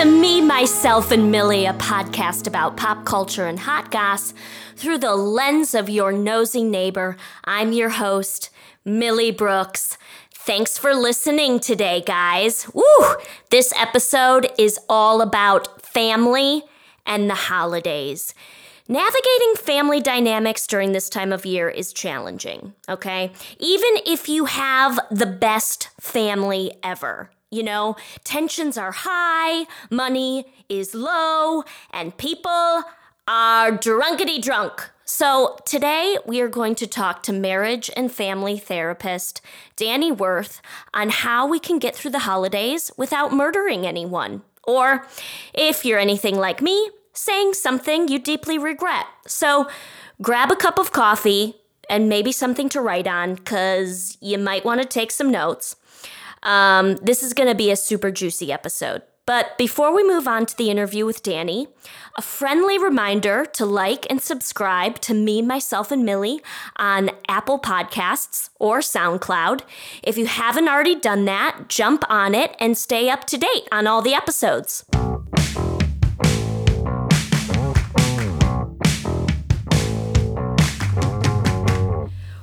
To 0.00 0.06
Me, 0.06 0.40
Myself, 0.40 1.10
and 1.10 1.30
Millie, 1.30 1.66
a 1.66 1.74
podcast 1.74 2.46
about 2.46 2.78
pop 2.78 3.04
culture 3.04 3.46
and 3.46 3.58
hot 3.60 3.90
goss 3.90 4.32
through 4.74 4.96
the 4.96 5.14
lens 5.14 5.74
of 5.74 5.90
your 5.90 6.10
nosy 6.10 6.64
neighbor. 6.64 7.18
I'm 7.44 7.72
your 7.72 7.90
host, 7.90 8.48
Millie 8.82 9.30
Brooks. 9.30 9.98
Thanks 10.32 10.78
for 10.78 10.94
listening 10.94 11.60
today, 11.60 12.02
guys. 12.06 12.66
Woo! 12.72 12.82
This 13.50 13.74
episode 13.76 14.50
is 14.58 14.78
all 14.88 15.20
about 15.20 15.82
family 15.82 16.62
and 17.04 17.28
the 17.28 17.34
holidays. 17.34 18.32
Navigating 18.88 19.54
family 19.56 20.00
dynamics 20.00 20.66
during 20.66 20.92
this 20.92 21.10
time 21.10 21.30
of 21.30 21.44
year 21.44 21.68
is 21.68 21.92
challenging, 21.92 22.72
okay? 22.88 23.32
Even 23.58 23.90
if 24.06 24.30
you 24.30 24.46
have 24.46 24.98
the 25.10 25.26
best 25.26 25.90
family 26.00 26.72
ever. 26.82 27.30
You 27.50 27.64
know, 27.64 27.96
tensions 28.22 28.78
are 28.78 28.92
high, 28.92 29.66
money 29.90 30.44
is 30.68 30.94
low, 30.94 31.64
and 31.92 32.16
people 32.16 32.84
are 33.26 33.72
drunkety 33.72 34.40
drunk. 34.40 34.88
So, 35.04 35.56
today 35.66 36.16
we 36.24 36.40
are 36.40 36.48
going 36.48 36.76
to 36.76 36.86
talk 36.86 37.24
to 37.24 37.32
marriage 37.32 37.90
and 37.96 38.12
family 38.12 38.56
therapist 38.56 39.40
Danny 39.74 40.12
Worth 40.12 40.62
on 40.94 41.08
how 41.08 41.48
we 41.48 41.58
can 41.58 41.80
get 41.80 41.96
through 41.96 42.12
the 42.12 42.20
holidays 42.20 42.92
without 42.96 43.32
murdering 43.32 43.84
anyone. 43.84 44.42
Or, 44.62 45.04
if 45.52 45.84
you're 45.84 45.98
anything 45.98 46.36
like 46.36 46.62
me, 46.62 46.90
saying 47.12 47.54
something 47.54 48.06
you 48.06 48.20
deeply 48.20 48.58
regret. 48.58 49.06
So 49.26 49.68
grab 50.22 50.52
a 50.52 50.56
cup 50.56 50.78
of 50.78 50.92
coffee 50.92 51.56
and 51.88 52.08
maybe 52.08 52.30
something 52.30 52.68
to 52.68 52.80
write 52.80 53.08
on 53.08 53.34
because 53.34 54.16
you 54.20 54.38
might 54.38 54.64
want 54.64 54.80
to 54.80 54.86
take 54.86 55.10
some 55.10 55.32
notes. 55.32 55.74
Um, 56.42 56.96
this 56.96 57.22
is 57.22 57.34
going 57.34 57.48
to 57.48 57.54
be 57.54 57.70
a 57.70 57.76
super 57.76 58.10
juicy 58.10 58.52
episode. 58.52 59.02
But 59.26 59.56
before 59.58 59.94
we 59.94 60.02
move 60.02 60.26
on 60.26 60.44
to 60.46 60.56
the 60.56 60.70
interview 60.70 61.06
with 61.06 61.22
Danny, 61.22 61.68
a 62.16 62.22
friendly 62.22 62.78
reminder 62.78 63.44
to 63.52 63.64
like 63.64 64.04
and 64.10 64.20
subscribe 64.20 64.98
to 65.02 65.14
me, 65.14 65.40
myself, 65.40 65.92
and 65.92 66.04
Millie 66.04 66.40
on 66.76 67.10
Apple 67.28 67.60
Podcasts 67.60 68.50
or 68.58 68.80
SoundCloud. 68.80 69.60
If 70.02 70.18
you 70.18 70.26
haven't 70.26 70.68
already 70.68 70.96
done 70.96 71.26
that, 71.26 71.68
jump 71.68 72.04
on 72.10 72.34
it 72.34 72.56
and 72.58 72.76
stay 72.76 73.08
up 73.08 73.24
to 73.26 73.38
date 73.38 73.68
on 73.70 73.86
all 73.86 74.02
the 74.02 74.14
episodes. 74.14 74.84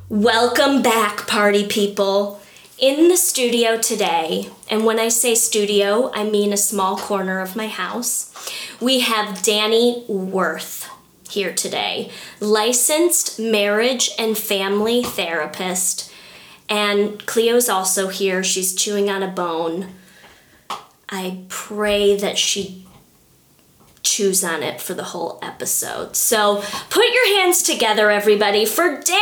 Welcome 0.08 0.82
back, 0.82 1.28
party 1.28 1.68
people. 1.68 2.40
In 2.80 3.08
the 3.08 3.18
studio 3.18 3.80
today, 3.80 4.52
and 4.70 4.86
when 4.86 5.00
I 5.00 5.10
say 5.10 5.34
studio, 5.34 6.12
I 6.14 6.24
mean 6.24 6.54
a 6.54 6.58
small 6.58 6.96
corner 6.96 7.40
of 7.40 7.56
my 7.56 7.66
house, 7.66 8.32
we 8.80 9.00
have 9.00 9.42
Danny 9.42 10.06
Worth 10.08 10.88
here 11.28 11.56
today, 11.56 12.12
licensed 12.40 13.40
marriage 13.40 14.12
and 14.20 14.38
family 14.38 15.02
therapist. 15.02 16.14
And 16.70 17.26
Cleo's 17.26 17.68
also 17.68 18.10
here. 18.10 18.44
She's 18.44 18.76
chewing 18.76 19.10
on 19.10 19.24
a 19.24 19.28
bone. 19.28 19.96
I 21.10 21.46
pray 21.50 22.16
that 22.16 22.38
she 22.38 22.87
chews 24.08 24.44
on 24.44 24.64
it 24.64 24.80
for 24.82 24.94
the 24.94 25.04
whole 25.04 25.40
episode. 25.42 26.16
So 26.16 26.64
put 26.90 27.06
your 27.06 27.38
hands 27.38 27.62
together, 27.64 28.10
everybody, 28.10 28.66
for 28.66 29.00
Danny! 29.02 29.18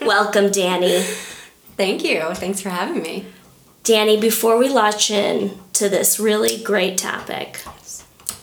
Welcome, 0.00 0.50
Danny. 0.50 1.00
Thank 1.76 2.04
you. 2.04 2.34
Thanks 2.34 2.60
for 2.60 2.70
having 2.70 3.02
me. 3.02 3.26
Danny, 3.82 4.20
before 4.20 4.58
we 4.58 4.68
launch 4.68 5.10
in 5.10 5.58
to 5.74 5.88
this 5.88 6.20
really 6.20 6.62
great 6.62 6.98
topic, 6.98 7.62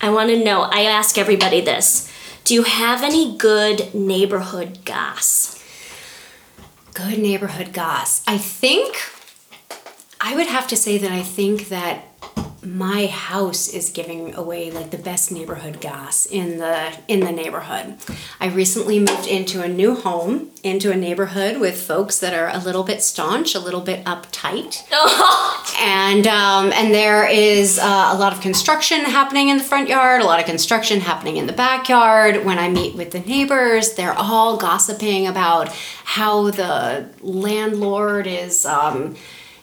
I 0.02 0.10
want 0.10 0.30
to 0.30 0.44
know 0.44 0.62
I 0.62 0.82
ask 0.82 1.18
everybody 1.18 1.62
this. 1.62 2.12
Do 2.44 2.54
you 2.54 2.64
have 2.64 3.04
any 3.04 3.38
good 3.38 3.94
neighborhood 3.94 4.86
goss? 4.86 5.64
Good 6.94 7.20
neighborhood 7.20 7.74
goss. 7.74 8.24
I 8.28 8.38
think 8.38 8.98
I 10.20 10.36
would 10.36 10.48
have 10.48 10.68
to 10.70 10.76
say 10.76 10.98
that 10.98 11.12
I 11.12 11.22
think 11.22 11.70
that 11.70 12.06
my 12.68 13.06
house 13.06 13.70
is 13.70 13.90
giving 13.90 14.36
away 14.36 14.70
like 14.70 14.92
the 14.92 14.98
best 14.98 15.32
neighborhood 15.32 15.80
goss 15.80 16.26
in 16.26 16.58
the 16.58 16.92
in 17.08 17.22
the 17.22 17.32
neighborhood. 17.32 17.96
I 18.40 18.48
recently 18.48 19.00
moved 19.00 19.28
into 19.28 19.62
a 19.62 19.68
new 19.68 19.96
home, 19.96 20.52
into 20.64 20.92
a 20.92 20.96
neighborhood 20.98 21.62
with 21.62 21.80
folks 21.80 22.20
that 22.20 22.34
are 22.34 22.50
a 22.50 22.60
little 22.60 22.84
bit 22.84 23.02
staunch, 23.02 23.56
a 23.56 23.60
little 23.60 23.80
bit 23.80 24.04
uptight, 24.06 24.84
and 25.80 26.28
um, 26.28 26.74
and 26.74 26.94
there 26.94 27.28
is 27.28 27.80
uh, 27.80 28.10
a 28.14 28.18
lot 28.18 28.34
of 28.34 28.42
construction 28.42 29.06
happening 29.06 29.48
in 29.50 29.58
the 29.58 29.64
front 29.64 29.88
yard, 29.88 30.22
a 30.22 30.26
lot 30.26 30.40
of 30.40 30.46
construction 30.46 31.00
happening 31.00 31.38
in 31.38 31.48
the 31.48 31.54
backyard. 31.54 32.44
When 32.44 32.60
I 32.60 32.68
meet 32.68 32.96
with 32.96 33.12
the 33.12 33.22
neighbors, 33.22 33.94
they're 33.94 34.18
all 34.18 34.58
gossiping 34.58 35.26
about 35.28 35.70
how 36.04 36.52
the 36.52 37.08
landlord 37.22 38.28
is. 38.28 38.66
Um, 38.66 39.16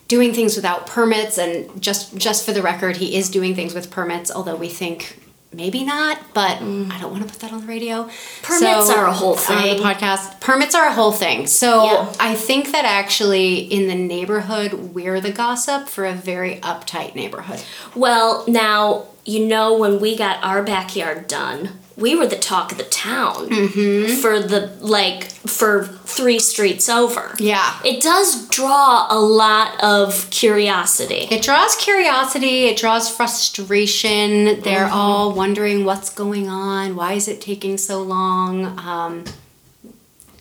doing 0.09 0.33
things 0.33 0.57
without 0.57 0.87
permits 0.87 1.39
and 1.39 1.81
just 1.81 2.17
just 2.17 2.45
for 2.45 2.53
the 2.53 2.63
record 2.63 2.97
he 2.97 3.17
is 3.17 3.31
doing 3.31 3.55
things 3.55 3.75
with 3.75 3.91
permits 3.91 4.31
although 4.31 4.57
we 4.57 4.69
think 4.69 5.19
maybe 5.53 5.85
not 5.85 6.19
but 6.35 6.59
mm. 6.59 6.91
i 6.91 7.01
don't 7.01 7.13
want 7.13 7.23
to 7.23 7.29
put 7.29 7.41
that 7.41 7.53
on 7.53 7.61
the 7.61 7.67
radio 7.67 8.03
permits 8.43 8.89
so, 8.89 8.97
are 8.97 9.07
a 9.07 9.13
whole 9.13 9.37
thing 9.37 9.57
on 9.57 9.77
the 9.77 9.83
podcast 9.83 10.41
permits 10.41 10.75
are 10.75 10.89
a 10.89 10.93
whole 10.93 11.13
thing 11.13 11.47
so 11.47 11.85
yeah. 11.85 12.13
i 12.21 12.35
think 12.35 12.73
that 12.73 12.85
actually 12.85 13.59
in 13.59 13.87
the 13.89 13.95
neighborhood 13.95 14.73
we're 14.73 15.21
the 15.21 15.33
gossip 15.33 15.89
for 15.89 16.05
a 16.05 16.13
very 16.13 16.57
uptight 16.57 17.15
neighborhood 17.15 17.63
well 17.95 18.45
now 18.49 19.07
you 19.25 19.47
know 19.47 19.77
when 19.77 20.01
we 20.01 20.17
got 20.17 20.43
our 20.43 20.63
backyard 20.63 21.27
done 21.27 21.71
we 21.97 22.17
were 22.17 22.27
the 22.27 22.37
talk 22.37 22.73
of 22.73 22.79
the 22.79 22.85
town 22.85 23.49
mm-hmm. 23.49 24.21
for 24.21 24.41
the 24.41 24.77
like 24.81 25.31
for 25.31 25.85
three 25.85 26.39
streets 26.39 26.89
over. 26.89 27.35
Yeah. 27.39 27.79
It 27.85 28.03
does 28.03 28.49
draw 28.49 29.07
a 29.11 29.19
lot 29.19 29.83
of 29.83 30.29
curiosity. 30.31 31.29
It 31.31 31.43
draws 31.43 31.77
curiosity, 31.77 32.65
it 32.65 32.77
draws 32.77 33.09
frustration. 33.09 34.61
They're 34.63 34.87
mm-hmm. 34.87 34.93
all 34.93 35.33
wondering 35.33 35.85
what's 35.85 36.11
going 36.11 36.49
on, 36.49 36.97
why 36.97 37.13
is 37.13 37.29
it 37.29 37.41
taking 37.41 37.79
so 37.79 38.03
long? 38.03 38.79
Um, 38.79 39.25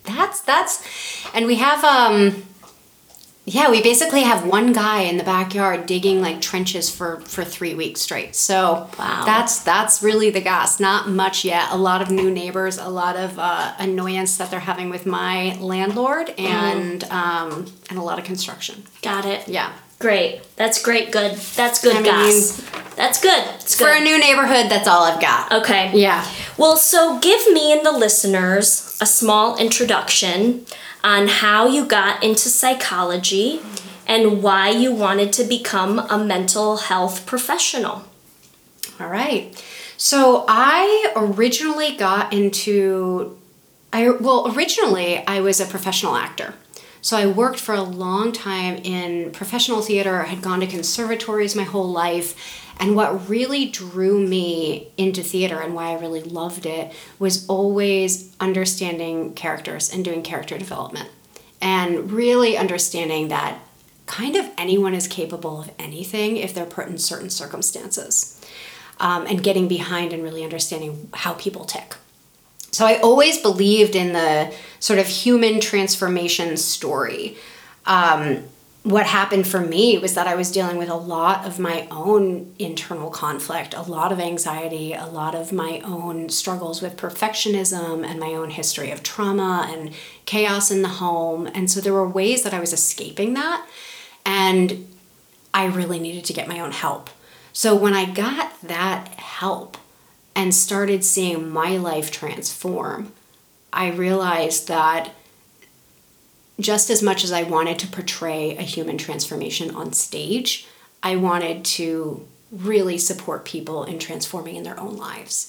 that's 0.02 0.40
that's 0.42 0.84
and 1.34 1.46
we 1.46 1.54
have 1.54 1.82
um 1.82 2.44
yeah, 3.46 3.70
we 3.70 3.82
basically 3.82 4.22
have 4.22 4.46
one 4.46 4.72
guy 4.72 5.02
in 5.02 5.18
the 5.18 5.24
backyard 5.24 5.84
digging 5.84 6.22
like 6.22 6.40
trenches 6.40 6.88
for 6.88 7.20
for 7.20 7.44
three 7.44 7.74
weeks 7.74 8.00
straight. 8.00 8.34
So 8.34 8.88
wow. 8.98 9.22
that's 9.26 9.62
that's 9.62 10.02
really 10.02 10.30
the 10.30 10.40
gas. 10.40 10.80
Not 10.80 11.10
much 11.10 11.44
yet. 11.44 11.70
A 11.70 11.76
lot 11.76 12.00
of 12.00 12.10
new 12.10 12.30
neighbors, 12.30 12.78
a 12.78 12.88
lot 12.88 13.16
of 13.16 13.38
uh, 13.38 13.74
annoyance 13.78 14.38
that 14.38 14.50
they're 14.50 14.60
having 14.60 14.88
with 14.88 15.04
my 15.04 15.58
landlord, 15.60 16.30
and 16.38 17.02
mm. 17.02 17.12
um, 17.12 17.66
and 17.90 17.98
a 17.98 18.02
lot 18.02 18.18
of 18.18 18.24
construction. 18.24 18.82
Got 19.02 19.26
it. 19.26 19.46
Yeah. 19.46 19.74
Great. 19.98 20.42
That's 20.56 20.82
great. 20.82 21.12
Good. 21.12 21.36
That's 21.36 21.82
good, 21.82 21.96
I 21.96 22.02
gas. 22.02 22.62
that's 22.96 23.20
good. 23.20 23.44
It's 23.56 23.76
good. 23.76 23.86
For 23.86 23.92
a 23.92 24.00
new 24.00 24.18
neighborhood, 24.18 24.70
that's 24.70 24.88
all 24.88 25.04
I've 25.04 25.20
got. 25.20 25.52
Okay. 25.52 25.92
Yeah. 25.94 26.26
Well, 26.56 26.76
so 26.76 27.18
give 27.20 27.46
me 27.52 27.72
and 27.72 27.84
the 27.84 27.92
listeners 27.92 28.98
a 29.00 29.06
small 29.06 29.56
introduction 29.58 30.66
on 31.04 31.28
how 31.28 31.68
you 31.68 31.84
got 31.84 32.24
into 32.24 32.48
psychology 32.48 33.60
and 34.06 34.42
why 34.42 34.70
you 34.70 34.92
wanted 34.92 35.32
to 35.34 35.44
become 35.44 35.98
a 35.98 36.18
mental 36.18 36.78
health 36.78 37.26
professional. 37.26 38.04
All 38.98 39.08
right. 39.08 39.62
So 39.96 40.44
I 40.48 41.12
originally 41.14 41.96
got 41.96 42.32
into 42.32 43.38
I 43.92 44.10
well 44.10 44.52
originally 44.54 45.24
I 45.26 45.40
was 45.40 45.60
a 45.60 45.66
professional 45.66 46.16
actor. 46.16 46.54
So 47.00 47.18
I 47.18 47.26
worked 47.26 47.60
for 47.60 47.74
a 47.74 47.82
long 47.82 48.32
time 48.32 48.76
in 48.76 49.30
professional 49.30 49.82
theater, 49.82 50.22
I 50.22 50.26
had 50.26 50.40
gone 50.40 50.60
to 50.60 50.66
conservatories 50.66 51.54
my 51.54 51.64
whole 51.64 51.90
life, 51.90 52.63
and 52.80 52.96
what 52.96 53.28
really 53.28 53.66
drew 53.66 54.18
me 54.18 54.88
into 54.96 55.22
theater 55.22 55.60
and 55.60 55.74
why 55.74 55.90
I 55.90 56.00
really 56.00 56.22
loved 56.22 56.66
it 56.66 56.92
was 57.18 57.46
always 57.48 58.34
understanding 58.40 59.34
characters 59.34 59.92
and 59.92 60.04
doing 60.04 60.22
character 60.22 60.58
development. 60.58 61.08
And 61.60 62.12
really 62.12 62.56
understanding 62.56 63.28
that 63.28 63.58
kind 64.06 64.36
of 64.36 64.46
anyone 64.58 64.94
is 64.94 65.08
capable 65.08 65.60
of 65.60 65.70
anything 65.78 66.36
if 66.36 66.52
they're 66.52 66.66
put 66.66 66.88
in 66.88 66.98
certain 66.98 67.30
circumstances. 67.30 68.40
Um, 69.00 69.26
and 69.26 69.42
getting 69.42 69.66
behind 69.66 70.12
and 70.12 70.22
really 70.22 70.44
understanding 70.44 71.08
how 71.14 71.34
people 71.34 71.64
tick. 71.64 71.96
So 72.70 72.86
I 72.86 72.98
always 72.98 73.38
believed 73.40 73.96
in 73.96 74.12
the 74.12 74.52
sort 74.78 74.98
of 74.98 75.06
human 75.06 75.60
transformation 75.60 76.56
story. 76.56 77.36
Um, 77.86 78.44
what 78.84 79.06
happened 79.06 79.46
for 79.46 79.60
me 79.60 79.96
was 79.96 80.12
that 80.12 80.26
I 80.26 80.34
was 80.34 80.50
dealing 80.50 80.76
with 80.76 80.90
a 80.90 80.94
lot 80.94 81.46
of 81.46 81.58
my 81.58 81.88
own 81.90 82.54
internal 82.58 83.08
conflict, 83.08 83.72
a 83.72 83.80
lot 83.80 84.12
of 84.12 84.20
anxiety, 84.20 84.92
a 84.92 85.06
lot 85.06 85.34
of 85.34 85.52
my 85.54 85.80
own 85.80 86.28
struggles 86.28 86.82
with 86.82 86.98
perfectionism 86.98 88.04
and 88.04 88.20
my 88.20 88.34
own 88.34 88.50
history 88.50 88.90
of 88.90 89.02
trauma 89.02 89.66
and 89.72 89.94
chaos 90.26 90.70
in 90.70 90.82
the 90.82 90.88
home. 90.88 91.46
And 91.54 91.70
so 91.70 91.80
there 91.80 91.94
were 91.94 92.06
ways 92.06 92.42
that 92.42 92.52
I 92.52 92.60
was 92.60 92.74
escaping 92.74 93.32
that. 93.32 93.66
And 94.26 94.86
I 95.54 95.64
really 95.64 95.98
needed 95.98 96.26
to 96.26 96.34
get 96.34 96.46
my 96.46 96.60
own 96.60 96.72
help. 96.72 97.08
So 97.54 97.74
when 97.74 97.94
I 97.94 98.04
got 98.04 98.60
that 98.60 99.08
help 99.16 99.78
and 100.34 100.54
started 100.54 101.04
seeing 101.04 101.48
my 101.48 101.78
life 101.78 102.10
transform, 102.10 103.14
I 103.72 103.88
realized 103.90 104.68
that 104.68 105.14
just 106.60 106.90
as 106.90 107.02
much 107.02 107.24
as 107.24 107.32
I 107.32 107.42
wanted 107.42 107.78
to 107.80 107.86
portray 107.86 108.56
a 108.56 108.62
human 108.62 108.96
transformation 108.98 109.74
on 109.74 109.92
stage, 109.92 110.66
I 111.02 111.16
wanted 111.16 111.64
to 111.66 112.26
really 112.52 112.98
support 112.98 113.44
people 113.44 113.84
in 113.84 113.98
transforming 113.98 114.54
in 114.56 114.62
their 114.62 114.78
own 114.78 114.96
lives. 114.96 115.48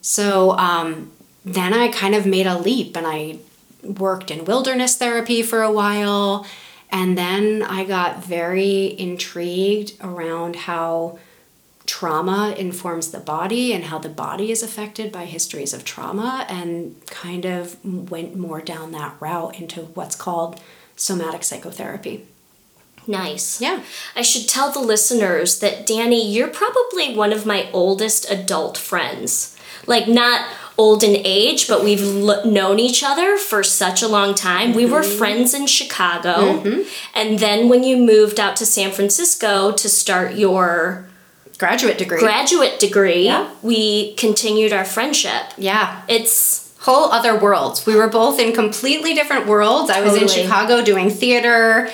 So 0.00 0.52
um, 0.52 1.10
then 1.44 1.74
I 1.74 1.88
kind 1.88 2.14
of 2.14 2.24
made 2.24 2.46
a 2.46 2.58
leap 2.58 2.96
and 2.96 3.06
I 3.06 3.38
worked 3.82 4.30
in 4.30 4.46
wilderness 4.46 4.96
therapy 4.96 5.42
for 5.42 5.62
a 5.62 5.70
while. 5.70 6.46
And 6.90 7.18
then 7.18 7.62
I 7.62 7.84
got 7.84 8.24
very 8.24 8.98
intrigued 8.98 9.92
around 10.00 10.56
how 10.56 11.18
trauma 11.86 12.54
informs 12.58 13.10
the 13.10 13.20
body 13.20 13.72
and 13.72 13.84
how 13.84 13.98
the 13.98 14.08
body 14.08 14.50
is 14.50 14.62
affected 14.62 15.12
by 15.12 15.24
histories 15.24 15.72
of 15.72 15.84
trauma 15.84 16.44
and 16.48 16.96
kind 17.06 17.44
of 17.44 17.76
went 17.84 18.36
more 18.36 18.60
down 18.60 18.92
that 18.92 19.14
route 19.20 19.58
into 19.60 19.80
what's 19.82 20.16
called 20.16 20.60
somatic 20.96 21.44
psychotherapy. 21.44 22.26
Nice. 23.06 23.60
Yeah. 23.60 23.82
I 24.16 24.22
should 24.22 24.48
tell 24.48 24.72
the 24.72 24.80
listeners 24.80 25.60
that 25.60 25.86
Danny, 25.86 26.28
you're 26.28 26.48
probably 26.48 27.14
one 27.14 27.32
of 27.32 27.46
my 27.46 27.68
oldest 27.72 28.28
adult 28.30 28.76
friends. 28.76 29.56
Like, 29.86 30.08
not 30.08 30.48
old 30.76 31.04
in 31.04 31.14
age, 31.24 31.68
but 31.68 31.84
we've 31.84 32.02
l- 32.02 32.44
known 32.44 32.80
each 32.80 33.04
other 33.04 33.36
for 33.38 33.62
such 33.62 34.02
a 34.02 34.08
long 34.08 34.34
time. 34.34 34.74
We 34.74 34.84
were 34.86 35.02
Mm-hmm. 35.02 35.18
friends 35.18 35.54
in 35.54 35.66
Chicago. 35.68 36.84
And 37.14 37.38
then 37.38 37.68
when 37.68 37.84
you 37.84 37.96
moved 37.96 38.40
out 38.40 38.56
to 38.56 38.66
San 38.66 38.90
Francisco 38.90 39.70
to 39.72 39.88
start 39.88 40.34
your 40.34 41.06
Graduate 41.58 41.96
degree. 41.98 42.18
graduate 42.18 42.78
degree, 42.78 43.24
Yeah. 43.24 43.48
we 43.62 44.14
continued 44.14 44.72
our 44.72 44.84
friendship. 44.84 45.42
yeah. 45.56 46.02
It's 46.08 46.62
Whole 46.80 47.10
other 47.10 47.36
worlds. 47.36 47.84
We 47.84 47.96
were 47.96 48.06
both 48.06 48.38
in 48.38 48.52
completely 48.52 49.12
different 49.12 49.46
worlds. 49.48 49.90
I 49.90 50.02
was 50.02 50.14
in 50.14 50.28
Chicago 50.28 50.84
doing 50.84 51.10
theater. 51.10 51.90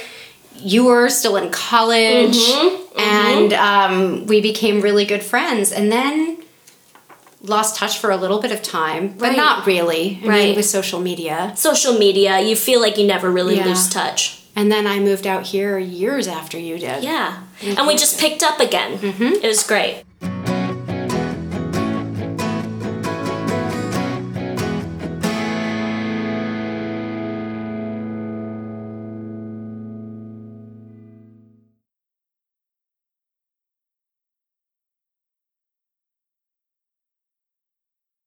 You 0.59 0.85
were 0.85 1.09
still 1.09 1.37
in 1.37 1.49
college. 1.51 2.37
Mm-hmm. 2.37 3.01
And 3.01 3.53
um, 3.55 4.27
we 4.27 4.43
became 4.43 4.83
really 4.83 5.07
good 5.07 5.23
friends. 5.23 5.73
And 5.73 5.91
then 5.91 6.37
lost 7.41 7.77
touch 7.77 7.99
for 7.99 8.11
a 8.11 8.17
little 8.19 8.39
bit 8.39 8.53
of 8.53 8.61
time, 8.63 9.15
but 9.17 9.29
Right. 9.31 9.37
not 9.37 9.67
really. 9.67 10.21
I 10.23 10.27
Right. 10.29 10.45
mean, 10.49 10.57
with 10.57 10.67
social 10.67 11.01
media. 11.01 11.53
social 11.57 11.95
media, 11.95 12.41
you 12.41 12.55
feel 12.55 12.81
like 12.81 12.99
you 12.99 13.07
never 13.07 13.31
really 13.31 13.57
Yeah. 13.57 13.65
lose 13.69 13.89
touch. 13.89 14.42
And 14.55 14.71
then 14.71 14.87
I 14.87 15.01
moved 15.01 15.27
out 15.27 15.47
here 15.47 15.79
years 15.79 16.29
after 16.29 16.59
you 16.59 16.79
did. 16.79 17.03
Yeah. 17.03 17.43
Mm-hmm. 17.61 17.79
And 17.79 17.87
we 17.87 17.97
just 17.97 18.21
picked 18.21 18.43
up 18.43 18.61
again. 18.61 18.99
Mm-hmm. 18.99 19.45
It 19.45 19.49
was 19.49 19.63
great. 19.63 20.05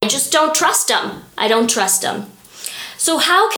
I 0.01 0.07
just 0.07 0.31
don't 0.31 0.54
trust 0.54 0.88
them. 0.88 1.24
I 1.36 1.48
don't 1.48 1.68
trust 1.68 2.04
them. 2.04 2.28
So 2.95 3.18
how 3.18 3.50
can 3.50 3.57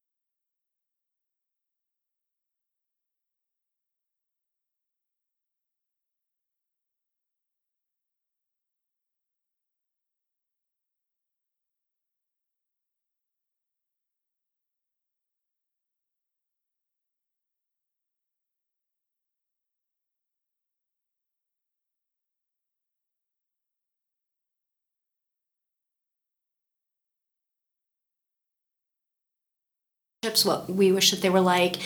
relationships, 30.28 30.46
what 30.46 30.70
we 30.70 30.92
wish 30.92 31.12
that 31.12 31.22
they 31.22 31.30
were 31.30 31.42
like. 31.42 31.78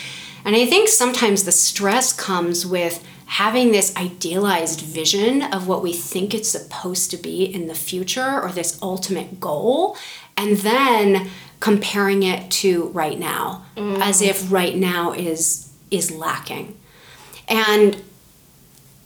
And 0.44 0.56
I 0.56 0.66
think 0.66 0.90
sometimes 0.90 1.44
the 1.44 1.52
stress 1.52 2.14
comes 2.14 2.66
with 2.66 3.04
having 3.26 3.72
this 3.72 3.96
idealized 3.96 4.82
vision 4.82 5.44
of 5.54 5.68
what 5.68 5.82
we 5.82 5.94
think 5.94 6.34
it's 6.34 6.50
supposed 6.50 7.12
to 7.12 7.18
be 7.18 7.44
in 7.44 7.68
the 7.68 7.76
future 7.76 8.42
or 8.42 8.52
this 8.52 8.80
ultimate 8.82 9.40
goal, 9.40 9.96
and 10.36 10.58
then 10.58 11.30
comparing 11.60 12.24
it 12.24 12.50
to 12.50 12.88
right 12.88 13.20
now 13.20 13.64
mm. 13.78 14.02
as 14.02 14.22
if 14.22 14.52
right 14.52 14.76
now 14.76 15.14
is 15.14 15.72
is 15.92 16.10
lacking. 16.10 16.76
And 17.48 18.02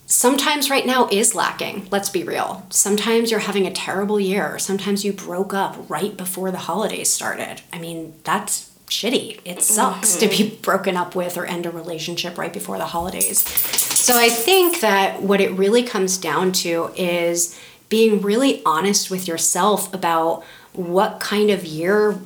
sometimes 0.06 0.70
right 0.70 0.86
now 0.86 1.10
is 1.12 1.34
lacking. 1.34 1.88
Let's 1.92 2.10
be 2.10 2.24
real. 2.24 2.64
Sometimes 2.70 3.32
you're 3.32 3.40
having 3.40 3.66
a 3.66 3.74
terrible 3.74 4.20
year. 4.20 4.60
Sometimes 4.60 5.04
you 5.04 5.12
broke 5.12 5.54
up 5.54 5.90
right 5.90 6.16
before 6.16 6.52
the 6.52 6.60
holidays 6.70 7.12
started. 7.12 7.62
I 7.74 7.80
mean, 7.80 8.14
that's 8.24 8.75
shitty. 8.88 9.40
It 9.46 9.62
sucks 9.62 10.16
to 10.18 10.28
be 10.28 10.36
mm-hmm. 10.36 10.62
broken 10.62 10.96
up 10.98 11.16
with 11.16 11.38
or 11.38 11.46
end 11.46 11.66
a 11.66 11.72
relationship 11.72 12.38
right 12.38 12.54
before 12.54 12.78
the 12.78 12.86
holidays. 12.86 13.40
So 13.40 14.18
I 14.18 14.30
think 14.30 14.82
that 14.82 15.22
what 15.22 15.42
it 15.42 15.52
really 15.52 15.84
comes 15.84 16.18
down 16.18 16.52
to 16.54 16.92
is 16.96 17.60
being 17.90 18.22
really 18.22 18.62
honest 18.66 19.10
with 19.10 19.28
yourself 19.28 19.94
about 19.94 20.44
what 20.74 21.20
kind 21.20 21.50
of 21.50 21.66
year 21.66 22.20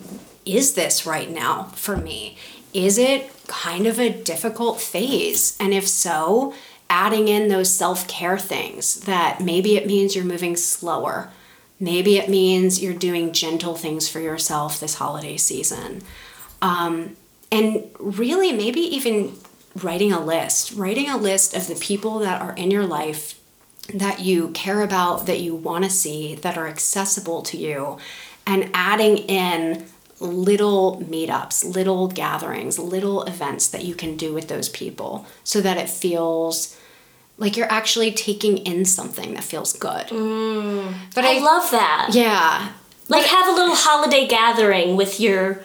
is 0.45 0.73
this 0.73 1.05
right 1.05 1.29
now 1.29 1.65
for 1.75 1.95
me? 1.95 2.37
Is 2.73 2.97
it 2.97 3.31
kind 3.47 3.87
of 3.87 3.99
a 3.99 4.09
difficult 4.09 4.79
phase? 4.79 5.55
And 5.59 5.73
if 5.73 5.87
so, 5.87 6.53
adding 6.89 7.27
in 7.27 7.47
those 7.47 7.69
self 7.69 8.07
care 8.07 8.37
things 8.37 9.01
that 9.01 9.41
maybe 9.41 9.77
it 9.77 9.87
means 9.87 10.15
you're 10.15 10.25
moving 10.25 10.55
slower. 10.55 11.31
Maybe 11.79 12.17
it 12.17 12.29
means 12.29 12.81
you're 12.81 12.93
doing 12.93 13.31
gentle 13.31 13.75
things 13.75 14.09
for 14.09 14.19
yourself 14.19 14.79
this 14.79 14.95
holiday 14.95 15.37
season. 15.37 16.01
Um, 16.61 17.15
and 17.51 17.89
really, 17.99 18.51
maybe 18.51 18.81
even 18.81 19.33
writing 19.75 20.11
a 20.11 20.23
list, 20.23 20.73
writing 20.73 21.09
a 21.09 21.17
list 21.17 21.55
of 21.55 21.67
the 21.67 21.75
people 21.75 22.19
that 22.19 22.41
are 22.41 22.53
in 22.53 22.69
your 22.71 22.85
life 22.85 23.39
that 23.93 24.19
you 24.19 24.49
care 24.49 24.81
about, 24.81 25.25
that 25.25 25.39
you 25.39 25.55
want 25.55 25.83
to 25.83 25.89
see, 25.89 26.35
that 26.35 26.57
are 26.57 26.67
accessible 26.67 27.41
to 27.43 27.57
you, 27.57 27.97
and 28.45 28.69
adding 28.73 29.17
in 29.17 29.85
little 30.19 31.01
meetups, 31.09 31.75
little 31.75 32.07
gatherings, 32.07 32.77
little 32.77 33.23
events 33.23 33.67
that 33.69 33.85
you 33.85 33.95
can 33.95 34.17
do 34.17 34.33
with 34.33 34.47
those 34.47 34.69
people 34.69 35.25
so 35.43 35.61
that 35.61 35.77
it 35.77 35.89
feels 35.89 36.77
like 37.37 37.55
you're 37.55 37.71
actually 37.71 38.11
taking 38.11 38.57
in 38.57 38.83
something 38.83 39.33
that 39.33 39.43
feels 39.43 39.71
good. 39.73 40.07
But 41.15 41.25
I 41.25 41.39
love 41.39 41.71
that. 41.71 42.09
yeah. 42.11 42.73
Like 43.07 43.25
have 43.25 43.47
a 43.47 43.51
little 43.53 43.75
holiday 43.75 44.27
gathering 44.27 44.95
with 44.95 45.19
your 45.19 45.63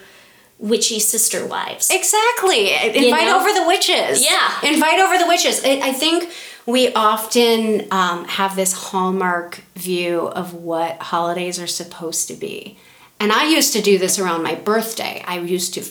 witchy 0.59 0.99
sister 0.99 1.47
wives. 1.47 1.91
Exactly. 1.91 2.73
Invite 2.73 3.27
know? 3.27 3.41
over 3.41 3.53
the 3.53 3.67
witches. 3.67 4.25
Yeah. 4.25 4.61
Invite 4.63 5.01
over 5.01 5.19
the 5.19 5.27
witches. 5.27 5.65
I, 5.65 5.81
I 5.83 5.93
think 5.93 6.33
we 6.67 6.93
often 6.95 7.87
um, 7.91 8.25
have 8.25 8.57
this 8.57 8.73
hallmark 8.73 9.63
view 9.75 10.21
of 10.21 10.55
what 10.55 10.99
holidays 11.03 11.61
are 11.61 11.67
supposed 11.67 12.29
to 12.29 12.35
be. 12.35 12.79
And 13.21 13.33
I 13.33 13.45
used 13.49 13.73
to 13.75 13.83
do 13.83 13.99
this 13.99 14.19
around 14.19 14.43
my 14.43 14.55
birthday. 14.55 15.23
I 15.27 15.39
used 15.39 15.75
to 15.75 15.85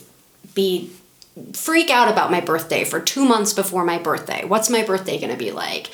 be 0.54 0.92
freak 1.54 1.90
out 1.90 2.12
about 2.12 2.32
my 2.32 2.42
birthday 2.42 2.84
for 2.84 3.00
two 3.00 3.26
months 3.26 3.54
before 3.54 3.84
my 3.84 3.98
birthday. 3.98 4.44
What's 4.46 4.70
my 4.70 4.84
birthday 4.84 5.18
going 5.20 5.32
to 5.32 5.38
be 5.38 5.52
like? 5.52 5.90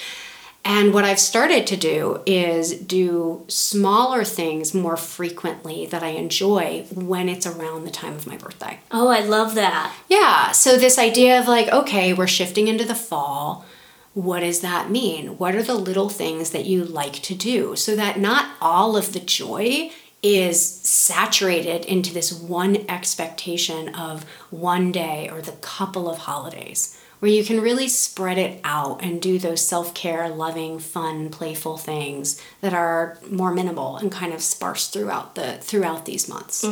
And 0.69 0.93
what 0.93 1.03
I've 1.03 1.19
started 1.19 1.65
to 1.65 1.75
do 1.75 2.21
is 2.27 2.73
do 2.73 3.43
smaller 3.47 4.23
things 4.23 4.71
more 4.71 4.97
frequently 4.97 5.87
that 5.87 6.03
I 6.03 6.09
enjoy 6.09 6.85
when 6.93 7.27
it's 7.27 7.47
around 7.47 7.85
the 7.85 7.91
time 7.91 8.13
of 8.13 8.27
my 8.27 8.37
birthday. 8.37 8.79
oh, 8.91 9.07
I 9.07 9.21
love 9.21 9.55
that. 9.55 9.95
Yeah, 10.07 10.51
so 10.51 10.77
this 10.77 10.99
idea 10.99 11.39
of 11.39 11.47
like, 11.47 11.69
okay, 11.69 12.13
we're 12.13 12.27
shifting 12.27 12.67
into 12.67 12.85
the 12.85 12.93
fall. 12.93 13.65
What 14.13 14.41
does 14.41 14.61
that 14.61 14.91
mean? 14.91 15.39
What 15.39 15.55
are 15.55 15.63
the 15.63 15.73
little 15.73 16.09
things 16.09 16.51
that 16.51 16.67
you 16.67 16.85
like 16.85 17.13
to 17.13 17.33
do 17.33 17.75
so 17.75 17.95
that 17.95 18.19
not 18.19 18.55
all 18.61 18.95
of 18.95 19.13
the 19.13 19.21
joy 19.21 19.91
is 20.21 20.63
saturated 20.63 21.83
into 21.85 22.13
this 22.13 22.31
one 22.31 22.85
expectation 22.87 23.95
of 23.95 24.23
one 24.51 24.91
day 24.91 25.29
or 25.31 25.41
the 25.41 25.53
couple 25.53 26.07
of 26.07 26.19
holidays? 26.19 26.95
Where 27.19 27.31
you 27.31 27.43
can 27.43 27.59
really 27.59 27.89
spread 27.89 28.37
it 28.37 28.61
out 28.63 29.03
and 29.03 29.21
do 29.21 29.39
those 29.39 29.65
self 29.65 29.93
care, 29.93 30.29
loving, 30.29 30.79
fun, 30.79 31.29
playful 31.29 31.77
things 31.77 32.41
that 32.61 32.73
are 32.73 33.17
more 33.29 33.53
minimal 33.53 33.97
and 33.97 34.09
kind 34.11 34.33
of 34.33 34.41
sparse 34.41 34.87
throughout 34.87 35.35
the 35.35 35.57
throughout 35.57 36.05
these 36.05 36.29
months. 36.29 36.63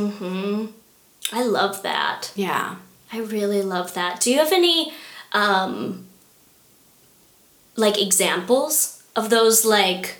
I 1.33 1.43
love 1.43 1.83
that. 1.83 2.31
Yeah. 2.35 2.75
I 3.11 3.19
really 3.19 3.61
love 3.61 3.93
that. 3.95 4.21
Do 4.21 4.31
you 4.31 4.37
have 4.37 4.53
any 4.53 4.93
um 5.33 6.07
like 7.75 8.01
examples 8.01 9.03
of 9.15 9.29
those 9.29 9.65
like 9.65 10.17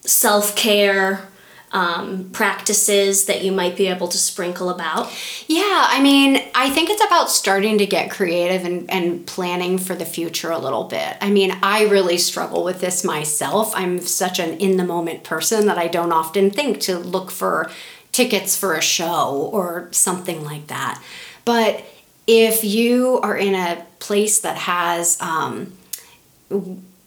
self 0.00 0.56
care 0.56 1.28
um, 1.72 2.28
practices 2.32 3.24
that 3.26 3.42
you 3.42 3.52
might 3.52 3.76
be 3.76 3.86
able 3.88 4.08
to 4.08 4.18
sprinkle 4.18 4.70
about? 4.70 5.10
Yeah, 5.46 5.86
I 5.88 6.00
mean, 6.02 6.41
I 6.62 6.70
think 6.70 6.90
it's 6.90 7.04
about 7.04 7.28
starting 7.28 7.78
to 7.78 7.86
get 7.86 8.08
creative 8.08 8.64
and, 8.64 8.88
and 8.88 9.26
planning 9.26 9.78
for 9.78 9.96
the 9.96 10.04
future 10.04 10.52
a 10.52 10.58
little 10.58 10.84
bit. 10.84 11.16
I 11.20 11.28
mean, 11.28 11.58
I 11.60 11.88
really 11.88 12.18
struggle 12.18 12.62
with 12.62 12.80
this 12.80 13.02
myself. 13.02 13.72
I'm 13.74 13.98
such 13.98 14.38
an 14.38 14.58
in 14.58 14.76
the 14.76 14.84
moment 14.84 15.24
person 15.24 15.66
that 15.66 15.76
I 15.76 15.88
don't 15.88 16.12
often 16.12 16.52
think 16.52 16.78
to 16.82 17.00
look 17.00 17.32
for 17.32 17.68
tickets 18.12 18.56
for 18.56 18.74
a 18.76 18.80
show 18.80 19.50
or 19.52 19.88
something 19.90 20.44
like 20.44 20.68
that. 20.68 21.02
But 21.44 21.84
if 22.28 22.62
you 22.62 23.18
are 23.24 23.36
in 23.36 23.56
a 23.56 23.84
place 23.98 24.38
that 24.42 24.56
has, 24.56 25.20
um, 25.20 25.72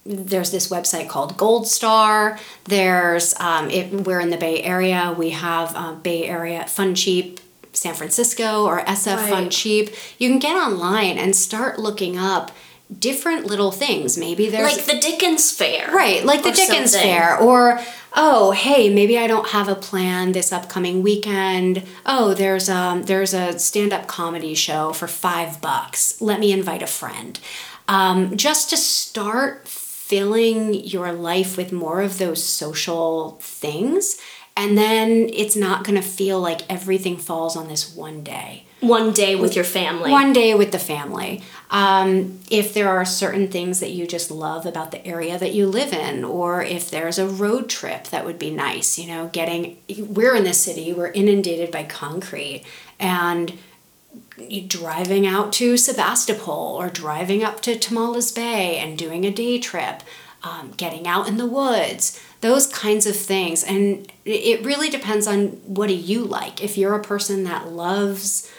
there's 0.06 0.52
this 0.52 0.68
website 0.68 1.08
called 1.08 1.38
Gold 1.38 1.66
Star. 1.66 2.38
There's 2.66 3.34
um, 3.40 3.70
it, 3.70 4.06
we're 4.06 4.20
in 4.20 4.32
the 4.32 4.38
Bay 4.38 4.62
Area. 4.64 5.16
We 5.18 5.30
have 5.30 5.72
uh, 5.78 5.94
Bay 5.94 6.26
Area 6.26 6.66
Fun 6.66 6.94
Cheap 6.94 7.40
San 7.76 7.94
Francisco 7.94 8.66
or 8.66 8.82
SF 8.82 9.18
right. 9.18 9.30
Fun 9.30 9.50
Cheap. 9.50 9.92
You 10.18 10.30
can 10.30 10.40
get 10.40 10.56
online 10.56 11.18
and 11.18 11.36
start 11.36 11.80
looking 11.80 12.18
up 12.18 12.52
different 13.00 13.46
little 13.46 13.72
things. 13.72 14.18
Maybe 14.18 14.50
there's 14.50 14.78
like 14.78 14.86
the 14.86 15.00
Dickens 15.00 15.52
Fair, 15.52 15.92
right? 15.92 16.24
Like 16.24 16.44
the 16.44 16.52
Dickens 16.52 16.92
something. 16.92 17.10
Fair, 17.10 17.38
or 17.38 17.80
oh, 18.16 18.52
hey, 18.52 18.94
maybe 18.94 19.18
I 19.18 19.28
don't 19.28 19.50
have 19.50 19.68
a 19.68 19.76
plan 19.76 20.32
this 20.32 20.52
upcoming 20.52 21.04
weekend. 21.04 21.84
Oh, 22.06 22.34
there's 22.34 22.70
um 22.70 23.04
there's 23.04 23.34
a 23.34 23.58
stand 23.60 23.94
up 23.94 24.08
comedy 24.08 24.54
show 24.54 24.94
for 24.94 25.08
five 25.08 25.62
bucks. 25.62 26.22
Let 26.22 26.40
me 26.40 26.52
invite 26.52 26.84
a 26.84 26.88
friend. 26.88 27.40
Um, 27.88 28.36
just 28.36 28.70
to 28.72 28.78
start 28.78 29.68
filling 29.68 30.74
your 30.74 31.12
life 31.12 31.58
with 31.58 31.72
more 31.72 32.02
of 32.02 32.18
those 32.18 32.44
social 32.44 33.40
things 33.42 34.18
and 34.58 34.78
then 34.78 35.30
it's 35.34 35.56
not 35.56 35.84
going 35.84 36.02
to 36.02 36.08
feel 36.08 36.40
like 36.40 36.62
everything 36.70 37.18
falls 37.18 37.58
on 37.58 37.68
this 37.68 37.96
one 37.96 38.24
day. 38.24 38.66
One 38.80 39.12
day 39.14 39.36
with 39.36 39.56
your 39.56 39.66
family. 39.66 40.12
One 40.12 40.32
day 40.32 40.54
with 40.54 40.72
the 40.72 40.80
family. 40.80 41.42
Um, 41.72 42.40
if 42.52 42.74
there 42.74 42.90
are 42.90 43.04
certain 43.04 43.48
things 43.48 43.80
that 43.80 43.92
you 43.92 44.06
just 44.06 44.30
love 44.30 44.66
about 44.66 44.92
the 44.92 45.06
area 45.06 45.38
that 45.40 45.54
you 45.54 45.66
live 45.68 45.92
in 45.92 46.24
or 46.24 46.62
if 46.62 46.92
there's 46.92 47.18
a 47.18 47.28
road 47.28 47.70
trip 47.70 48.06
that 48.08 48.24
would 48.24 48.38
be 48.38 48.52
nice 48.52 49.00
you 49.00 49.08
know 49.08 49.30
getting 49.34 49.78
we're 49.98 50.36
in 50.36 50.44
the 50.44 50.54
city 50.54 50.94
we're 50.94 51.12
inundated 51.12 51.72
by 51.72 51.84
concrete 51.84 52.64
and 53.00 53.58
driving 54.68 55.26
out 55.26 55.54
to 55.54 55.78
Sebastopol 55.78 56.76
or 56.80 56.90
driving 56.90 57.44
up 57.44 57.62
to 57.62 57.76
Tomales 57.76 58.34
Bay 58.34 58.78
and 58.78 58.98
doing 58.98 59.26
a 59.26 59.32
day 59.32 59.60
trip, 59.60 60.04
um, 60.44 60.74
getting 60.78 61.08
out 61.08 61.28
in 61.28 61.38
the 61.38 61.46
woods, 61.46 62.22
those 62.46 62.68
kinds 62.68 63.08
of 63.08 63.16
things. 63.16 63.64
And 63.64 64.12
it 64.24 64.64
really 64.64 64.88
depends 64.88 65.26
on 65.26 65.48
what 65.66 65.88
do 65.88 65.96
you 65.96 66.24
like. 66.24 66.64
If 66.64 66.78
you're 66.78 66.94
a 66.94 67.02
person 67.02 67.44
that 67.46 67.70
loves 67.70 68.52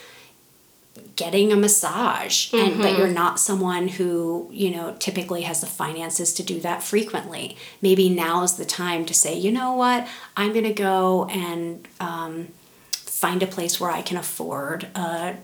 getting 1.15 1.53
a 1.53 1.57
massage 1.57 2.53
and 2.53 2.73
mm-hmm. 2.73 2.83
but 2.83 2.99
you're 2.99 3.09
not 3.09 3.39
someone 3.39 3.89
who 3.89 4.51
you 4.53 4.71
know 4.71 4.95
typically 4.99 5.43
has 5.43 5.63
the 5.63 5.67
finances 5.67 6.35
to 6.35 6.43
do 6.43 6.61
that 6.61 6.83
frequently 6.83 7.57
maybe 7.81 8.11
now 8.11 8.43
is 8.43 8.57
the 8.57 8.67
time 8.67 9.07
to 9.07 9.15
say 9.15 9.35
you 9.35 9.51
know 9.51 9.73
what 9.73 10.07
i'm 10.37 10.53
going 10.53 10.65
to 10.65 10.75
go 10.75 11.25
and 11.27 11.89
um, 12.01 12.49
find 12.93 13.43
a 13.43 13.47
place 13.47 13.81
where 13.81 13.91
i 13.91 14.03
can 14.03 14.19
afford 14.19 14.85
a 14.95 15.37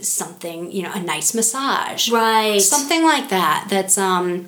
something, 0.00 0.70
you 0.70 0.82
know, 0.82 0.92
a 0.92 1.00
nice 1.00 1.34
massage. 1.34 2.10
Right. 2.10 2.60
Something 2.60 3.02
like 3.04 3.28
that. 3.30 3.66
That's 3.70 3.98
um 3.98 4.46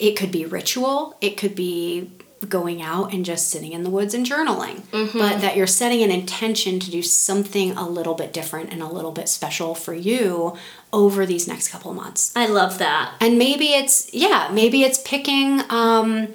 it 0.00 0.16
could 0.16 0.32
be 0.32 0.46
ritual, 0.46 1.16
it 1.20 1.36
could 1.36 1.54
be 1.54 2.10
going 2.48 2.80
out 2.80 3.12
and 3.12 3.24
just 3.24 3.50
sitting 3.50 3.72
in 3.72 3.82
the 3.82 3.90
woods 3.90 4.14
and 4.14 4.24
journaling. 4.24 4.80
Mm-hmm. 4.92 5.18
But 5.18 5.42
that 5.42 5.56
you're 5.56 5.66
setting 5.66 6.02
an 6.02 6.10
intention 6.10 6.80
to 6.80 6.90
do 6.90 7.02
something 7.02 7.72
a 7.72 7.86
little 7.86 8.14
bit 8.14 8.32
different 8.32 8.72
and 8.72 8.82
a 8.82 8.86
little 8.86 9.12
bit 9.12 9.28
special 9.28 9.74
for 9.74 9.92
you 9.92 10.56
over 10.90 11.26
these 11.26 11.46
next 11.46 11.68
couple 11.68 11.90
of 11.90 11.98
months. 11.98 12.34
I 12.34 12.46
love 12.46 12.78
that. 12.78 13.14
And 13.20 13.38
maybe 13.38 13.66
it's 13.66 14.12
yeah, 14.14 14.50
maybe 14.52 14.82
it's 14.82 14.98
picking 15.02 15.60
um 15.68 16.28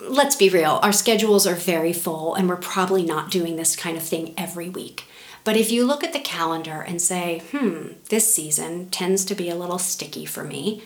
let's 0.00 0.36
be 0.36 0.48
real, 0.48 0.78
our 0.82 0.92
schedules 0.92 1.46
are 1.46 1.54
very 1.54 1.92
full 1.92 2.34
and 2.36 2.48
we're 2.48 2.56
probably 2.56 3.02
not 3.02 3.30
doing 3.30 3.56
this 3.56 3.74
kind 3.74 3.96
of 3.96 4.02
thing 4.04 4.34
every 4.38 4.68
week. 4.68 5.04
But 5.42 5.56
if 5.56 5.72
you 5.72 5.84
look 5.84 6.04
at 6.04 6.12
the 6.12 6.20
calendar 6.20 6.80
and 6.80 7.00
say, 7.00 7.42
hmm, 7.50 7.92
this 8.10 8.32
season 8.32 8.90
tends 8.90 9.24
to 9.24 9.34
be 9.34 9.48
a 9.48 9.56
little 9.56 9.78
sticky 9.78 10.26
for 10.26 10.44
me, 10.44 10.82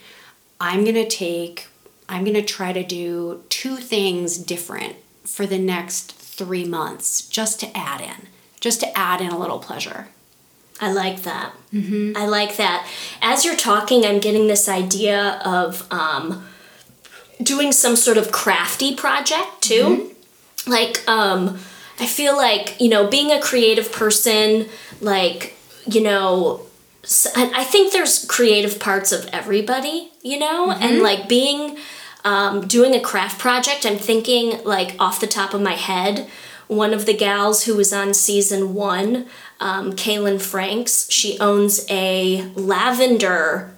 I'm 0.63 0.83
going 0.85 0.95
to 0.95 1.05
take, 1.05 1.67
I'm 2.07 2.23
going 2.23 2.35
to 2.35 2.41
try 2.41 2.71
to 2.71 2.85
do 2.85 3.43
two 3.49 3.75
things 3.75 4.37
different 4.37 4.95
for 5.25 5.45
the 5.45 5.59
next 5.59 6.13
three 6.13 6.63
months 6.63 7.27
just 7.27 7.59
to 7.59 7.77
add 7.77 7.99
in, 7.99 8.27
just 8.61 8.79
to 8.79 8.97
add 8.97 9.19
in 9.19 9.27
a 9.27 9.37
little 9.37 9.59
pleasure. 9.59 10.07
I 10.79 10.93
like 10.93 11.23
that. 11.23 11.51
Mm-hmm. 11.73 12.15
I 12.15 12.27
like 12.27 12.55
that. 12.55 12.87
As 13.21 13.43
you're 13.43 13.57
talking, 13.57 14.05
I'm 14.05 14.19
getting 14.19 14.47
this 14.47 14.69
idea 14.69 15.41
of 15.43 15.85
um, 15.91 16.45
doing 17.41 17.73
some 17.73 17.97
sort 17.97 18.17
of 18.17 18.31
crafty 18.31 18.95
project 18.95 19.61
too. 19.61 19.83
Mm-hmm. 19.83 20.71
Like, 20.71 21.05
um, 21.09 21.59
I 21.99 22.07
feel 22.07 22.37
like, 22.37 22.79
you 22.79 22.87
know, 22.87 23.05
being 23.05 23.31
a 23.31 23.41
creative 23.41 23.91
person, 23.91 24.69
like, 25.01 25.57
you 25.85 26.01
know, 26.01 26.65
I 27.35 27.65
think 27.65 27.91
there's 27.91 28.25
creative 28.25 28.79
parts 28.79 29.11
of 29.11 29.27
everybody, 29.33 30.11
you 30.21 30.39
know, 30.39 30.69
mm-hmm. 30.69 30.81
and 30.81 31.01
like 31.01 31.27
being, 31.27 31.77
um, 32.23 32.65
doing 32.65 32.95
a 32.95 33.01
craft 33.01 33.39
project, 33.39 33.85
I'm 33.85 33.97
thinking 33.97 34.63
like 34.63 34.95
off 34.99 35.19
the 35.19 35.27
top 35.27 35.53
of 35.53 35.61
my 35.61 35.73
head, 35.73 36.29
one 36.67 36.93
of 36.93 37.05
the 37.05 37.13
gals 37.13 37.65
who 37.65 37.75
was 37.75 37.91
on 37.91 38.13
season 38.13 38.73
one, 38.73 39.27
um, 39.59 39.93
Kaylin 39.93 40.41
Franks, 40.41 41.11
she 41.11 41.37
owns 41.39 41.85
a 41.89 42.49
lavender 42.55 43.73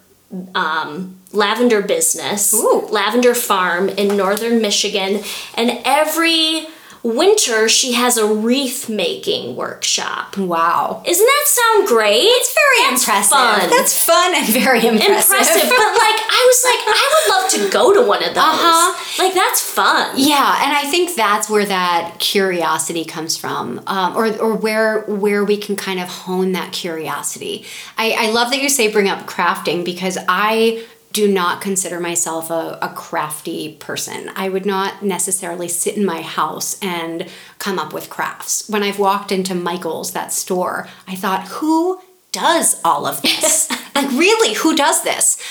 um, 0.54 1.18
lavender 1.32 1.82
business, 1.82 2.54
Ooh. 2.54 2.88
lavender 2.90 3.34
farm 3.34 3.90
in 3.90 4.18
northern 4.18 4.62
Michigan, 4.62 5.24
and 5.56 5.80
every 5.86 6.68
winter 7.06 7.70
she 7.70 7.94
has 7.94 8.18
a 8.18 8.26
wreath 8.26 8.90
making 8.90 9.56
workshop. 9.56 10.36
Wow. 10.38 11.04
Isn't 11.06 11.26
that 11.26 11.44
sound 11.46 11.88
great? 11.88 12.24
It's 12.24 12.54
very 12.54 12.90
That's 12.90 13.04
impressive. 13.04 13.38
Fun. 13.38 13.70
That's 13.70 14.04
fun 14.04 14.36
and 14.36 14.48
very 14.48 14.80
impressive. 14.80 15.38
Impressive. 15.38 15.70
but 15.70 15.92
like 15.94 16.20
I 16.28 16.46
was 16.48 16.66
like, 16.66 16.82
I 16.88 17.10
would 17.14 17.32
love 17.32 17.52
to 17.52 17.72
go 17.72 17.94
to 17.94 18.08
one 18.08 18.24
of 18.24 18.34
those. 18.34 18.44
Uh-huh. 18.44 19.24
Like 19.24 19.34
that's 19.36 19.62
fun. 19.62 20.16
Yeah, 20.18 20.64
and 20.64 20.76
I 20.76 20.90
think 20.90 21.16
that's 21.16 21.50
where 21.50 21.66
that 21.66 22.16
curiosity 22.20 23.06
comes 23.06 23.38
from. 23.38 23.82
Um, 23.86 24.18
or 24.18 24.36
or 24.40 24.56
where 24.56 25.02
where 25.02 25.46
we 25.46 25.58
can 25.58 25.76
kind 25.76 26.00
of 26.00 26.10
hone 26.10 26.54
that 26.54 26.74
curiosity. 26.74 27.66
I, 27.98 28.16
I 28.18 28.32
love 28.32 28.50
that 28.52 28.62
you 28.62 28.70
say 28.70 28.92
bring 28.92 29.10
up 29.10 29.28
crafting 29.28 29.86
because 29.86 30.18
I 30.28 30.84
do 31.16 31.32
not 31.32 31.62
consider 31.62 31.98
myself 31.98 32.50
a, 32.50 32.78
a 32.82 32.90
crafty 32.90 33.78
person. 33.80 34.30
I 34.36 34.50
would 34.50 34.66
not 34.66 35.02
necessarily 35.02 35.70
sit 35.70 35.96
in 35.96 36.04
my 36.04 36.22
house 36.22 36.78
and 36.82 37.30
come 37.58 37.80
up 37.80 37.94
with 37.94 38.10
crafts. 38.10 38.68
When 38.68 38.84
I've 38.84 39.00
walked 39.00 39.32
into 39.32 39.56
Michael's, 39.56 40.12
that 40.12 40.34
store, 40.34 40.90
I 41.08 41.16
thought, 41.16 41.48
who 41.48 42.02
does 42.34 42.82
all 42.84 43.06
of 43.06 43.22
this? 43.22 43.70
like, 43.96 44.12
really, 44.12 44.56
who 44.56 44.76
does 44.76 45.04
this? 45.04 45.42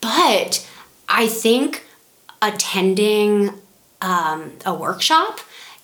But 0.00 0.68
I 1.08 1.28
think 1.28 1.84
attending 2.42 3.52
um, 4.00 4.54
a 4.66 4.74
workshop 4.74 5.38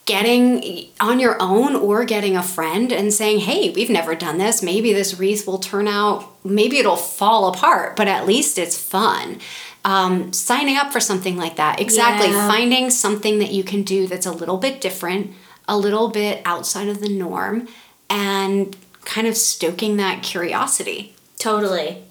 getting 0.09 0.89
on 1.01 1.21
your 1.21 1.37
own 1.39 1.77
or 1.77 2.03
getting 2.07 2.35
a 2.35 2.43
friend 2.43 2.91
and 2.93 3.13
saying, 3.13 3.41
hey, 3.41 3.69
we've 3.69 3.91
never 3.91 4.15
done 4.15 4.39
this. 4.39 4.63
Maybe 4.63 4.95
this 4.95 5.19
wreath 5.19 5.47
will 5.47 5.59
turn 5.59 5.87
out, 5.87 6.25
maybe 6.43 6.79
it'll 6.79 6.97
fall 6.97 7.49
apart, 7.49 7.95
but 7.95 8.09
at 8.09 8.27
least 8.27 8.57
it's 8.57 8.77
fun. 8.77 9.39
Um, 9.85 10.33
signing 10.33 10.79
up 10.79 10.93
for 10.93 10.99
something 10.99 11.37
like 11.37 11.57
that. 11.57 11.79
Exactly. 11.79 12.29
Yeah. 12.29 12.49
Finding 12.49 12.89
something 12.89 13.39
that 13.41 13.53
you 13.53 13.63
can 13.63 13.83
do 13.83 14.07
that's 14.07 14.25
a 14.25 14.33
little 14.33 14.57
bit 14.57 14.81
different, 14.81 15.33
a 15.69 15.77
little 15.77 16.09
bit 16.09 16.41
outside 16.47 16.89
of 16.89 17.01
the 17.01 17.11
norm, 17.11 17.69
and 18.09 18.75
kind 19.05 19.27
of 19.27 19.37
stoking 19.37 19.99
that 19.99 20.23
curiosity. 20.23 21.15
Totally. 21.39 22.03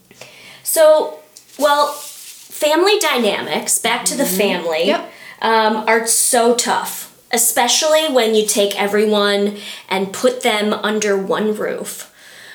So, 0.62 1.18
well, 1.58 1.88
family 1.94 3.00
dynamics, 3.00 3.80
back 3.80 4.06
to 4.06 4.16
the 4.16 4.24
mm-hmm. 4.24 4.38
family, 4.38 4.86
yep. 4.86 5.12
um, 5.42 5.77
are 5.88 6.06
so 6.06 6.54
tough 6.54 7.07
especially 7.31 8.07
when 8.07 8.36
you 8.36 8.46
take 8.46 8.79
everyone 8.79 9.57
and 9.89 10.13
put 10.13 10.41
them 10.41 10.74
under 10.74 11.17
one 11.17 11.55
roof. 11.55 12.13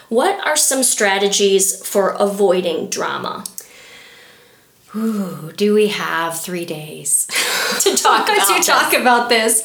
What 0.08 0.46
are 0.46 0.56
some 0.56 0.82
strategies 0.82 1.86
for 1.86 2.10
avoiding 2.10 2.88
drama? 2.90 3.44
Ooh, 4.94 5.52
do 5.56 5.72
we 5.72 5.88
have 5.88 6.38
three 6.38 6.66
days 6.66 7.26
to 7.80 7.96
talk 7.96 8.28
about 8.28 8.56
to 8.56 8.62
talk 8.62 8.92
about 8.92 9.28
this? 9.28 9.62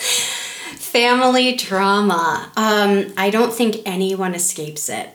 Family 0.77 1.55
drama. 1.55 2.49
Um, 2.55 3.13
I 3.17 3.29
don't 3.29 3.53
think 3.53 3.77
anyone 3.85 4.33
escapes 4.33 4.87
it. 4.87 5.09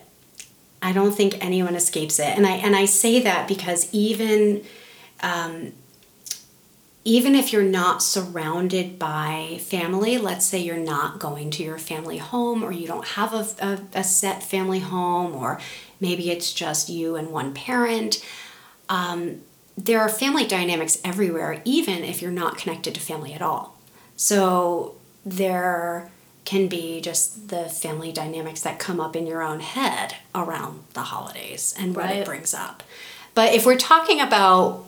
I 0.83 0.91
don't 0.91 1.13
think 1.13 1.43
anyone 1.43 1.75
escapes 1.75 2.19
it, 2.19 2.37
and 2.37 2.45
I 2.45 2.51
and 2.51 2.75
I 2.75 2.85
say 2.85 3.21
that 3.21 3.47
because 3.47 3.91
even 3.93 4.63
um, 5.21 5.73
even 7.05 7.35
if 7.35 7.51
you're 7.51 7.63
not 7.63 8.01
surrounded 8.01 8.97
by 8.97 9.57
family, 9.61 10.17
let's 10.17 10.45
say 10.45 10.59
you're 10.59 10.77
not 10.77 11.19
going 11.19 11.51
to 11.51 11.63
your 11.63 11.77
family 11.77 12.17
home 12.17 12.63
or 12.63 12.71
you 12.71 12.87
don't 12.87 13.05
have 13.09 13.33
a, 13.33 13.45
a, 13.59 13.79
a 13.99 14.03
set 14.03 14.41
family 14.41 14.79
home, 14.79 15.35
or 15.35 15.59
maybe 15.99 16.31
it's 16.31 16.53
just 16.53 16.89
you 16.89 17.15
and 17.15 17.29
one 17.29 17.53
parent. 17.53 18.23
Um, 18.87 19.41
there 19.77 19.99
are 19.99 20.07
family 20.09 20.45
dynamics 20.45 20.99
everywhere, 21.03 21.61
even 21.65 22.03
if 22.03 22.21
you're 22.21 22.31
not 22.31 22.57
connected 22.57 22.93
to 22.95 23.01
family 23.01 23.33
at 23.33 23.41
all. 23.41 23.77
So 24.15 24.95
there 25.25 26.09
can 26.45 26.67
be 26.67 27.01
just 27.01 27.49
the 27.49 27.65
family 27.65 28.11
dynamics 28.11 28.61
that 28.61 28.77
come 28.79 28.99
up 28.99 29.15
in 29.15 29.25
your 29.25 29.41
own 29.41 29.59
head 29.61 30.15
around 30.35 30.83
the 30.93 31.01
holidays 31.01 31.73
and 31.77 31.95
what 31.95 32.05
Right. 32.05 32.17
it 32.17 32.25
brings 32.25 32.53
up. 32.53 32.83
But 33.33 33.53
if 33.53 33.65
we're 33.65 33.77
talking 33.77 34.21
about 34.21 34.85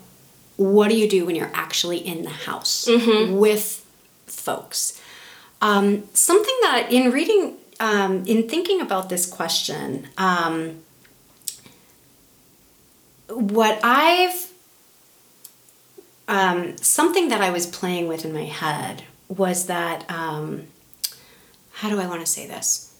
what 0.57 0.89
do 0.89 0.97
you 0.97 1.07
do 1.09 1.25
when 1.25 1.35
you're 1.35 1.51
actually 1.53 1.97
in 1.97 2.24
the 2.24 2.29
house 2.29 2.88
with 3.31 3.85
folks, 4.25 5.01
um, 5.62 6.03
something 6.13 6.57
that 6.62 6.88
in 6.91 7.12
reading, 7.12 7.55
um, 7.79 8.24
in 8.25 8.47
thinking 8.47 8.81
about 8.81 9.09
this 9.09 9.25
question, 9.25 10.07
um, 10.17 10.81
what 13.27 13.79
I've 13.83 14.51
um, 16.27 16.77
something 16.77 17.29
that 17.29 17.41
I 17.41 17.51
was 17.51 17.67
playing 17.67 18.07
with 18.07 18.25
in 18.25 18.33
my 18.33 18.45
head 18.45 19.03
was 19.27 19.67
that 19.67 20.09
um, 20.09 20.67
how 21.74 21.89
do 21.89 22.00
I 22.00 22.07
want 22.07 22.21
to 22.21 22.25
say 22.25 22.47
this? 22.47 22.95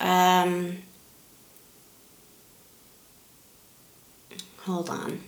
Um, 0.00 0.78
hold 4.62 4.88
on. 4.88 5.20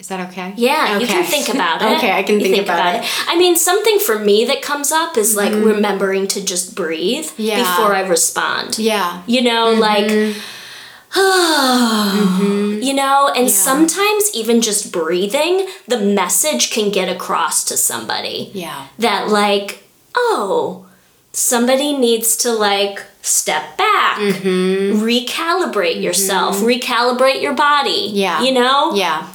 Is 0.00 0.08
that 0.08 0.30
okay? 0.30 0.54
Yeah, 0.56 0.98
you 0.98 1.06
can 1.06 1.24
think 1.24 1.48
about 1.54 1.82
it. 1.82 1.98
okay, 1.98 2.12
I 2.12 2.22
can 2.22 2.40
You 2.40 2.48
think, 2.48 2.64
about, 2.64 2.96
it. 2.96 3.04
I 3.28 3.36
mean, 3.36 3.54
something 3.54 3.98
for 3.98 4.18
me 4.18 4.46
that 4.46 4.62
comes 4.62 4.90
up 4.90 5.18
is 5.18 5.36
like 5.36 5.52
mm-hmm. 5.52 5.66
remembering 5.66 6.26
to 6.28 6.42
just 6.42 6.74
breathe 6.74 7.30
Yeah. 7.36 7.58
before 7.58 7.94
I 7.94 8.00
respond. 8.08 8.78
Yeah. 8.78 9.22
You 9.26 9.42
know, 9.42 9.72
mm-hmm. 9.72 9.80
like, 9.80 10.06
mm-hmm. 11.12 12.82
you 12.82 12.94
know, 12.94 13.30
and 13.36 13.50
sometimes 13.50 14.30
even 14.32 14.62
just 14.62 14.90
breathing, 14.90 15.68
the 15.86 15.98
message 15.98 16.70
can 16.70 16.90
get 16.90 17.14
across 17.14 17.62
to 17.64 17.76
somebody 17.76 18.50
Yeah. 18.54 18.86
that, 18.98 19.28
like, 19.28 19.84
oh, 20.14 20.86
somebody 21.34 21.94
needs 21.94 22.38
to, 22.38 22.52
like, 22.52 23.02
step 23.20 23.76
back, 23.76 24.18
recalibrate 24.18 26.00
yourself, 26.02 26.56
recalibrate 26.56 27.42
your 27.42 27.52
body. 27.52 28.08
Yeah. 28.14 28.42
You 28.42 28.52
know? 28.52 28.94
Yeah. 28.94 29.28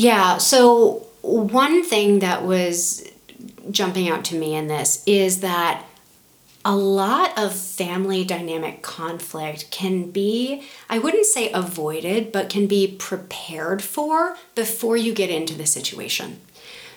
Yeah. 0.00 0.38
So, 0.38 1.06
one 1.20 1.84
thing 1.84 2.20
that 2.20 2.42
was 2.42 3.06
jumping 3.70 4.08
out 4.08 4.24
to 4.26 4.34
me 4.34 4.54
in 4.54 4.66
this 4.66 5.02
is 5.04 5.40
that 5.40 5.84
a 6.64 6.74
lot 6.74 7.36
of 7.36 7.54
family 7.54 8.24
dynamic 8.24 8.80
conflict 8.80 9.70
can 9.70 10.10
be, 10.10 10.62
I 10.88 10.98
wouldn't 10.98 11.26
say 11.26 11.52
avoided, 11.52 12.32
but 12.32 12.48
can 12.48 12.66
be 12.66 12.96
prepared 12.98 13.82
for 13.82 14.38
before 14.54 14.96
you 14.96 15.12
get 15.12 15.28
into 15.28 15.52
the 15.52 15.66
situation. 15.66 16.40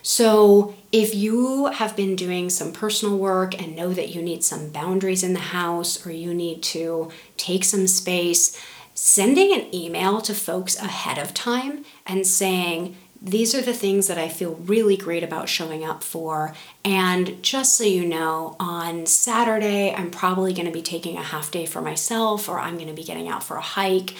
So, 0.01 0.73
if 0.93 1.13
you 1.13 1.65
have 1.67 1.97
been 1.97 2.15
doing 2.15 2.49
some 2.49 2.71
personal 2.71 3.17
work 3.17 3.61
and 3.61 3.75
know 3.75 3.93
that 3.93 4.15
you 4.15 4.21
need 4.21 4.45
some 4.45 4.69
boundaries 4.69 5.23
in 5.23 5.33
the 5.33 5.39
house 5.39 6.05
or 6.05 6.11
you 6.11 6.33
need 6.33 6.63
to 6.63 7.11
take 7.35 7.65
some 7.65 7.85
space, 7.85 8.57
sending 8.93 9.53
an 9.53 9.73
email 9.73 10.21
to 10.21 10.33
folks 10.33 10.77
ahead 10.77 11.17
of 11.17 11.33
time 11.33 11.83
and 12.05 12.25
saying, 12.27 12.95
these 13.21 13.55
are 13.55 13.61
the 13.61 13.73
things 13.73 14.07
that 14.07 14.17
I 14.17 14.27
feel 14.27 14.55
really 14.55 14.97
great 14.97 15.23
about 15.23 15.47
showing 15.47 15.85
up 15.85 16.03
for. 16.03 16.53
And 16.83 17.41
just 17.41 17.77
so 17.77 17.85
you 17.85 18.05
know, 18.05 18.55
on 18.59 19.05
Saturday, 19.05 19.93
I'm 19.93 20.11
probably 20.11 20.53
going 20.53 20.65
to 20.65 20.73
be 20.73 20.81
taking 20.81 21.17
a 21.17 21.23
half 21.23 21.49
day 21.49 21.65
for 21.65 21.81
myself 21.81 22.49
or 22.49 22.59
I'm 22.59 22.75
going 22.75 22.89
to 22.89 22.93
be 22.93 23.03
getting 23.03 23.29
out 23.29 23.41
for 23.43 23.55
a 23.55 23.61
hike. 23.61 24.13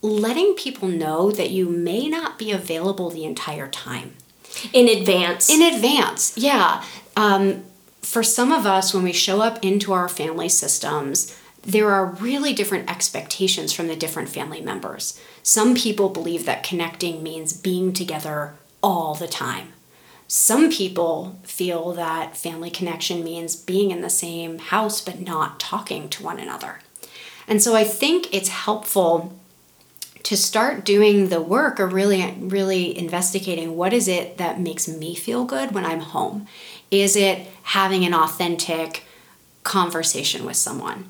Letting 0.00 0.54
people 0.54 0.88
know 0.88 1.30
that 1.32 1.50
you 1.50 1.68
may 1.68 2.08
not 2.08 2.38
be 2.38 2.52
available 2.52 3.10
the 3.10 3.24
entire 3.24 3.68
time 3.68 4.14
In 4.72 4.88
advance. 4.88 5.50
in 5.50 5.60
advance 5.60 6.38
yeah 6.38 6.82
um, 7.16 7.64
for 8.00 8.22
some 8.22 8.50
of 8.50 8.64
us 8.64 8.94
when 8.94 9.02
we 9.02 9.12
show 9.12 9.42
up 9.42 9.62
into 9.62 9.92
our 9.92 10.08
family 10.08 10.48
systems 10.48 11.36
there 11.62 11.90
are 11.90 12.06
really 12.06 12.52
different 12.52 12.90
expectations 12.90 13.72
from 13.72 13.86
the 13.86 13.96
different 13.96 14.28
family 14.28 14.60
members 14.60 15.20
some 15.42 15.74
people 15.74 16.08
believe 16.08 16.46
that 16.46 16.62
connecting 16.62 17.22
means 17.22 17.52
being 17.52 17.92
together 17.92 18.54
all 18.82 19.14
the 19.14 19.28
time 19.28 19.72
some 20.26 20.70
people 20.70 21.38
feel 21.42 21.92
that 21.92 22.36
family 22.36 22.70
connection 22.70 23.24
means 23.24 23.56
being 23.56 23.90
in 23.90 24.00
the 24.00 24.10
same 24.10 24.58
house 24.58 25.00
but 25.00 25.20
not 25.20 25.60
talking 25.60 26.08
to 26.08 26.22
one 26.22 26.38
another 26.38 26.80
and 27.46 27.62
so 27.62 27.74
i 27.74 27.84
think 27.84 28.32
it's 28.32 28.48
helpful 28.48 29.36
to 30.22 30.36
start 30.36 30.84
doing 30.84 31.28
the 31.28 31.40
work 31.40 31.80
or 31.80 31.86
really 31.86 32.34
really 32.38 32.96
investigating 32.96 33.76
what 33.76 33.92
is 33.92 34.08
it 34.08 34.36
that 34.38 34.60
makes 34.60 34.86
me 34.86 35.14
feel 35.14 35.44
good 35.44 35.72
when 35.72 35.84
I'm 35.84 36.00
home? 36.00 36.46
Is 36.90 37.16
it 37.16 37.46
having 37.62 38.04
an 38.04 38.14
authentic 38.14 39.04
conversation 39.64 40.44
with 40.44 40.56
someone? 40.56 41.06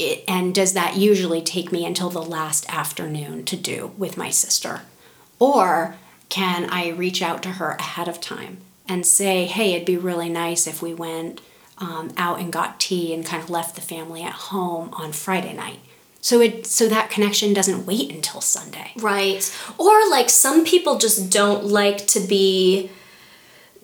It, 0.00 0.24
and 0.26 0.54
does 0.54 0.72
that 0.72 0.96
usually 0.96 1.42
take 1.42 1.70
me 1.70 1.84
until 1.84 2.08
the 2.08 2.22
last 2.22 2.68
afternoon 2.72 3.44
to 3.44 3.56
do 3.56 3.92
with 3.98 4.16
my 4.16 4.30
sister? 4.30 4.80
Or 5.38 5.96
can 6.30 6.70
I 6.70 6.88
reach 6.88 7.20
out 7.20 7.42
to 7.42 7.50
her 7.52 7.72
ahead 7.72 8.08
of 8.08 8.20
time 8.20 8.58
and 8.88 9.04
say, 9.04 9.44
hey, 9.44 9.74
it'd 9.74 9.86
be 9.86 9.98
really 9.98 10.30
nice 10.30 10.66
if 10.66 10.80
we 10.80 10.94
went 10.94 11.40
um, 11.78 12.12
out 12.16 12.40
and 12.40 12.52
got 12.52 12.80
tea 12.80 13.12
and 13.12 13.26
kind 13.26 13.42
of 13.42 13.50
left 13.50 13.74
the 13.74 13.80
family 13.82 14.22
at 14.22 14.32
home 14.32 14.88
on 14.94 15.12
Friday 15.12 15.52
night? 15.52 15.80
So 16.22 16.40
it 16.40 16.66
so 16.66 16.88
that 16.88 17.10
connection 17.10 17.52
doesn't 17.54 17.86
wait 17.86 18.10
until 18.10 18.40
Sunday. 18.40 18.92
Right. 18.96 19.54
Or 19.78 20.08
like 20.10 20.28
some 20.30 20.64
people 20.64 20.98
just 20.98 21.30
don't 21.30 21.64
like 21.64 22.06
to 22.08 22.20
be 22.20 22.90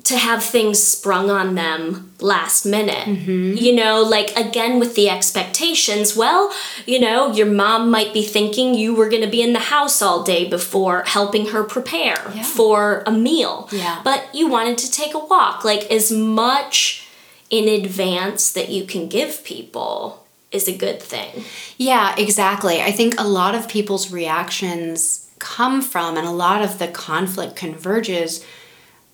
to 0.06 0.16
have 0.16 0.42
things 0.42 0.82
sprung 0.82 1.30
on 1.30 1.54
them 1.54 2.12
last 2.20 2.64
minute. 2.64 3.06
Mm-hmm. 3.06 3.54
You 3.56 3.74
know, 3.74 4.02
like 4.02 4.30
again 4.36 4.78
with 4.78 4.94
the 4.94 5.08
expectations, 5.08 6.16
well, 6.16 6.52
you 6.86 6.98
know, 7.00 7.32
your 7.32 7.46
mom 7.46 7.90
might 7.90 8.12
be 8.12 8.22
thinking 8.22 8.74
you 8.74 8.94
were 8.94 9.08
going 9.08 9.22
to 9.22 9.30
be 9.30 9.42
in 9.42 9.52
the 9.52 9.58
house 9.58 10.00
all 10.02 10.22
day 10.22 10.48
before 10.48 11.02
helping 11.06 11.46
her 11.46 11.62
prepare 11.64 12.20
Yeah. 12.34 12.42
for 12.42 13.02
a 13.06 13.12
meal. 13.12 13.68
Yeah. 13.72 14.00
But 14.04 14.28
you 14.34 14.48
wanted 14.48 14.78
to 14.78 14.90
take 14.90 15.14
a 15.14 15.18
walk. 15.18 15.64
Like 15.64 15.90
as 15.90 16.10
much 16.12 17.06
in 17.50 17.68
advance 17.68 18.50
that 18.52 18.68
you 18.70 18.84
can 18.86 19.08
give 19.08 19.44
people 19.44 20.26
is 20.50 20.68
a 20.68 20.76
good 20.76 21.00
thing. 21.02 21.44
Yeah, 21.76 22.14
exactly. 22.16 22.80
I 22.80 22.92
think 22.92 23.18
a 23.18 23.26
lot 23.26 23.54
of 23.54 23.68
people's 23.68 24.12
reactions 24.12 25.30
come 25.38 25.82
from, 25.82 26.16
and 26.16 26.26
a 26.26 26.30
lot 26.30 26.62
of 26.62 26.78
the 26.78 26.88
conflict 26.88 27.56
converges, 27.56 28.44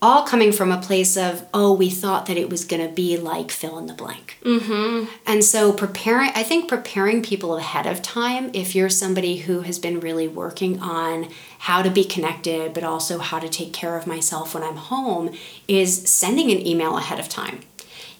all 0.02 0.24
coming 0.24 0.50
from 0.50 0.72
a 0.72 0.82
place 0.82 1.16
of, 1.16 1.46
oh, 1.54 1.72
we 1.72 1.88
thought 1.88 2.26
that 2.26 2.36
it 2.36 2.50
was 2.50 2.64
going 2.64 2.86
to 2.86 2.92
be 2.92 3.16
like 3.16 3.52
fill 3.52 3.78
in 3.78 3.86
the 3.86 3.94
blank. 3.94 4.36
Mm-hmm. 4.42 5.08
And 5.24 5.44
so 5.44 5.72
preparing, 5.72 6.32
I 6.34 6.42
think 6.42 6.68
preparing 6.68 7.22
people 7.22 7.56
ahead 7.56 7.86
of 7.86 8.02
time, 8.02 8.50
if 8.52 8.74
you're 8.74 8.88
somebody 8.88 9.36
who 9.36 9.60
has 9.60 9.78
been 9.78 10.00
really 10.00 10.26
working 10.26 10.80
on 10.80 11.28
how 11.60 11.82
to 11.82 11.90
be 11.90 12.04
connected, 12.04 12.74
but 12.74 12.82
also 12.82 13.18
how 13.18 13.38
to 13.38 13.48
take 13.48 13.72
care 13.72 13.96
of 13.96 14.08
myself 14.08 14.54
when 14.54 14.64
I'm 14.64 14.76
home, 14.76 15.30
is 15.68 16.08
sending 16.10 16.50
an 16.50 16.66
email 16.66 16.98
ahead 16.98 17.20
of 17.20 17.28
time. 17.28 17.60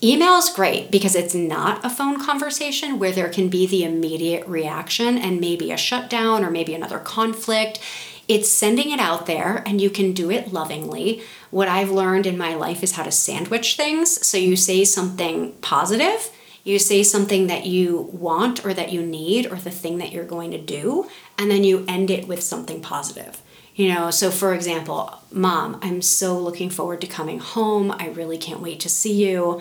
Email 0.04 0.36
is 0.36 0.50
great 0.50 0.90
because 0.90 1.16
it's 1.16 1.34
not 1.34 1.84
a 1.84 1.90
phone 1.90 2.24
conversation 2.24 2.98
where 3.00 3.12
there 3.12 3.28
can 3.28 3.48
be 3.48 3.66
the 3.66 3.84
immediate 3.84 4.46
reaction 4.46 5.18
and 5.18 5.40
maybe 5.40 5.72
a 5.72 5.76
shutdown 5.76 6.44
or 6.44 6.50
maybe 6.50 6.74
another 6.74 6.98
conflict. 6.98 7.80
It's 8.28 8.48
sending 8.48 8.90
it 8.90 9.00
out 9.00 9.26
there 9.26 9.62
and 9.66 9.80
you 9.80 9.90
can 9.90 10.12
do 10.12 10.30
it 10.30 10.52
lovingly. 10.52 11.22
What 11.52 11.68
I've 11.68 11.90
learned 11.90 12.26
in 12.26 12.38
my 12.38 12.54
life 12.54 12.82
is 12.82 12.92
how 12.92 13.02
to 13.02 13.12
sandwich 13.12 13.76
things. 13.76 14.26
So 14.26 14.38
you 14.38 14.56
say 14.56 14.84
something 14.84 15.52
positive, 15.60 16.30
you 16.64 16.78
say 16.78 17.02
something 17.02 17.46
that 17.48 17.66
you 17.66 18.08
want 18.10 18.64
or 18.64 18.72
that 18.72 18.90
you 18.90 19.02
need 19.02 19.52
or 19.52 19.56
the 19.56 19.70
thing 19.70 19.98
that 19.98 20.12
you're 20.12 20.24
going 20.24 20.50
to 20.52 20.58
do, 20.58 21.10
and 21.36 21.50
then 21.50 21.62
you 21.62 21.84
end 21.86 22.10
it 22.10 22.26
with 22.26 22.42
something 22.42 22.80
positive. 22.80 23.42
You 23.74 23.92
know, 23.92 24.10
so 24.10 24.30
for 24.30 24.54
example, 24.54 25.18
mom, 25.30 25.78
I'm 25.82 26.00
so 26.00 26.38
looking 26.38 26.70
forward 26.70 27.02
to 27.02 27.06
coming 27.06 27.38
home. 27.38 27.90
I 27.90 28.08
really 28.08 28.38
can't 28.38 28.60
wait 28.60 28.80
to 28.80 28.88
see 28.88 29.22
you. 29.22 29.60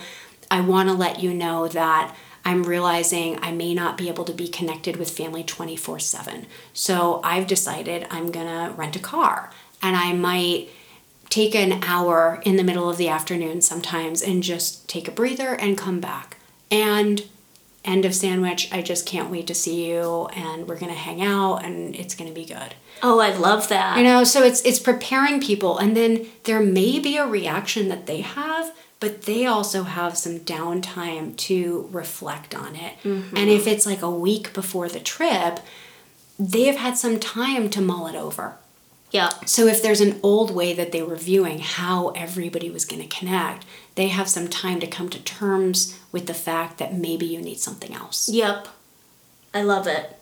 I 0.49 0.62
want 0.62 0.88
to 0.88 0.95
let 0.95 1.19
you 1.19 1.34
know 1.34 1.67
that 1.67 2.15
I'm 2.45 2.63
realizing 2.63 3.38
I 3.41 3.51
may 3.51 3.73
not 3.73 3.97
be 3.97 4.08
able 4.08 4.23
to 4.23 4.34
be 4.34 4.47
connected 4.47 4.95
with 4.95 5.12
family 5.12 5.43
24 5.43 5.99
7. 5.99 6.45
So 6.73 7.19
I've 7.21 7.47
decided 7.47 8.08
I'm 8.10 8.32
going 8.32 8.47
to 8.47 8.73
rent 8.77 8.95
a 8.95 8.99
car 8.99 9.51
and 9.82 9.97
I 9.97 10.13
might 10.13 10.69
take 11.31 11.55
an 11.55 11.83
hour 11.83 12.39
in 12.45 12.57
the 12.57 12.63
middle 12.63 12.87
of 12.87 12.97
the 12.97 13.09
afternoon 13.09 13.61
sometimes 13.61 14.21
and 14.21 14.43
just 14.43 14.87
take 14.87 15.07
a 15.07 15.11
breather 15.11 15.55
and 15.55 15.75
come 15.77 15.99
back. 15.99 16.37
And 16.69 17.23
end 17.83 18.05
of 18.05 18.13
sandwich. 18.13 18.69
I 18.71 18.81
just 18.81 19.05
can't 19.05 19.31
wait 19.31 19.47
to 19.47 19.55
see 19.55 19.89
you 19.89 20.27
and 20.33 20.67
we're 20.67 20.77
going 20.77 20.91
to 20.91 20.97
hang 20.97 21.21
out 21.21 21.65
and 21.65 21.95
it's 21.95 22.15
going 22.15 22.29
to 22.29 22.39
be 22.39 22.45
good. 22.45 22.75
Oh, 23.01 23.19
I 23.19 23.35
love 23.35 23.69
that. 23.69 23.97
You 23.97 24.03
know, 24.03 24.23
so 24.23 24.43
it's 24.43 24.61
it's 24.61 24.79
preparing 24.79 25.41
people 25.41 25.77
and 25.77 25.97
then 25.97 26.27
there 26.43 26.59
may 26.59 26.99
be 26.99 27.17
a 27.17 27.25
reaction 27.25 27.89
that 27.89 28.05
they 28.05 28.21
have, 28.21 28.71
but 28.99 29.23
they 29.23 29.45
also 29.45 29.83
have 29.83 30.17
some 30.17 30.39
downtime 30.39 31.35
to 31.37 31.89
reflect 31.91 32.53
on 32.53 32.75
it. 32.75 32.93
Mm-hmm. 33.03 33.35
And 33.35 33.49
if 33.49 33.65
it's 33.65 33.85
like 33.85 34.03
a 34.03 34.11
week 34.11 34.53
before 34.53 34.87
the 34.87 34.99
trip, 34.99 35.59
they 36.37 36.65
have 36.65 36.77
had 36.77 36.97
some 36.97 37.19
time 37.19 37.69
to 37.71 37.81
mull 37.81 38.05
it 38.07 38.15
over. 38.15 38.57
Yeah. 39.12 39.30
So 39.45 39.67
if 39.67 39.82
there's 39.84 40.02
an 40.02 40.19
old 40.24 40.56
way 40.56 40.74
that 40.74 40.91
they 40.91 41.04
were 41.04 41.17
viewing 41.17 41.60
how 41.60 42.10
everybody 42.10 42.69
was 42.69 42.86
going 42.86 43.02
to 43.02 43.08
connect, 43.08 43.65
they 43.95 44.08
have 44.08 44.30
some 44.30 44.47
time 44.47 44.80
to 44.80 44.88
come 44.88 45.10
to 45.10 45.21
terms 45.21 46.00
with 46.12 46.28
the 46.28 46.34
fact 46.34 46.78
that 46.78 46.93
maybe 46.93 47.26
you 47.26 47.41
need 47.41 47.60
something 47.60 47.93
else. 47.93 48.30
Yep. 48.30 48.67
I 49.54 49.62
love 49.63 49.86
it. 49.86 50.17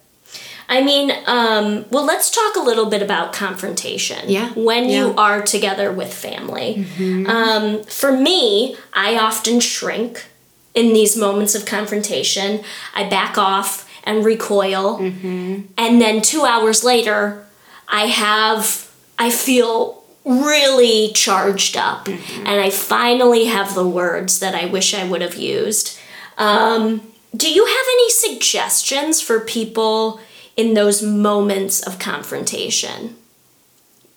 I 0.67 0.84
mean, 0.84 1.12
um, 1.25 1.86
well, 1.89 2.06
let's 2.06 2.30
talk 2.30 2.56
a 2.56 2.60
little 2.60 2.88
bit 2.88 3.02
about 3.02 3.34
confrontation. 3.34 4.30
Yeah. 4.30 4.52
When 4.54 4.88
yeah. 4.88 4.97
you 5.08 5.15
are 5.15 5.41
together 5.41 5.91
with 5.91 6.13
family. 6.13 6.86
Mm-hmm. 6.97 7.28
Um, 7.28 7.84
for 7.84 8.12
me, 8.12 8.75
I 8.93 9.17
often 9.17 9.60
shrink 9.60 10.25
in 10.75 10.93
these 10.93 11.17
moments 11.17 11.56
of 11.56 11.65
confrontation. 11.65 12.63
I 12.93 13.10
back 13.10 13.38
off 13.38 13.89
and 14.04 14.23
recoil. 14.23 14.99
Mm-hmm. 14.99 15.62
And 15.78 16.02
then 16.02 16.21
two 16.21 16.45
hours 16.45 16.84
later, 16.84 17.45
I 17.89 18.06
have, 18.06 18.91
I 19.17 19.32
feel 19.32 20.04
really 20.23 21.12
charged 21.13 21.75
up. 21.75 22.06
Mm-hmm. 22.06 22.47
And 22.47 22.62
I 22.62 22.69
finally 22.69 23.45
have 23.45 23.73
the 23.73 23.88
words 23.88 24.39
that 24.39 24.56
I 24.56 24.65
wish 24.65 24.93
I 24.93 25.08
would 25.08 25.21
have 25.21 25.36
used. 25.36 25.97
Um, 26.38 27.02
do 27.36 27.52
you 27.52 27.65
have 27.65 27.86
any 27.93 28.10
suggestions 28.10 29.21
for 29.21 29.39
people 29.39 30.19
in 30.56 30.73
those 30.73 31.02
moments 31.02 31.86
of 31.86 31.99
confrontation? 31.99 33.15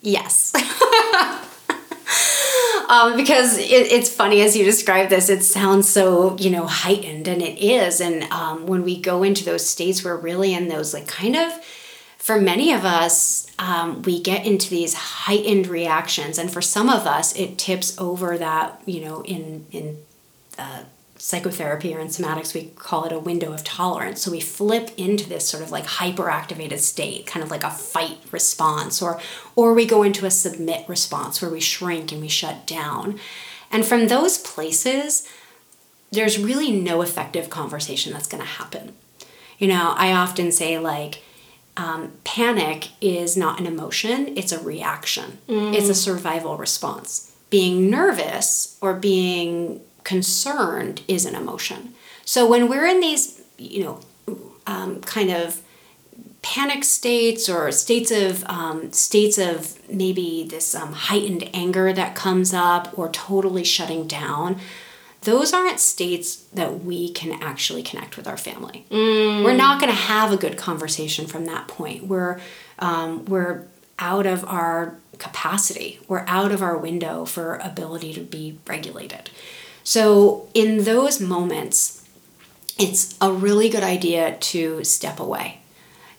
Yes. 0.01 0.53
um, 2.89 3.15
because 3.15 3.57
it, 3.57 3.91
it's 3.91 4.09
funny 4.09 4.41
as 4.41 4.55
you 4.55 4.65
describe 4.65 5.09
this, 5.09 5.29
it 5.29 5.43
sounds 5.43 5.87
so, 5.87 6.37
you 6.37 6.49
know, 6.49 6.65
heightened, 6.65 7.27
and 7.27 7.41
it 7.41 7.59
is. 7.59 8.01
And 8.01 8.23
um, 8.25 8.67
when 8.67 8.83
we 8.83 8.99
go 8.99 9.23
into 9.23 9.45
those 9.45 9.67
states, 9.67 10.03
we're 10.03 10.17
really 10.17 10.53
in 10.53 10.67
those, 10.67 10.93
like, 10.93 11.07
kind 11.07 11.35
of, 11.35 11.51
for 12.23 12.39
many 12.39 12.71
of 12.71 12.85
us, 12.85 13.47
um, 13.59 14.01
we 14.03 14.17
get 14.17 14.45
into 14.45 14.69
these 14.69 14.93
heightened 14.93 15.67
reactions. 15.67 16.37
And 16.37 16.49
for 16.49 16.61
some 16.61 16.87
of 16.87 17.05
us, 17.05 17.35
it 17.35 17.57
tips 17.57 17.99
over 17.99 18.37
that, 18.37 18.81
you 18.85 19.01
know, 19.01 19.25
in, 19.25 19.65
in, 19.73 19.97
uh, 20.57 20.83
psychotherapy 21.17 21.93
or 21.93 21.99
in 21.99 22.07
somatics 22.07 22.53
we 22.53 22.65
call 22.75 23.03
it 23.03 23.11
a 23.11 23.19
window 23.19 23.51
of 23.51 23.63
tolerance. 23.65 24.21
So 24.21 24.31
we 24.31 24.39
flip 24.39 24.91
into 24.95 25.27
this 25.27 25.47
sort 25.47 25.63
of 25.63 25.71
like 25.71 25.85
hyperactivated 25.85 26.79
state 26.79 27.25
kind 27.25 27.43
of 27.43 27.51
like 27.51 27.63
a 27.63 27.69
fight 27.69 28.17
response 28.31 29.01
or 29.01 29.21
or 29.55 29.73
we 29.73 29.85
go 29.85 30.03
into 30.03 30.25
a 30.25 30.31
submit 30.31 30.87
response 30.89 31.41
where 31.41 31.51
we 31.51 31.61
shrink 31.61 32.11
and 32.11 32.21
we 32.21 32.27
shut 32.27 32.67
down. 32.67 33.19
And 33.71 33.85
from 33.85 34.07
those 34.07 34.37
places 34.37 35.25
there's 36.11 36.37
really 36.37 36.71
no 36.71 37.01
effective 37.01 37.49
conversation 37.49 38.11
that's 38.11 38.27
going 38.27 38.43
to 38.43 38.49
happen. 38.49 38.93
You 39.59 39.67
know 39.69 39.93
i 39.95 40.11
often 40.11 40.51
say 40.51 40.77
like 40.77 41.21
um, 41.75 42.11
panic 42.23 42.89
is 43.01 43.35
not 43.35 43.59
an 43.59 43.65
emotion 43.65 44.37
it's 44.37 44.51
a 44.51 44.59
reaction 44.59 45.39
mm. 45.47 45.73
it's 45.73 45.89
a 45.89 45.95
survival 45.95 46.57
response 46.57 47.33
being 47.53 47.87
nervous 47.87 48.79
or 48.81 48.95
being 48.95 49.79
concerned 50.03 51.03
is 51.07 51.23
an 51.23 51.35
emotion. 51.35 51.93
So 52.25 52.47
when 52.49 52.67
we're 52.67 52.87
in 52.87 52.99
these, 52.99 53.43
you 53.59 53.83
know, 53.83 53.99
um, 54.65 55.01
kind 55.01 55.29
of 55.29 55.61
panic 56.41 56.83
states 56.83 57.47
or 57.47 57.71
states 57.71 58.09
of 58.09 58.43
um, 58.45 58.91
states 58.91 59.37
of 59.37 59.77
maybe 59.87 60.47
this 60.49 60.73
um, 60.73 60.93
heightened 60.93 61.47
anger 61.53 61.93
that 61.93 62.15
comes 62.15 62.55
up 62.55 62.97
or 62.97 63.09
totally 63.09 63.63
shutting 63.63 64.07
down 64.07 64.59
those 65.23 65.53
aren't 65.53 65.79
states 65.79 66.35
that 66.53 66.83
we 66.83 67.11
can 67.11 67.41
actually 67.41 67.83
connect 67.83 68.17
with 68.17 68.27
our 68.27 68.37
family. 68.37 68.85
Mm. 68.89 69.43
we're 69.43 69.55
not 69.55 69.79
going 69.79 69.91
to 69.91 69.97
have 69.97 70.31
a 70.31 70.37
good 70.37 70.57
conversation 70.57 71.27
from 71.27 71.45
that 71.45 71.67
point. 71.67 72.07
We're 72.07 72.39
um, 72.79 73.25
we're 73.25 73.65
out 73.99 74.25
of 74.25 74.43
our 74.45 74.97
capacity. 75.17 75.99
We're 76.07 76.25
out 76.27 76.51
of 76.51 76.61
our 76.61 76.77
window 76.77 77.25
for 77.25 77.55
ability 77.55 78.13
to 78.13 78.21
be 78.21 78.59
regulated. 78.67 79.29
So, 79.83 80.47
in 80.53 80.85
those 80.85 81.19
moments, 81.19 82.07
it's 82.79 83.15
a 83.21 83.31
really 83.31 83.69
good 83.69 83.83
idea 83.83 84.37
to 84.37 84.83
step 84.83 85.19
away, 85.19 85.59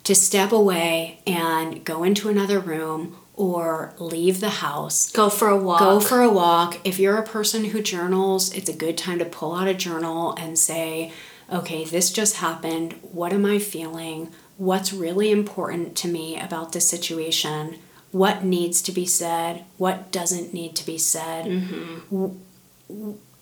to 0.04 0.14
step 0.14 0.52
away 0.52 1.20
and 1.26 1.84
go 1.84 2.04
into 2.04 2.28
another 2.28 2.60
room 2.60 3.16
or 3.36 3.94
leave 3.98 4.40
the 4.40 4.50
house. 4.50 5.10
Go 5.10 5.28
for 5.28 5.48
a 5.48 5.56
walk. 5.56 5.80
Go 5.80 6.00
for 6.00 6.20
a 6.20 6.30
walk. 6.30 6.80
If 6.84 6.98
you're 6.98 7.18
a 7.18 7.26
person 7.26 7.66
who 7.66 7.82
journals, 7.82 8.52
it's 8.54 8.68
a 8.68 8.76
good 8.76 8.96
time 8.96 9.18
to 9.18 9.24
pull 9.24 9.54
out 9.54 9.68
a 9.68 9.74
journal 9.74 10.34
and 10.38 10.58
say, 10.58 11.12
okay, 11.52 11.84
this 11.84 12.10
just 12.10 12.36
happened. 12.36 12.94
What 13.02 13.32
am 13.32 13.44
I 13.44 13.58
feeling? 13.58 14.30
What's 14.56 14.92
really 14.92 15.30
important 15.30 15.96
to 15.96 16.08
me 16.08 16.38
about 16.38 16.72
this 16.72 16.88
situation? 16.88 17.78
What 18.12 18.44
needs 18.44 18.80
to 18.82 18.92
be 18.92 19.06
said? 19.06 19.64
What 19.76 20.12
doesn't 20.12 20.54
need 20.54 20.76
to 20.76 20.86
be 20.86 20.98
said? 20.98 21.46
Mm-hmm 21.46 22.28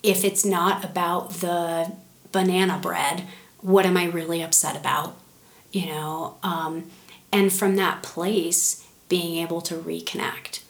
if 0.03 0.25
it's 0.25 0.45
not 0.45 0.83
about 0.83 1.31
the 1.35 1.93
banana 2.31 2.77
bread, 2.77 3.23
what 3.61 3.85
am 3.85 3.95
I 3.95 4.05
really 4.05 4.41
upset 4.43 4.75
about? 4.75 5.15
You 5.71 5.87
know, 5.87 6.35
um, 6.43 6.91
and 7.31 7.51
from 7.51 7.77
that 7.77 8.03
place, 8.03 8.82
being 9.09 9.37
able 9.41 9.61
to 9.61 9.75
reconnect. 9.75 10.61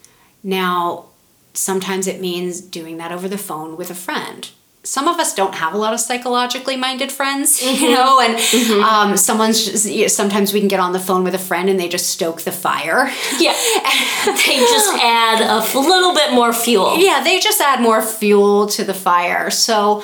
Now, 0.44 1.06
sometimes 1.54 2.08
it 2.08 2.20
means 2.20 2.62
doing 2.62 2.98
that 2.98 3.12
over 3.12 3.28
the 3.28 3.38
phone 3.38 3.78
with 3.78 3.90
a 3.90 3.96
friend 3.96 4.50
some 4.84 5.08
of 5.08 5.18
us 5.18 5.34
don't 5.34 5.56
have 5.56 5.74
a 5.74 5.78
lot 5.78 5.94
of 5.94 6.00
psychologically 6.00 6.76
minded 6.76 7.12
friends, 7.12 7.62
mm-hmm. 7.64 7.84
you 7.84 7.92
know, 7.92 8.20
and 8.20 8.36
mm-hmm. 8.36 8.84
um, 8.84 9.18
someone's 9.18 9.66
just, 9.66 9.90
you 9.90 10.02
know, 10.02 10.08
sometimes 10.08 10.54
we 10.54 10.60
can 10.60 10.68
get 10.68 10.80
on 10.80 10.92
the 10.92 11.00
phone 11.00 11.24
with 11.24 11.34
a 11.34 11.40
friend 11.40 11.70
and 11.70 11.80
they 11.80 11.88
just 11.88 12.10
stoke 12.10 12.42
the 12.42 12.52
fire. 12.52 13.10
Yeah. 13.40 13.54
they 14.26 14.60
just 14.60 14.94
add 15.02 15.42
a 15.42 15.80
little 15.80 16.14
bit 16.14 16.34
more 16.34 16.54
fuel. 16.54 16.98
Yeah, 16.98 17.24
they 17.24 17.40
just 17.40 17.62
add 17.62 17.82
more 17.82 18.02
fuel 18.02 18.68
to 18.68 18.84
the 18.84 18.94
fire. 18.94 19.50
So 19.50 20.04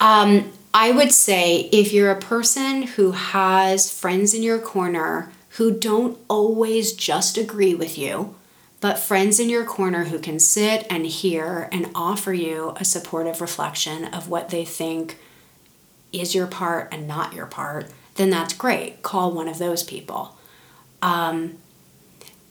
um, 0.00 0.50
I 0.72 0.90
would 0.90 1.12
say 1.12 1.68
if 1.72 1.92
you're 1.92 2.10
a 2.10 2.20
person 2.20 2.84
who 2.84 3.12
has 3.12 3.92
friends 3.92 4.32
in 4.32 4.42
your 4.42 4.58
corner 4.58 5.30
who 5.56 5.70
don't 5.70 6.18
always 6.28 6.92
just 6.92 7.38
agree 7.38 7.74
with 7.74 7.96
you, 7.96 8.34
but 8.80 8.98
friends 8.98 9.38
in 9.38 9.48
your 9.48 9.64
corner 9.64 10.04
who 10.04 10.18
can 10.18 10.38
sit 10.38 10.86
and 10.90 11.06
hear 11.06 11.68
and 11.70 11.90
offer 11.94 12.32
you 12.32 12.74
a 12.76 12.84
supportive 12.84 13.40
reflection 13.40 14.04
of 14.06 14.28
what 14.28 14.50
they 14.50 14.64
think 14.64 15.16
is 16.12 16.34
your 16.34 16.46
part 16.46 16.88
and 16.92 17.06
not 17.06 17.34
your 17.34 17.46
part, 17.46 17.90
then 18.16 18.30
that's 18.30 18.52
great. 18.52 19.02
Call 19.02 19.32
one 19.32 19.48
of 19.48 19.58
those 19.58 19.82
people. 19.82 20.36
Um, 21.02 21.58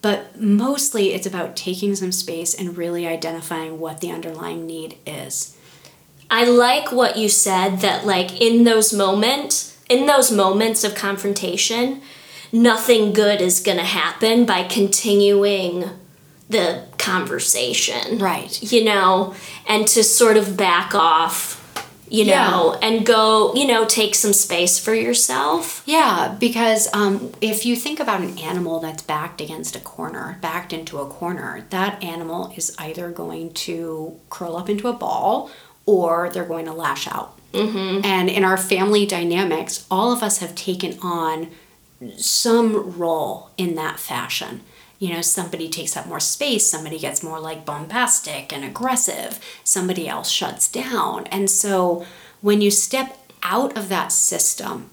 but 0.00 0.40
mostly 0.40 1.12
it's 1.12 1.26
about 1.26 1.56
taking 1.56 1.94
some 1.96 2.12
space 2.12 2.54
and 2.54 2.76
really 2.76 3.06
identifying 3.06 3.80
what 3.80 4.00
the 4.00 4.10
underlying 4.10 4.66
need 4.66 4.96
is. 5.06 5.56
I 6.30 6.44
like 6.44 6.90
what 6.90 7.16
you 7.16 7.28
said 7.28 7.76
that 7.80 8.06
like 8.06 8.40
in 8.40 8.64
those 8.64 8.92
moments, 8.92 9.78
in 9.88 10.06
those 10.06 10.32
moments 10.32 10.84
of 10.84 10.94
confrontation, 10.94 12.00
nothing 12.54 13.12
good 13.12 13.40
is 13.40 13.60
going 13.60 13.78
to 13.78 13.84
happen 13.84 14.46
by 14.46 14.62
continuing 14.62 15.90
the 16.48 16.86
conversation. 16.98 18.18
Right. 18.18 18.62
You 18.62 18.84
know, 18.84 19.34
and 19.68 19.88
to 19.88 20.04
sort 20.04 20.36
of 20.36 20.56
back 20.56 20.94
off, 20.94 21.60
you 22.08 22.26
know, 22.26 22.78
yeah. 22.80 22.88
and 22.88 23.04
go, 23.04 23.52
you 23.54 23.66
know, 23.66 23.84
take 23.84 24.14
some 24.14 24.32
space 24.32 24.78
for 24.78 24.94
yourself. 24.94 25.82
Yeah, 25.84 26.36
because 26.38 26.88
um, 26.94 27.32
if 27.40 27.66
you 27.66 27.74
think 27.74 27.98
about 27.98 28.20
an 28.20 28.38
animal 28.38 28.78
that's 28.78 29.02
backed 29.02 29.40
against 29.40 29.74
a 29.74 29.80
corner, 29.80 30.38
backed 30.40 30.72
into 30.72 30.98
a 30.98 31.06
corner, 31.06 31.66
that 31.70 32.04
animal 32.04 32.52
is 32.56 32.74
either 32.78 33.10
going 33.10 33.52
to 33.54 34.20
curl 34.30 34.56
up 34.56 34.68
into 34.68 34.86
a 34.86 34.92
ball 34.92 35.50
or 35.86 36.30
they're 36.30 36.44
going 36.44 36.66
to 36.66 36.72
lash 36.72 37.08
out. 37.08 37.36
Mm-hmm. 37.52 38.04
And 38.04 38.28
in 38.28 38.44
our 38.44 38.56
family 38.56 39.06
dynamics, 39.06 39.86
all 39.90 40.12
of 40.12 40.22
us 40.22 40.38
have 40.38 40.54
taken 40.54 40.98
on 41.02 41.48
some 42.16 42.98
role 42.98 43.50
in 43.56 43.74
that 43.74 43.98
fashion 43.98 44.60
you 44.98 45.12
know, 45.12 45.20
somebody 45.20 45.68
takes 45.68 45.96
up 45.96 46.06
more 46.06 46.18
space, 46.20 46.66
somebody 46.66 46.98
gets 46.98 47.22
more 47.22 47.38
like 47.38 47.66
bombastic 47.66 48.54
and 48.54 48.64
aggressive, 48.64 49.38
somebody 49.62 50.08
else 50.08 50.30
shuts 50.30 50.66
down. 50.66 51.26
And 51.26 51.50
so 51.50 52.06
when 52.40 52.62
you 52.62 52.70
step 52.70 53.18
out 53.42 53.76
of 53.76 53.88
that 53.90 54.12
system, 54.12 54.90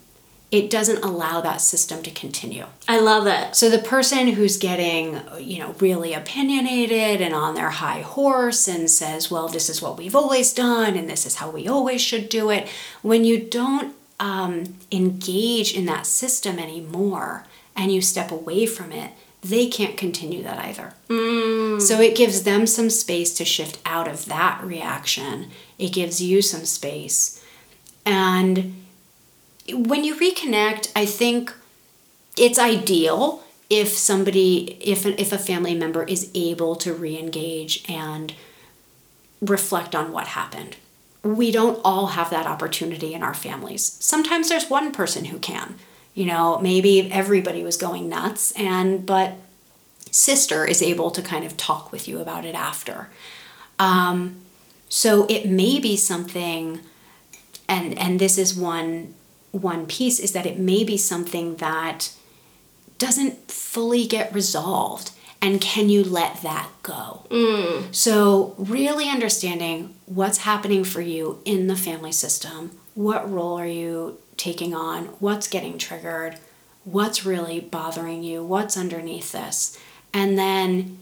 it 0.52 0.70
doesn't 0.70 1.02
allow 1.02 1.40
that 1.40 1.62
system 1.62 2.04
to 2.04 2.12
continue. 2.12 2.66
I 2.90 3.00
love 3.00 3.26
it. 3.26 3.56
So 3.56 3.70
the 3.70 3.80
person 3.80 4.28
who's 4.28 4.58
getting, 4.58 5.22
you 5.40 5.60
know, 5.60 5.76
really 5.80 6.14
opinionated 6.14 7.22
and 7.22 7.34
on 7.34 7.56
their 7.56 7.70
high 7.70 8.02
horse 8.02 8.68
and 8.68 8.92
says, 8.92 9.32
"Well, 9.32 9.48
this 9.48 9.70
is 9.70 9.82
what 9.82 9.98
we've 9.98 10.16
always 10.16 10.52
done 10.52 10.98
and 10.98 11.10
this 11.10 11.26
is 11.26 11.36
how 11.36 11.50
we 11.50 11.70
always 11.70 12.02
should 12.02 12.28
do 12.28 12.50
it." 12.50 12.68
When 13.02 13.24
you 13.24 13.40
don't 13.40 13.96
um, 14.22 14.76
engage 14.92 15.76
in 15.76 15.86
that 15.88 16.06
system 16.06 16.60
anymore 16.60 17.46
and 17.76 17.92
you 17.92 18.02
step 18.02 18.32
away 18.32 18.68
from 18.68 18.92
it, 18.92 19.12
they 19.42 19.68
can't 19.68 19.98
continue 19.98 20.44
that 20.44 20.60
either. 20.60 20.94
Mm. 21.10 21.82
So 21.82 22.00
it 22.00 22.16
gives 22.16 22.44
them 22.44 22.68
some 22.68 22.92
space 22.92 23.34
to 23.34 23.44
shift 23.44 23.80
out 23.84 24.08
of 24.08 24.26
that 24.26 24.64
reaction. 24.64 25.50
It 25.80 25.92
gives 25.92 26.22
you 26.22 26.44
some 26.44 26.66
space. 26.66 27.44
And 28.06 28.86
when 29.68 30.04
you 30.04 30.16
reconnect, 30.16 30.92
I 30.96 31.08
think 31.08 31.54
it's 32.38 32.60
ideal 32.60 33.44
if 33.72 33.90
somebody 33.90 34.78
if 34.82 35.06
if 35.06 35.32
a 35.32 35.38
family 35.38 35.74
member 35.74 36.04
is 36.04 36.30
able 36.36 36.76
to 36.76 36.94
re-engage 36.94 37.84
and 37.90 38.34
reflect 39.42 39.96
on 39.96 40.12
what 40.12 40.28
happened. 40.28 40.76
We 41.24 41.52
don't 41.52 41.80
all 41.84 42.08
have 42.08 42.30
that 42.32 42.48
opportunity 42.48 43.14
in 43.14 43.24
our 43.24 43.34
families. 43.34 43.98
Sometimes 44.00 44.50
there's 44.50 44.70
one 44.70 44.92
person 44.92 45.26
who 45.26 45.38
can. 45.40 45.76
You 46.14 46.26
know, 46.26 46.60
maybe 46.60 47.12
everybody 47.12 47.64
was 47.64 47.78
going 47.78 48.10
nuts 48.10 48.52
and 48.54 49.06
but 49.06 49.36
sister 50.10 50.66
is 50.66 50.82
able 50.82 51.10
to 51.12 51.22
kind 51.22 51.46
of 51.46 51.56
talk 51.56 51.92
with 51.92 52.08
you 52.08 52.20
about 52.20 52.44
it 52.44 52.56
after. 52.56 53.10
Um, 53.80 54.42
so 54.90 55.26
it 55.30 55.50
may 55.50 55.80
be 55.80 55.96
something 55.96 56.82
and 57.70 57.98
and 57.98 58.20
this 58.20 58.38
is 58.38 58.54
one 58.54 59.14
one 59.52 59.86
piece 59.86 60.20
is 60.20 60.34
that 60.34 60.46
it 60.46 60.60
may 60.60 60.84
be 60.84 60.98
something 60.98 61.56
that 61.58 62.12
doesn't 62.98 63.50
fully 63.50 64.06
get 64.06 64.34
resolved 64.34 65.12
and 65.42 65.60
can 65.60 65.90
you 65.90 66.04
let 66.04 66.42
that 66.44 66.70
go? 66.84 67.26
So 67.92 68.54
really 68.58 69.10
understanding 69.10 69.96
what's 70.06 70.40
happening 70.40 70.84
for 70.84 71.02
you 71.02 71.42
in 71.46 71.68
the 71.68 71.76
family 71.76 72.12
system 72.12 72.78
what 72.94 73.32
role 73.32 73.58
are 73.58 73.66
you 73.66 74.18
taking 74.38 74.74
on 74.74 75.06
what's 75.20 75.48
getting 75.48 75.78
triggered 75.78 76.38
what's 76.84 77.26
really 77.26 77.60
bothering 77.60 78.24
you 78.24 78.44
what's 78.44 78.76
underneath 78.78 79.32
this? 79.32 79.78
And 80.14 80.38
then 80.38 80.98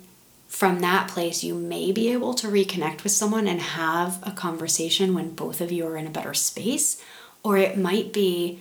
from 0.47 0.80
that 0.80 1.08
place 1.08 1.43
you 1.43 1.56
may 1.56 1.91
be 1.91 2.12
able 2.12 2.34
to 2.36 2.47
reconnect 2.47 3.04
with 3.04 3.12
someone 3.12 3.47
and 3.47 3.62
have 3.62 4.19
a 4.23 4.32
conversation 4.32 5.13
when 5.13 5.32
both 5.32 5.62
of 5.62 5.71
you 5.71 5.86
are 5.88 5.97
in 5.97 6.08
a 6.08 6.12
better 6.12 6.34
space. 6.34 7.02
Or 7.43 7.58
it 7.58 7.78
might 7.78 8.12
be 8.13 8.60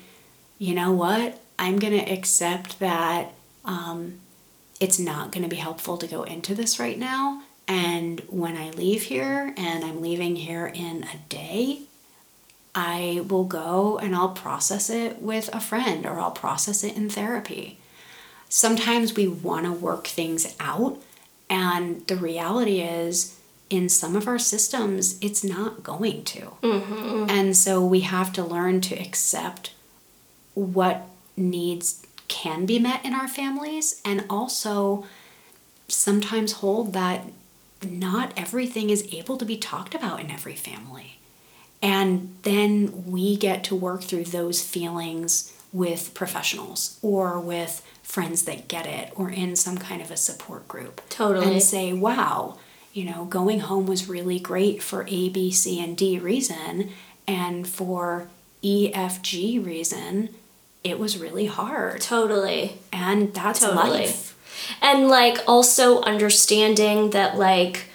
you 0.59 0.75
know 0.75 0.93
what? 0.93 1.41
I'm 1.59 1.79
going 1.79 1.93
to 1.93 2.13
accept 2.13 2.79
that 2.81 3.33
um, 3.65 4.19
it's 4.81 4.99
not 4.99 5.33
going 5.33 5.43
to 5.43 5.49
be 5.49 5.57
helpful 5.57 5.97
to 5.99 6.07
go 6.07 6.23
into 6.23 6.55
this 6.55 6.79
right 6.79 6.99
now. 6.99 7.43
And 7.67 8.21
when 8.29 8.57
i 8.57 8.71
leave 8.71 9.03
here 9.03 9.53
and 9.57 9.85
i'm 9.85 10.01
leaving 10.01 10.37
here 10.37 10.67
in 10.67 11.05
a 11.05 11.19
day 11.29 11.83
i 12.75 13.23
will 13.29 13.45
go 13.45 13.99
and 13.99 14.17
i'll 14.17 14.31
process 14.31 14.89
it 14.89 15.21
with 15.21 15.55
a 15.55 15.61
friend 15.61 16.07
or 16.07 16.19
i'll 16.19 16.31
process 16.31 16.83
it 16.83 16.97
in 16.97 17.11
therapy. 17.11 17.79
Sometimes 18.49 19.15
we 19.15 19.29
want 19.29 19.67
to 19.67 19.73
work 19.73 20.07
things 20.07 20.57
out 20.59 20.99
and 21.51 22.07
the 22.07 22.17
reality 22.17 22.81
is, 22.81 23.39
in 23.71 23.89
some 23.89 24.17
of 24.17 24.27
our 24.27 24.39
systems, 24.39 25.19
it's 25.21 25.45
not 25.45 25.83
going 25.83 26.25
to. 26.25 26.41
Mm-hmm. 26.63 27.27
And 27.29 27.57
so 27.57 27.85
we 27.85 28.01
have 28.01 28.33
to 28.35 28.45
learn 28.45 28.81
to 28.83 28.95
accept 28.95 29.73
what 30.55 31.07
needs 31.37 32.05
can 32.29 32.67
be 32.67 32.79
met 32.79 33.05
in 33.05 33.15
our 33.15 33.29
families 33.29 34.01
and 34.05 34.25
also 34.31 35.05
sometimes 35.89 36.53
hold 36.53 36.93
that 36.93 37.25
not 37.83 38.33
everything 38.37 38.91
is 38.91 39.09
able 39.13 39.37
to 39.37 39.45
be 39.45 39.57
talked 39.57 39.95
about 39.95 40.21
in 40.21 40.31
every 40.31 40.55
family. 40.55 41.19
And 41.81 42.37
then 42.43 43.05
we 43.07 43.37
get 43.37 43.65
to 43.65 43.75
work 43.75 44.03
through 44.03 44.25
those 44.25 44.63
feelings 44.63 45.55
with 45.73 46.13
professionals 46.15 46.99
or 47.03 47.39
with 47.39 47.85
friends 48.03 48.43
that 48.45 48.69
get 48.69 48.87
it 48.87 49.13
or 49.15 49.31
in 49.31 49.55
some 49.55 49.79
kind 49.79 50.03
of 50.03 50.11
a 50.11 50.17
support 50.17 50.67
group. 50.67 51.01
Totally. 51.09 51.53
And 51.53 51.63
say, 51.63 51.93
wow, 51.93 52.59
you 52.93 53.05
know, 53.05 53.27
going 53.27 53.61
home 53.61 53.87
was 53.87 54.09
really 54.09 54.41
great 54.41 54.83
for 54.83 55.07
A, 55.09 55.29
B, 55.29 55.53
C, 55.53 55.83
and 55.83 55.97
D 55.97 56.19
reason. 56.19 56.91
And 57.27 57.69
for 57.69 58.29
E, 58.63 58.91
F, 58.93 59.23
G 59.23 59.59
reason, 59.59 60.31
it 60.89 60.99
was 60.99 61.19
really 61.19 61.47
hard. 61.47 62.01
Totally. 62.01 62.79
And 62.93 63.35
that's 63.35 63.61
Totally. 63.61 63.91
life. 63.91 64.37
And 64.83 65.09
like 65.09 65.39
also 65.47 66.01
understanding 66.03 67.11
that 67.11 67.37
like 67.37 67.87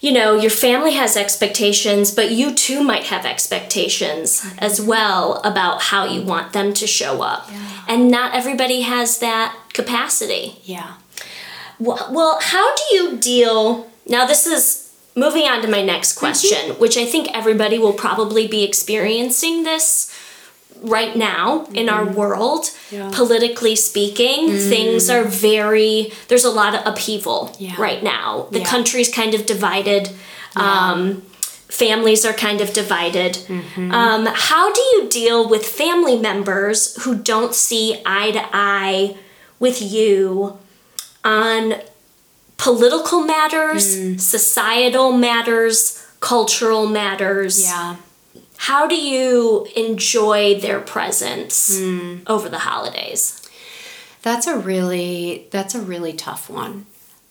you 0.00 0.12
know, 0.12 0.34
your 0.34 0.50
family 0.50 0.92
has 0.92 1.16
expectations, 1.16 2.14
but 2.14 2.30
you 2.30 2.54
too 2.54 2.82
might 2.82 3.04
have 3.04 3.24
expectations 3.24 4.46
as 4.58 4.80
well 4.80 5.40
about 5.42 5.82
how 5.82 6.04
you 6.04 6.22
want 6.22 6.52
them 6.52 6.74
to 6.74 6.86
show 6.86 7.22
up. 7.22 7.48
Yeah. 7.50 7.84
And 7.88 8.10
not 8.10 8.34
everybody 8.34 8.82
has 8.82 9.18
that 9.18 9.56
capacity. 9.72 10.60
Yeah. 10.62 10.94
Well, 11.78 12.08
well, 12.12 12.38
how 12.40 12.74
do 12.76 12.82
you 12.94 13.16
deal? 13.16 13.90
Now, 14.06 14.26
this 14.26 14.46
is 14.46 14.94
moving 15.14 15.44
on 15.44 15.62
to 15.62 15.68
my 15.68 15.82
next 15.82 16.12
mm-hmm. 16.12 16.20
question, 16.20 16.70
which 16.78 16.96
I 16.96 17.06
think 17.06 17.34
everybody 17.34 17.78
will 17.78 17.94
probably 17.94 18.46
be 18.46 18.62
experiencing 18.62 19.64
this 19.64 20.15
right 20.82 21.16
now 21.16 21.66
in 21.72 21.88
our 21.88 22.04
world. 22.04 22.70
Yeah. 22.90 23.10
Politically 23.12 23.76
speaking, 23.76 24.48
things 24.56 25.08
are 25.10 25.24
very, 25.24 26.12
there's 26.28 26.44
a 26.44 26.50
lot 26.50 26.74
of 26.74 26.80
upheaval 26.86 27.54
Yeah. 27.58 27.74
right 27.78 28.02
now. 28.02 28.46
The 28.50 28.60
Yeah. 28.60 28.66
country's 28.66 29.08
kind 29.08 29.34
of 29.34 29.46
divided. 29.46 30.10
Um, 30.54 31.22
families 31.68 32.24
are 32.24 32.32
kind 32.32 32.60
of 32.60 32.72
divided. 32.72 33.38
Um, 33.76 34.26
how 34.26 34.72
do 34.72 34.80
you 34.92 35.08
deal 35.08 35.48
with 35.48 35.66
family 35.66 36.16
members 36.18 36.96
who 37.02 37.14
don't 37.16 37.54
see 37.54 38.00
eye 38.06 38.30
to 38.30 38.42
eye 38.52 39.16
with 39.58 39.82
you 39.82 40.58
on 41.24 41.74
political 42.56 43.20
matters, 43.20 43.96
Mm. 43.96 44.20
societal 44.20 45.12
matters, 45.12 46.00
cultural 46.20 46.86
matters? 46.86 47.62
Yeah. 47.62 47.96
How 48.58 48.86
do 48.86 48.96
you 48.96 49.66
enjoy 49.76 50.58
their 50.60 50.80
presence 50.80 51.78
Hmm. 51.78 52.18
over 52.26 52.48
the 52.48 52.60
holidays? 52.60 53.42
That's 54.22 54.46
a 54.46 54.56
really 54.58 55.46
that's 55.50 55.74
a 55.74 55.80
really 55.80 56.12
tough 56.12 56.50
one. 56.50 56.86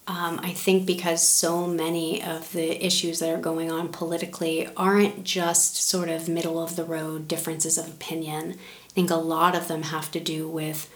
Um, 0.08 0.40
I 0.44 0.52
think 0.52 0.86
because 0.86 1.28
so 1.28 1.66
many 1.66 2.22
of 2.24 2.52
the 2.52 2.86
issues 2.86 3.20
that 3.20 3.30
are 3.30 3.38
going 3.42 3.72
on 3.72 3.90
politically 3.90 4.68
aren't 4.78 5.24
just 5.24 5.78
sort 5.90 6.10
of 6.10 6.30
middle 6.30 6.62
of 6.62 6.76
the 6.76 6.84
road 6.84 7.28
differences 7.28 7.78
of 7.80 7.88
opinion. 7.88 8.52
I 8.54 8.92
think 8.94 9.10
a 9.10 9.16
lot 9.16 9.56
of 9.56 9.68
them 9.68 9.82
have 9.84 10.12
to 10.12 10.20
do 10.20 10.48
with 10.48 10.90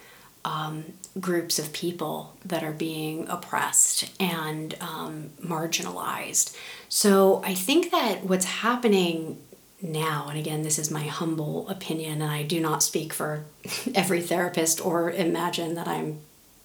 um, 0.46 0.86
groups 1.20 1.58
of 1.60 1.74
people 1.74 2.38
that 2.46 2.64
are 2.64 2.72
being 2.72 3.28
oppressed 3.28 4.10
and 4.22 4.76
um, 4.80 5.32
marginalized. 5.44 6.56
So 6.88 7.42
I 7.44 7.56
think 7.56 7.92
that 7.92 8.24
what's 8.24 8.46
happening 8.46 9.42
now, 9.82 10.28
and 10.30 10.38
again, 10.38 10.62
this 10.64 10.78
is 10.78 10.92
my 10.92 11.04
humble 11.04 11.68
opinion, 11.70 12.22
and 12.22 12.32
I 12.32 12.44
do 12.44 12.60
not 12.60 12.84
speak 12.84 13.14
for 13.14 13.46
every 13.96 14.22
therapist 14.22 14.86
or 14.86 15.12
imagine 15.12 15.76
that 15.76 15.88
I'm, 15.88 16.20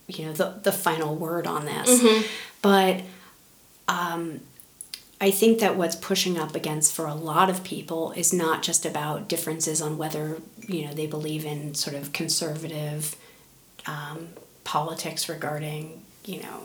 you 0.09 0.27
know, 0.27 0.33
the, 0.33 0.61
the 0.63 0.73
final 0.73 1.15
word 1.15 1.47
on 1.47 1.65
this. 1.65 2.01
But 2.63 3.03
um, 3.89 4.41
I 5.21 5.31
think 5.31 5.61
that 5.61 5.77
what's 5.77 5.97
pushing 5.97 6.39
up 6.39 6.55
against 6.55 6.93
for 6.93 7.07
a 7.07 7.15
lot 7.15 7.49
of 7.49 7.63
people 7.63 8.13
is 8.13 8.33
not 8.33 8.63
just 8.63 8.85
about 8.85 9.29
differences 9.29 9.81
on 9.81 9.97
whether, 9.97 10.39
you 10.67 10.87
know, 10.87 10.93
they 10.93 11.07
believe 11.07 11.45
in 11.45 11.75
sort 11.75 11.95
of 11.97 12.13
conservative 12.13 13.17
um, 13.87 14.29
politics 14.65 15.29
regarding, 15.29 16.03
you 16.25 16.43
know, 16.43 16.63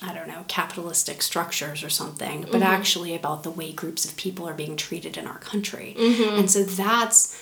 I 0.00 0.14
don't 0.14 0.28
know, 0.28 0.44
capitalistic 0.46 1.22
structures 1.22 1.82
or 1.82 1.90
something, 1.90 2.46
but 2.52 2.62
actually 2.62 3.14
about 3.16 3.42
the 3.42 3.50
way 3.50 3.72
groups 3.72 4.04
of 4.04 4.16
people 4.16 4.48
are 4.48 4.54
being 4.54 4.76
treated 4.76 5.16
in 5.16 5.26
our 5.26 5.38
country. 5.38 5.94
And 6.38 6.50
so 6.50 6.62
that's 6.62 7.40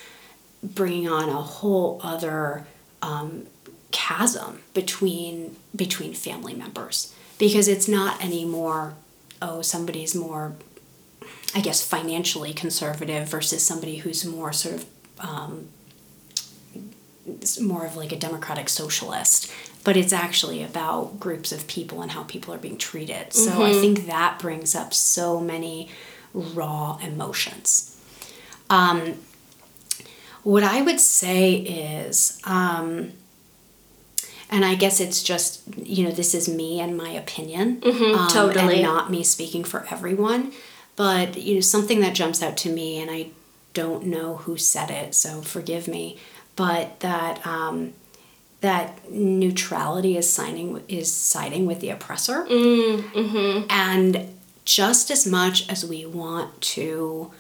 bringing 0.63 1.07
on 1.07 1.29
a 1.29 1.43
whole 1.43 2.01
other 2.03 2.67
um, 3.03 3.47
chasm 3.91 4.63
between 4.75 5.57
between 5.75 6.15
family 6.15 6.55
members. 6.55 7.15
Because 7.39 7.69
it's 7.69 7.89
not 7.89 8.25
anymore 8.25 8.95
oh 9.43 9.61
somebody's 9.61 10.15
more 10.15 10.55
I 11.55 11.61
guess 11.61 11.83
financially 11.83 12.53
conservative 12.55 13.29
versus 13.29 13.63
somebody 13.63 13.97
who's 13.97 14.25
more 14.25 14.53
sort 14.53 14.77
of 14.77 14.87
um, 15.21 15.69
more 17.61 17.85
of 17.85 17.97
like 17.97 18.13
a 18.13 18.19
democratic 18.19 18.69
socialist 18.69 19.51
but 19.87 19.97
it's 19.97 20.13
actually 20.13 20.65
about 20.65 21.21
groups 21.21 21.53
of 21.53 21.65
people 21.69 22.03
and 22.03 22.11
how 22.11 22.25
people 22.25 22.53
are 22.53 22.59
being 22.59 22.77
treated. 22.77 23.33
So 23.33 23.65
i 23.65 23.73
think 23.73 24.07
that 24.07 24.39
brings 24.41 24.75
up 24.75 24.93
so 24.93 25.41
many 25.41 25.89
raw 26.35 26.99
emotions. 27.01 27.97
Um, 28.69 29.15
what 30.43 30.65
i 30.65 30.83
would 30.83 31.01
say 31.01 31.55
is 31.55 32.41
um, 32.45 33.13
and 34.51 34.65
i 34.65 34.75
guess 34.75 35.01
it's 35.01 35.23
just 35.23 35.63
you 35.77 36.05
know 36.05 36.11
this 36.11 36.35
is 36.35 36.49
me 36.49 36.81
and 36.81 36.97
my 36.97 37.11
opinion 37.11 37.81
um, 37.85 38.29
totally. 38.29 38.75
and 38.75 38.83
not 38.83 39.11
me 39.11 39.23
speaking 39.23 39.65
for 39.65 39.87
everyone 39.91 40.53
but 40.97 41.37
you 41.37 41.55
know 41.55 41.61
something 41.61 42.01
that 42.01 42.15
jumps 42.15 42.43
out 42.43 42.57
to 42.57 42.69
me 42.73 43.01
and 43.01 43.11
i 43.11 43.31
don't 43.77 44.07
know 44.07 44.37
who 44.37 44.57
said 44.57 44.91
it, 44.91 45.15
so 45.15 45.43
forgive 45.43 45.87
me, 45.87 46.19
but 46.57 46.99
that 47.01 47.47
um, 47.47 47.93
that 48.61 49.11
neutrality 49.11 50.17
is 50.17 50.33
signing 50.33 50.83
is 50.89 51.13
siding 51.13 51.67
with 51.67 51.81
the 51.81 51.91
oppressor, 51.91 52.45
mm-hmm. 52.45 53.67
and 53.71 54.35
just 54.65 55.11
as 55.11 55.27
much 55.27 55.69
as 55.69 55.85
we 55.85 56.05
want 56.05 56.61
to 56.61 57.31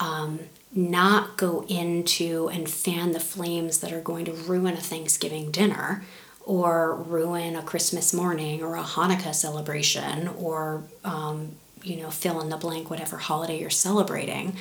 um, 0.00 0.40
not 0.72 1.36
go 1.36 1.64
into 1.68 2.48
and 2.50 2.68
fan 2.68 3.12
the 3.12 3.20
flames 3.20 3.78
that 3.78 3.92
are 3.92 4.00
going 4.00 4.24
to 4.26 4.32
ruin 4.32 4.74
a 4.74 4.80
Thanksgiving 4.80 5.50
dinner 5.50 6.04
or 6.44 6.94
ruin 6.94 7.56
a 7.56 7.62
Christmas 7.62 8.14
morning 8.14 8.62
or 8.62 8.76
a 8.76 8.82
Hanukkah 8.82 9.34
celebration 9.34 10.28
or, 10.28 10.84
um, 11.04 11.56
you 11.82 11.96
know, 11.96 12.10
fill 12.10 12.40
in 12.40 12.48
the 12.48 12.56
blank, 12.56 12.90
whatever 12.90 13.18
holiday 13.18 13.60
you're 13.60 13.70
celebrating. 13.70 14.56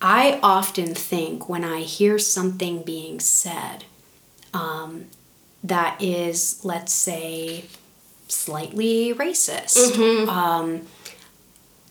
I 0.00 0.38
often 0.42 0.94
think 0.94 1.48
when 1.48 1.64
I 1.64 1.80
hear 1.80 2.18
something 2.18 2.82
being 2.82 3.20
said 3.20 3.84
um, 4.58 5.06
that 5.64 6.00
is, 6.00 6.64
let's 6.64 6.92
say, 6.92 7.64
slightly 8.28 9.14
racist. 9.14 9.76
Mm-hmm. 9.92 10.28
Um, 10.28 10.86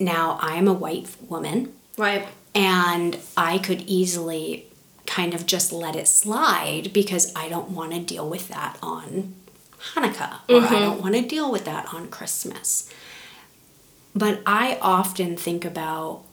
now, 0.00 0.38
I'm 0.40 0.68
a 0.68 0.72
white 0.72 1.08
woman. 1.28 1.72
Right. 1.96 2.26
And 2.54 3.18
I 3.36 3.58
could 3.58 3.82
easily 3.82 4.66
kind 5.06 5.34
of 5.34 5.46
just 5.46 5.72
let 5.72 5.96
it 5.96 6.06
slide 6.06 6.92
because 6.92 7.32
I 7.34 7.48
don't 7.48 7.70
want 7.70 7.92
to 7.92 8.00
deal 8.00 8.28
with 8.28 8.48
that 8.48 8.78
on 8.82 9.34
Hanukkah 9.94 10.40
or 10.48 10.60
Mm-hmm. 10.60 10.74
I 10.74 10.78
don't 10.78 11.00
want 11.00 11.14
to 11.14 11.22
deal 11.22 11.50
with 11.50 11.64
that 11.64 11.92
on 11.92 12.08
Christmas. 12.08 12.92
But 14.14 14.40
I 14.46 14.78
often 14.80 15.36
think 15.36 15.64
about 15.64 16.24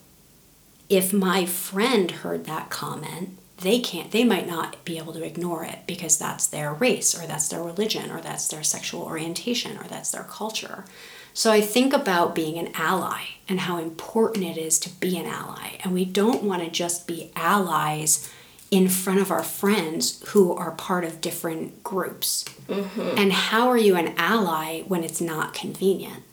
if 0.89 1.13
my 1.13 1.45
friend 1.45 2.11
heard 2.11 2.45
that 2.45 2.69
comment, 2.69 3.37
they 3.57 3.79
can't 3.79 4.11
they 4.11 4.23
might 4.23 4.47
not 4.47 4.83
be 4.83 4.97
able 4.97 5.13
to 5.13 5.23
ignore 5.23 5.63
it 5.63 5.79
because 5.87 6.17
that's 6.17 6.47
their 6.47 6.73
race 6.73 7.17
or 7.17 7.25
that's 7.25 7.47
their 7.47 7.63
religion 7.63 8.11
or 8.11 8.21
that's 8.21 8.47
their 8.47 8.63
sexual 8.63 9.03
orientation 9.03 9.77
or 9.77 9.83
that's 9.83 10.11
their 10.11 10.23
culture. 10.23 10.85
So 11.33 11.51
I 11.51 11.59
think 11.59 11.91
about 11.93 12.33
being 12.33 12.57
an 12.57 12.71
ally 12.75 13.23
and 13.49 13.61
how 13.61 13.77
important 13.77 14.45
it 14.45 14.57
is 14.57 14.79
to 14.79 14.89
be 14.89 15.17
an 15.17 15.25
ally. 15.25 15.77
And 15.83 15.93
we 15.93 16.05
don't 16.05 16.43
want 16.43 16.63
to 16.63 16.69
just 16.69 17.07
be 17.07 17.31
allies 17.35 18.31
in 18.71 18.87
front 18.87 19.19
of 19.19 19.31
our 19.31 19.43
friends 19.43 20.23
who 20.29 20.53
are 20.53 20.71
part 20.71 21.03
of 21.03 21.21
different 21.21 21.83
groups. 21.83 22.45
Mm-hmm. 22.67 23.17
And 23.17 23.33
how 23.33 23.67
are 23.67 23.77
you 23.77 23.95
an 23.95 24.13
ally 24.17 24.81
when 24.83 25.03
it's 25.03 25.21
not 25.21 25.53
convenient? 25.53 26.23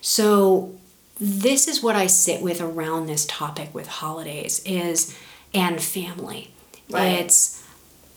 So 0.00 0.78
this 1.18 1.68
is 1.68 1.82
what 1.82 1.96
I 1.96 2.06
sit 2.06 2.40
with 2.40 2.60
around 2.60 3.06
this 3.06 3.26
topic 3.26 3.74
with 3.74 3.88
holidays 3.88 4.62
is 4.64 5.16
and 5.52 5.80
family. 5.80 6.52
Right. 6.88 7.20
It's 7.20 7.64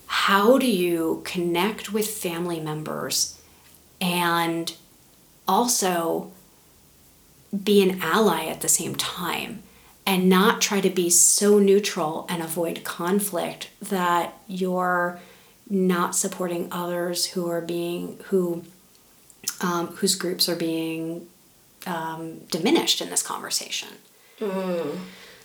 how 0.08 0.58
do 0.58 0.68
you 0.68 1.22
connect 1.26 1.92
with 1.92 2.08
family 2.08 2.60
members 2.60 3.42
and 4.00 4.74
also 5.48 6.32
be 7.64 7.82
an 7.88 8.00
ally 8.02 8.46
at 8.46 8.62
the 8.62 8.68
same 8.68 8.96
time 8.96 9.64
and 10.06 10.28
not 10.28 10.62
try 10.62 10.82
to 10.82 10.90
be 10.90 11.10
so 11.10 11.60
neutral 11.60 12.26
and 12.30 12.42
avoid 12.42 12.84
conflict 12.84 13.70
that 13.82 14.34
you're 14.48 15.20
not 15.70 16.16
supporting 16.16 16.68
others 16.72 17.28
who 17.28 17.50
are 17.50 17.62
being 17.62 18.20
who 18.26 18.64
um, 19.62 19.88
whose 19.88 20.16
groups 20.16 20.50
are 20.50 20.56
being 20.56 21.28
um, 21.86 22.40
diminished 22.52 23.02
in 23.02 23.10
this 23.10 23.22
conversation. 23.22 23.90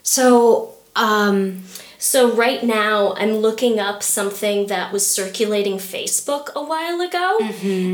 So 0.03 0.75
um, 0.99 1.65
So 1.99 2.33
right 2.33 2.63
now 2.63 3.15
I'm 3.15 3.33
looking 3.39 3.81
up 3.81 4.03
something 4.03 4.69
that 4.69 4.93
was 4.93 5.05
circulating 5.07 5.79
Facebook 5.79 6.53
a 6.55 6.63
while 6.63 7.01
ago 7.01 7.39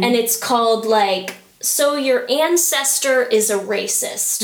and 0.05 0.15
it's 0.15 0.37
called 0.37 0.85
like 0.85 1.37
so 1.65 1.97
your 1.97 2.31
ancestor 2.31 3.23
is 3.23 3.49
a 3.49 3.59
racist 3.59 4.43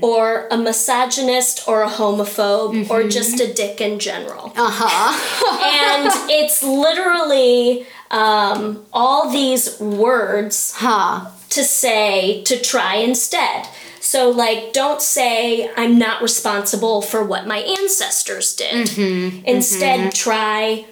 or 0.00 0.46
a 0.50 0.56
misogynist 0.56 1.66
or 1.66 1.82
a 1.82 1.88
homophobe 1.88 2.88
or 2.88 3.08
just 3.08 3.40
a 3.40 3.52
dick 3.52 3.80
in 3.80 3.98
general. 3.98 4.52
Uh-huh. 4.54 5.58
and 6.06 6.30
it's 6.30 6.62
literally 6.62 7.84
um, 8.12 8.84
all 8.92 9.30
these 9.30 9.80
words 9.80 10.74
huh. 10.76 11.30
to 11.50 11.64
say 11.64 12.42
to 12.44 12.60
try 12.60 12.96
instead. 12.96 13.66
So, 14.12 14.28
like, 14.28 14.74
don't 14.74 15.00
say 15.00 15.70
I'm 15.74 15.98
not 15.98 16.20
responsible 16.20 17.00
for 17.00 17.24
what 17.24 17.46
my 17.46 17.60
ancestors 17.60 18.54
did. 18.54 18.88
Mm-hmm. 18.88 19.00
Mm-hmm. 19.00 19.46
Instead, 19.46 20.12
try 20.12 20.84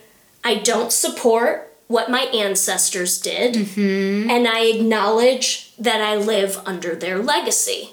I 0.42 0.54
don't 0.54 0.90
support 0.90 1.70
what 1.86 2.10
my 2.10 2.20
ancestors 2.32 3.20
did, 3.20 3.56
mm-hmm. 3.56 4.30
and 4.30 4.48
I 4.48 4.60
acknowledge 4.60 5.76
that 5.76 6.00
I 6.00 6.14
live 6.16 6.62
under 6.64 6.94
their 6.94 7.18
legacy. 7.18 7.90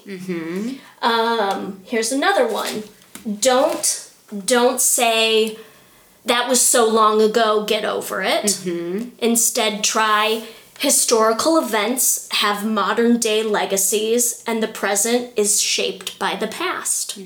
Um, 1.02 1.82
here's 1.84 2.10
another 2.10 2.50
one. 2.50 2.84
Don't 3.38 4.10
don't 4.46 4.80
say 4.80 5.58
that 6.24 6.48
was 6.48 6.62
so 6.62 6.88
long 6.88 7.20
ago, 7.20 7.66
get 7.66 7.84
over 7.84 8.22
it. 8.22 8.64
Instead, 9.18 9.84
try 9.84 10.46
historical 10.78 11.58
events 11.58 12.28
have 12.32 12.64
modern 12.64 13.18
day 13.18 13.42
legacies, 13.42 14.42
and 14.46 14.62
the 14.62 14.68
present 14.68 15.32
is 15.36 15.60
shaped 15.60 16.18
by 16.18 16.36
the 16.36 16.46
past. 16.48 17.18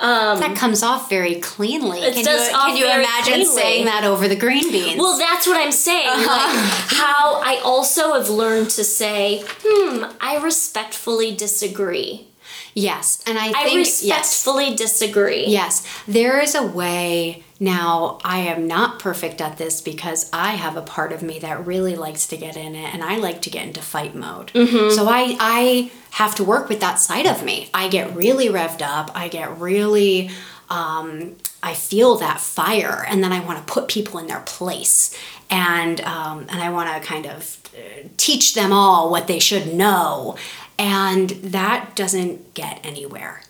that 0.00 0.56
comes 0.56 0.82
off 0.82 1.08
very 1.08 1.36
cleanly. 1.36 2.00
It 2.00 2.14
can 2.14 2.24
does 2.24 2.48
you, 2.48 2.54
can 2.54 2.76
you 2.76 2.84
imagine 2.86 3.34
cleanly. 3.34 3.54
saying 3.54 3.84
that 3.86 4.04
over 4.04 4.28
the 4.28 4.36
green 4.36 4.70
beans? 4.70 4.98
Well, 4.98 5.16
that's 5.18 5.46
what 5.46 5.58
I'm 5.60 5.72
saying. 5.72 6.06
Like, 6.26 6.56
how 6.92 7.40
I 7.42 7.60
also 7.64 8.14
have 8.14 8.28
learned 8.28 8.70
to 8.70 8.84
say, 8.84 9.44
hmm, 9.62 10.04
I 10.20 10.38
respectfully 10.42 11.34
disagree. 11.34 12.28
yes, 12.74 13.22
and 13.26 13.38
I 13.38 13.48
I 13.48 13.64
think 13.64 13.86
yes. 13.86 14.02
respectfully 14.02 14.74
disagree. 14.74 15.46
Yes, 15.46 15.86
there 16.06 16.40
is 16.40 16.54
a 16.54 16.62
way. 16.66 17.42
Now, 17.58 18.18
I 18.22 18.38
am 18.40 18.66
not 18.66 18.98
perfect 18.98 19.40
at 19.40 19.56
this 19.56 19.80
because 19.80 20.28
I 20.32 20.56
have 20.56 20.76
a 20.76 20.82
part 20.82 21.10
of 21.12 21.22
me 21.22 21.38
that 21.38 21.64
really 21.66 21.96
likes 21.96 22.26
to 22.28 22.36
get 22.36 22.56
in 22.56 22.74
it 22.74 22.92
and 22.94 23.02
I 23.02 23.16
like 23.16 23.40
to 23.42 23.50
get 23.50 23.66
into 23.66 23.80
fight 23.80 24.14
mode. 24.14 24.50
So 24.94 25.08
I 25.08 25.36
I 25.40 25.90
have 26.10 26.34
to 26.36 26.44
work 26.44 26.68
with 26.68 26.80
that 26.80 26.98
side 26.98 27.26
of 27.26 27.42
me. 27.44 27.70
I 27.72 27.88
get 27.88 28.14
really 28.14 28.48
revved 28.48 28.82
up. 28.82 29.10
I 29.14 29.28
get 29.28 29.58
really 29.58 30.30
um, 30.68 31.36
I 31.62 31.74
feel 31.74 32.16
that 32.16 32.40
fire 32.40 33.04
and 33.08 33.22
then 33.24 33.32
I 33.32 33.40
want 33.40 33.58
to 33.66 33.72
put 33.72 33.88
people 33.88 34.18
in 34.20 34.26
their 34.26 34.40
place 34.40 35.16
and 35.48 36.00
um, 36.02 36.40
and 36.50 36.60
I 36.60 36.70
want 36.70 36.92
to 37.02 37.08
kind 37.08 37.26
of 37.26 37.58
uh, 37.74 38.08
teach 38.16 38.54
them 38.54 38.72
all 38.72 39.10
what 39.10 39.26
they 39.28 39.38
should 39.38 39.72
know 39.74 40.36
and 40.78 41.30
that 41.30 41.96
doesn't 41.96 42.52
get 42.54 42.84
anywhere. 42.84 43.40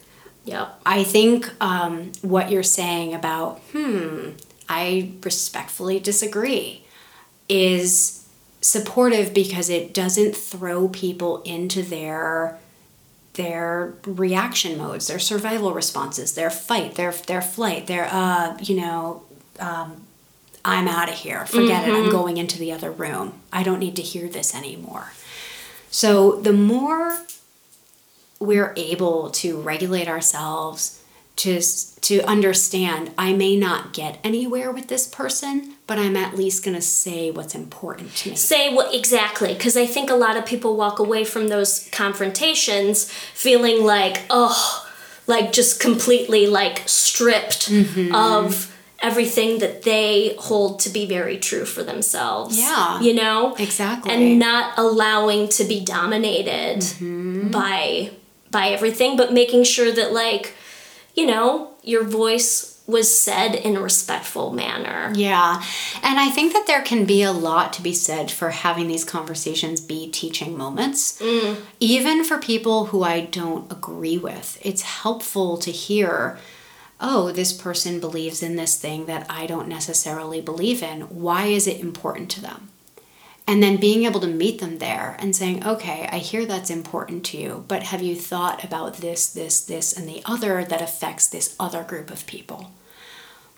Yep. 0.46 0.80
I 0.86 1.02
think 1.04 1.52
um, 1.60 2.12
what 2.22 2.50
you're 2.50 2.62
saying 2.62 3.14
about, 3.14 3.58
hmm, 3.72 4.30
I 4.68 5.12
respectfully 5.22 5.98
disagree, 5.98 6.84
is 7.48 8.26
supportive 8.60 9.34
because 9.34 9.68
it 9.68 9.92
doesn't 9.92 10.34
throw 10.36 10.88
people 10.88 11.42
into 11.42 11.82
their 11.82 12.58
their 13.34 13.92
reaction 14.06 14.78
modes, 14.78 15.08
their 15.08 15.18
survival 15.18 15.74
responses, 15.74 16.34
their 16.34 16.48
fight, 16.48 16.94
their 16.94 17.12
their 17.12 17.42
flight, 17.42 17.86
their 17.86 18.08
uh, 18.10 18.56
you 18.62 18.76
know, 18.76 19.22
um, 19.58 20.06
I'm 20.64 20.88
out 20.88 21.08
of 21.08 21.16
here. 21.16 21.44
Forget 21.46 21.88
it. 21.88 21.92
I'm 21.92 22.10
going 22.10 22.38
into 22.38 22.58
the 22.58 22.72
other 22.72 22.90
room. 22.90 23.34
I 23.52 23.62
don't 23.62 23.78
need 23.78 23.96
to 23.96 24.02
hear 24.02 24.28
this 24.28 24.54
anymore. 24.54 25.12
So 25.90 26.40
the 26.40 26.52
more 26.52 27.18
we're 28.38 28.72
able 28.76 29.30
to 29.30 29.60
regulate 29.60 30.08
ourselves 30.08 31.02
to 31.36 31.60
to 32.00 32.20
understand 32.22 33.10
I 33.18 33.32
may 33.34 33.56
not 33.56 33.92
get 33.92 34.18
anywhere 34.24 34.70
with 34.72 34.88
this 34.88 35.06
person, 35.06 35.74
but 35.86 35.98
I'm 35.98 36.16
at 36.16 36.36
least 36.36 36.64
going 36.64 36.76
to 36.76 36.80
say 36.82 37.30
what's 37.30 37.54
important 37.54 38.14
to 38.16 38.30
me. 38.30 38.36
Say 38.36 38.72
what 38.72 38.94
exactly, 38.94 39.52
because 39.52 39.76
I 39.76 39.86
think 39.86 40.08
a 40.10 40.14
lot 40.14 40.36
of 40.36 40.46
people 40.46 40.76
walk 40.76 40.98
away 40.98 41.24
from 41.24 41.48
those 41.48 41.88
confrontations 41.92 43.10
feeling 43.34 43.84
like, 43.84 44.22
oh, 44.30 44.86
like 45.26 45.52
just 45.52 45.80
completely 45.80 46.46
like 46.46 46.82
stripped 46.86 47.68
Mm-hmm. 47.68 48.14
of 48.14 48.72
everything 49.00 49.58
that 49.58 49.82
they 49.82 50.34
hold 50.38 50.80
to 50.80 50.88
be 50.88 51.04
very 51.04 51.36
true 51.36 51.66
for 51.66 51.82
themselves. 51.82 52.58
Yeah. 52.58 52.98
You 53.00 53.12
know? 53.14 53.54
Exactly. 53.58 54.10
And 54.10 54.38
not 54.38 54.78
allowing 54.78 55.48
to 55.50 55.64
be 55.64 55.84
dominated 55.84 56.78
Mm-hmm. 56.78 57.50
by 57.50 58.10
by 58.56 58.68
everything, 58.68 59.18
but 59.18 59.34
making 59.34 59.64
sure 59.64 59.92
that 59.92 60.14
like, 60.14 60.54
you 61.14 61.26
know, 61.26 61.74
your 61.82 62.04
voice 62.04 62.82
was 62.86 63.06
said 63.14 63.54
in 63.54 63.76
a 63.76 63.82
respectful 63.82 64.50
manner. 64.50 65.12
Yeah. 65.14 65.62
And 66.02 66.18
I 66.18 66.30
think 66.30 66.54
that 66.54 66.66
there 66.66 66.80
can 66.80 67.04
be 67.04 67.22
a 67.22 67.32
lot 67.32 67.74
to 67.74 67.82
be 67.82 67.92
said 67.92 68.30
for 68.30 68.48
having 68.48 68.88
these 68.88 69.04
conversations 69.04 69.82
be 69.82 70.10
teaching 70.10 70.56
moments. 70.56 71.20
Mm. 71.20 71.56
Even 71.80 72.24
for 72.24 72.38
people 72.38 72.86
who 72.86 73.02
I 73.02 73.20
don't 73.20 73.70
agree 73.70 74.16
with, 74.16 74.58
it's 74.62 74.82
helpful 74.82 75.58
to 75.58 75.70
hear 75.70 76.38
oh, 76.98 77.30
this 77.30 77.52
person 77.52 78.00
believes 78.00 78.42
in 78.42 78.56
this 78.56 78.80
thing 78.80 79.04
that 79.04 79.26
I 79.28 79.44
don't 79.44 79.68
necessarily 79.68 80.40
believe 80.40 80.82
in. 80.82 81.02
Why 81.02 81.44
is 81.44 81.66
it 81.66 81.78
important 81.78 82.30
to 82.30 82.40
them? 82.40 82.70
And 83.48 83.62
then 83.62 83.76
being 83.76 84.04
able 84.04 84.18
to 84.20 84.26
meet 84.26 84.60
them 84.60 84.78
there 84.78 85.16
and 85.20 85.36
saying, 85.36 85.64
okay, 85.64 86.08
I 86.10 86.18
hear 86.18 86.44
that's 86.44 86.68
important 86.68 87.24
to 87.26 87.36
you, 87.36 87.64
but 87.68 87.84
have 87.84 88.02
you 88.02 88.16
thought 88.16 88.64
about 88.64 88.96
this, 88.96 89.28
this, 89.28 89.64
this, 89.64 89.96
and 89.96 90.08
the 90.08 90.20
other 90.24 90.64
that 90.64 90.82
affects 90.82 91.28
this 91.28 91.54
other 91.60 91.84
group 91.84 92.10
of 92.10 92.26
people? 92.26 92.72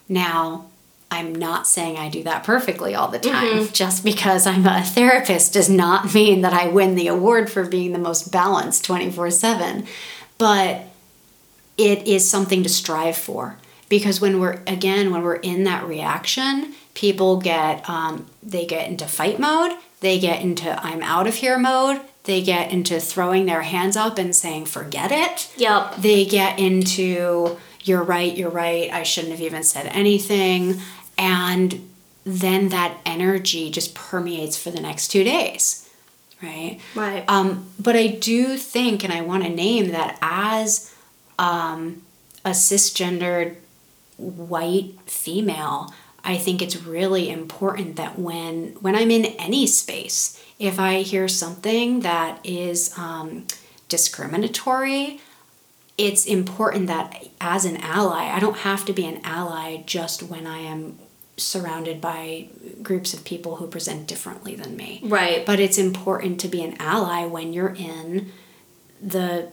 Now, 0.07 0.67
I'm 1.11 1.35
not 1.35 1.67
saying 1.67 1.97
I 1.97 2.11
do 2.11 2.23
that 2.25 2.45
perfectly 2.45 2.95
all 2.95 3.09
the 3.09 3.19
time. 3.19 3.47
Mm-hmm. 3.47 3.73
Just 3.73 4.05
because 4.05 4.47
I'm 4.47 4.67
a 4.67 4.83
therapist 4.83 5.55
does 5.55 5.71
not 5.71 6.13
mean 6.15 6.43
that 6.43 6.53
I 6.53 6.69
win 6.69 6.95
the 6.95 7.09
award 7.09 7.51
for 7.51 7.65
being 7.65 7.93
the 7.93 7.99
most 7.99 8.31
balanced 8.31 8.85
24 8.85 9.31
7. 9.31 9.87
But 10.37 10.83
it 11.79 12.07
is 12.07 12.29
something 12.29 12.63
to 12.63 12.69
strive 12.69 13.17
for. 13.17 13.57
Because 13.89 14.21
when 14.21 14.39
we're, 14.39 14.61
again, 14.67 15.11
when 15.11 15.23
we're 15.23 15.37
in 15.37 15.65
that 15.65 15.87
reaction, 15.89 16.75
people 16.93 17.39
get, 17.41 17.89
um, 17.89 18.27
they 18.51 18.67
get 18.67 18.89
into 18.89 19.07
fight 19.07 19.39
mode, 19.39 19.77
they 20.01 20.19
get 20.19 20.43
into 20.43 20.85
I'm 20.85 21.03
out 21.03 21.27
of 21.27 21.37
here 21.37 21.59
mode, 21.59 22.01
they 22.25 22.43
get 22.43 22.71
into 22.71 23.01
throwing 23.01 23.47
their 23.47 23.63
hands 23.63 23.97
up 23.97 24.19
and 24.19 24.35
saying, 24.35 24.67
forget 24.67 25.11
it. 25.11 25.53
Yep. 25.57 25.97
They 25.97 26.25
get 26.25 26.59
into, 26.59 27.59
you're 27.83 28.03
right, 28.03 28.37
you're 28.37 28.51
right, 28.51 28.93
I 28.93 29.03
shouldn't 29.03 29.33
have 29.33 29.43
even 29.43 29.63
said 29.63 29.87
anything. 29.87 30.81
And 31.17 31.89
then 32.25 32.69
that 32.69 32.99
energy 33.07 33.71
just 33.71 33.95
permeates 33.95 34.57
for 34.57 34.71
the 34.71 34.81
next 34.81 35.09
two 35.09 35.25
days 35.25 35.85
right? 36.43 36.79
Right. 36.95 37.25
Um, 37.29 37.69
but 37.81 37.97
i 37.97 38.07
do 38.07 38.57
think 38.57 39.05
and 39.05 39.13
i 39.13 39.21
want 39.23 39.43
to 39.45 39.49
name 39.49 39.91
that 39.91 40.19
as 40.23 40.95
um, 41.39 42.03
a 42.45 42.51
cisgendered 42.51 43.57
white 44.17 44.95
female 45.07 45.93
i 46.29 46.37
think 46.37 46.63
it's 46.63 46.77
really 46.77 47.29
important 47.29 47.97
that 47.97 48.19
when 48.19 48.69
when 48.81 48.95
i'm 48.95 49.11
in 49.11 49.25
any 49.25 49.67
space 49.67 50.43
if 50.59 50.79
i 50.79 51.03
hear 51.03 51.27
something 51.29 52.01
that 52.01 52.39
is 52.45 52.97
um, 52.97 53.47
discriminatory 53.89 55.21
it's 55.97 56.27
important 56.27 56.87
that 56.87 57.27
as 57.41 57.65
an 57.65 57.77
ally 57.79 58.25
i 58.25 58.39
don't 58.39 58.59
have 58.59 58.85
to 58.85 58.93
be 58.93 59.05
an 59.05 59.21
ally 59.25 59.83
just 59.87 60.23
when 60.23 60.47
i 60.47 60.59
am 60.59 60.99
surrounded 61.39 62.01
by 62.01 62.49
groups 62.83 63.15
of 63.15 63.25
people 63.25 63.57
who 63.57 63.67
present 63.67 64.07
differently 64.07 64.55
than 64.55 64.77
me. 64.77 65.01
Right. 65.05 65.47
But 65.47 65.61
it's 65.61 65.79
important 65.79 66.41
to 66.41 66.49
be 66.49 66.63
an 66.63 66.77
ally 66.81 67.27
when 67.27 67.53
you're 67.53 67.75
in 67.75 68.33
the 69.01 69.51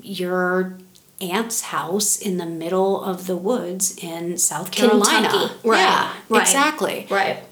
your 0.00 0.78
aunt's 1.20 1.62
house 1.62 2.16
in 2.16 2.38
the 2.38 2.46
middle 2.46 3.02
of 3.02 3.26
the 3.26 3.36
woods 3.36 3.96
in 3.98 4.38
South 4.38 4.70
Carolina. 4.70 5.28
Kentucky. 5.28 5.54
Right. 5.68 5.78
Yeah, 5.78 6.14
right. 6.28 6.42
exactly. 6.42 7.06
Right. 7.10 7.42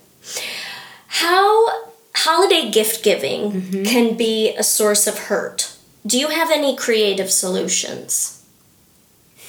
How 1.09 1.89
holiday 2.15 2.71
gift 2.71 3.03
giving 3.03 3.53
mm-hmm. 3.53 3.83
can 3.85 4.17
be 4.17 4.55
a 4.57 4.63
source 4.63 5.07
of 5.07 5.19
hurt. 5.19 5.77
Do 6.07 6.19
you 6.19 6.29
have 6.29 6.51
any 6.51 6.77
creative 6.77 7.31
solutions? 7.31 8.45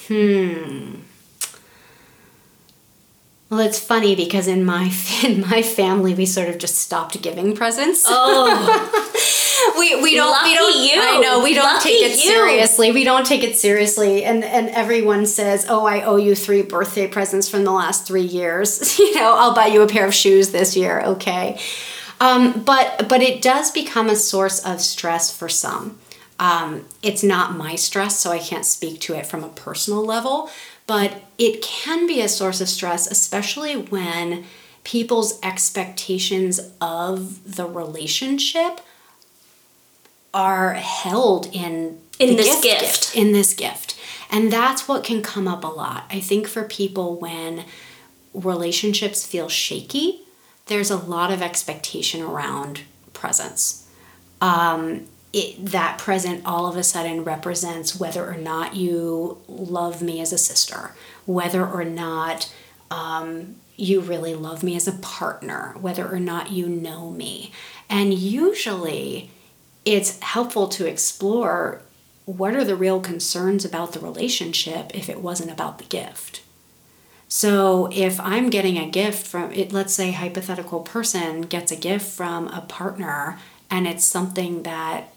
Hmm. 0.06 0.96
Well, 3.50 3.58
it's 3.58 3.80
funny 3.80 4.14
because 4.14 4.46
in 4.46 4.64
my 4.64 4.92
in 5.24 5.40
my 5.42 5.62
family 5.62 6.14
we 6.14 6.24
sort 6.24 6.48
of 6.48 6.58
just 6.58 6.76
stopped 6.76 7.20
giving 7.20 7.54
presents. 7.54 8.04
Oh. 8.06 9.74
we 9.78 10.00
we 10.00 10.14
don't 10.14 10.30
Lucky 10.30 10.50
we 10.50 10.54
don't 10.54 10.78
you. 10.78 11.00
I 11.02 11.18
know 11.18 11.42
we 11.42 11.54
don't 11.54 11.64
Lucky 11.64 11.90
take 11.90 12.02
it 12.02 12.10
you. 12.12 12.30
seriously. 12.30 12.92
We 12.92 13.02
don't 13.02 13.26
take 13.26 13.42
it 13.42 13.56
seriously 13.56 14.24
and 14.24 14.44
and 14.44 14.68
everyone 14.68 15.26
says, 15.26 15.66
"Oh, 15.68 15.84
I 15.84 16.02
owe 16.02 16.16
you 16.16 16.36
3 16.36 16.62
birthday 16.62 17.08
presents 17.08 17.48
from 17.48 17.64
the 17.64 17.72
last 17.72 18.06
3 18.06 18.22
years." 18.22 18.98
you 18.98 19.14
know, 19.16 19.34
I'll 19.36 19.54
buy 19.54 19.66
you 19.66 19.82
a 19.82 19.88
pair 19.88 20.06
of 20.06 20.14
shoes 20.14 20.50
this 20.52 20.76
year, 20.76 21.00
okay? 21.00 21.60
Um, 22.20 22.62
but 22.62 23.08
but 23.08 23.20
it 23.20 23.42
does 23.42 23.72
become 23.72 24.08
a 24.08 24.16
source 24.16 24.64
of 24.64 24.80
stress 24.80 25.36
for 25.36 25.48
some. 25.48 25.98
Um, 26.38 26.86
it's 27.02 27.22
not 27.22 27.56
my 27.56 27.74
stress, 27.74 28.18
so 28.18 28.30
I 28.30 28.38
can't 28.38 28.64
speak 28.64 29.00
to 29.00 29.14
it 29.14 29.26
from 29.26 29.44
a 29.44 29.48
personal 29.48 30.02
level 30.04 30.50
but 30.90 31.22
it 31.40 31.62
can 31.62 32.06
be 32.06 32.20
a 32.20 32.28
source 32.28 32.60
of 32.60 32.68
stress, 32.68 33.10
especially 33.10 33.74
when 33.74 34.44
people's 34.84 35.40
expectations 35.42 36.60
of 36.80 37.56
the 37.56 37.66
relationship 37.66 38.80
are 40.32 40.74
held 40.74 41.46
in 41.52 41.98
in 42.18 42.36
this 42.36 42.62
gift, 42.62 42.80
gift. 42.82 43.16
in 43.16 43.32
this 43.32 43.54
gift. 43.54 43.98
And 44.30 44.52
that's 44.52 44.86
what 44.86 45.02
can 45.02 45.22
come 45.22 45.48
up 45.48 45.64
a 45.64 45.68
lot. 45.68 46.04
I 46.10 46.20
think 46.20 46.46
for 46.46 46.62
people 46.62 47.16
when 47.16 47.64
relationships 48.34 49.26
feel 49.26 49.48
shaky 49.48 50.20
there's 50.66 50.90
a 50.90 50.96
lot 50.96 51.32
of 51.32 51.42
expectation 51.42 52.22
around 52.22 52.82
presence. 53.12 53.88
Um, 54.40 55.06
it, 55.32 55.66
that 55.66 55.98
present 55.98 56.46
all 56.46 56.66
of 56.66 56.76
a 56.76 56.84
sudden 56.84 57.24
represents 57.24 57.98
whether 57.98 58.24
or 58.24 58.36
not 58.36 58.76
you 58.76 59.38
love 59.48 60.00
me 60.00 60.20
as 60.20 60.32
a 60.32 60.38
sister, 60.38 60.92
whether 61.26 61.66
or 61.66 61.84
not 61.84 62.52
um, 62.90 63.56
you 63.76 64.00
really 64.00 64.34
love 64.34 64.62
me 64.62 64.76
as 64.76 64.86
a 64.88 64.92
partner, 64.92 65.74
whether 65.80 66.06
or 66.06 66.20
not 66.20 66.50
you 66.50 66.68
know 66.68 67.10
me. 67.10 67.52
And 67.88 68.12
usually 68.14 69.30
it's 69.84 70.20
helpful 70.20 70.68
to 70.68 70.86
explore 70.86 71.82
what 72.26 72.54
are 72.54 72.64
the 72.64 72.76
real 72.76 73.00
concerns 73.00 73.64
about 73.64 73.92
the 73.92 74.00
relationship 74.00 74.94
if 74.94 75.08
it 75.08 75.20
wasn't 75.20 75.50
about 75.50 75.78
the 75.78 75.84
gift. 75.84 76.42
So 77.28 77.88
if 77.92 78.20
I'm 78.20 78.50
getting 78.50 78.76
a 78.76 78.90
gift 78.90 79.26
from 79.26 79.52
it, 79.52 79.72
let's 79.72 79.94
say 79.94 80.10
hypothetical 80.10 80.80
person 80.80 81.42
gets 81.42 81.70
a 81.70 81.76
gift 81.76 82.06
from 82.06 82.48
a 82.48 82.60
partner 82.60 83.38
and 83.70 83.86
it's 83.86 84.04
something 84.04 84.64
that 84.64 85.12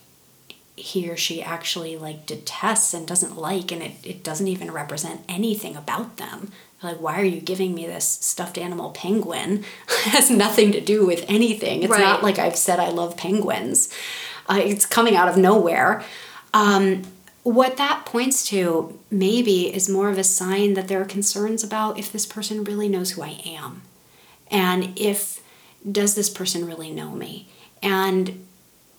he 0.75 1.09
or 1.09 1.15
she 1.15 1.41
actually 1.41 1.97
like 1.97 2.25
detests 2.25 2.93
and 2.93 3.07
doesn't 3.07 3.37
like 3.37 3.71
and 3.71 3.81
it, 3.81 3.93
it 4.03 4.23
doesn't 4.23 4.47
even 4.47 4.71
represent 4.71 5.21
anything 5.29 5.75
about 5.75 6.17
them. 6.17 6.51
Like 6.81 6.99
why 6.99 7.19
are 7.19 7.25
you 7.25 7.39
giving 7.39 7.73
me 7.73 7.85
this 7.85 8.07
stuffed 8.07 8.57
animal 8.57 8.91
penguin? 8.91 9.63
It 10.05 10.09
has 10.09 10.29
nothing 10.29 10.71
to 10.73 10.81
do 10.81 11.05
with 11.05 11.23
anything. 11.29 11.83
It's 11.83 11.91
right. 11.91 11.99
not 12.01 12.23
like 12.23 12.37
i've 12.39 12.57
said 12.57 12.79
i 12.79 12.89
love 12.89 13.15
penguins. 13.15 13.89
Uh, 14.49 14.59
it's 14.61 14.85
coming 14.85 15.15
out 15.15 15.29
of 15.29 15.37
nowhere. 15.37 16.03
Um, 16.53 17.03
what 17.43 17.77
that 17.77 18.05
points 18.05 18.45
to 18.47 18.99
maybe 19.11 19.73
is 19.73 19.89
more 19.89 20.09
of 20.09 20.17
a 20.17 20.23
sign 20.23 20.73
that 20.73 20.87
there 20.87 21.01
are 21.01 21.05
concerns 21.05 21.63
about 21.63 21.99
if 21.99 22.11
this 22.11 22.25
person 22.25 22.63
really 22.63 22.89
knows 22.89 23.11
who 23.11 23.21
i 23.21 23.39
am. 23.45 23.81
And 24.49 24.97
if 24.97 25.41
does 25.89 26.15
this 26.15 26.29
person 26.29 26.65
really 26.65 26.91
know 26.91 27.11
me? 27.11 27.49
And 27.81 28.45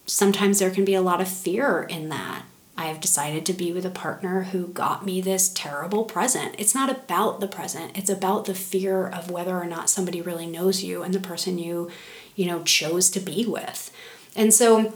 sometimes 0.06 0.58
there 0.58 0.70
can 0.70 0.84
be 0.84 0.94
a 0.94 1.02
lot 1.02 1.20
of 1.20 1.28
fear 1.28 1.82
in 1.82 2.08
that. 2.10 2.44
I 2.76 2.86
have 2.86 3.00
decided 3.00 3.46
to 3.46 3.52
be 3.52 3.72
with 3.72 3.86
a 3.86 3.90
partner 3.90 4.44
who 4.44 4.66
got 4.66 5.06
me 5.06 5.20
this 5.20 5.48
terrible 5.48 6.04
present. 6.04 6.56
It's 6.58 6.74
not 6.74 6.90
about 6.90 7.38
the 7.38 7.46
present. 7.46 7.96
It's 7.96 8.10
about 8.10 8.46
the 8.46 8.54
fear 8.54 9.06
of 9.06 9.30
whether 9.30 9.56
or 9.56 9.66
not 9.66 9.88
somebody 9.88 10.20
really 10.20 10.46
knows 10.46 10.82
you 10.82 11.02
and 11.02 11.14
the 11.14 11.20
person 11.20 11.58
you, 11.58 11.90
you 12.34 12.46
know, 12.46 12.64
chose 12.64 13.10
to 13.10 13.20
be 13.20 13.46
with. 13.46 13.92
And 14.34 14.52
so 14.52 14.94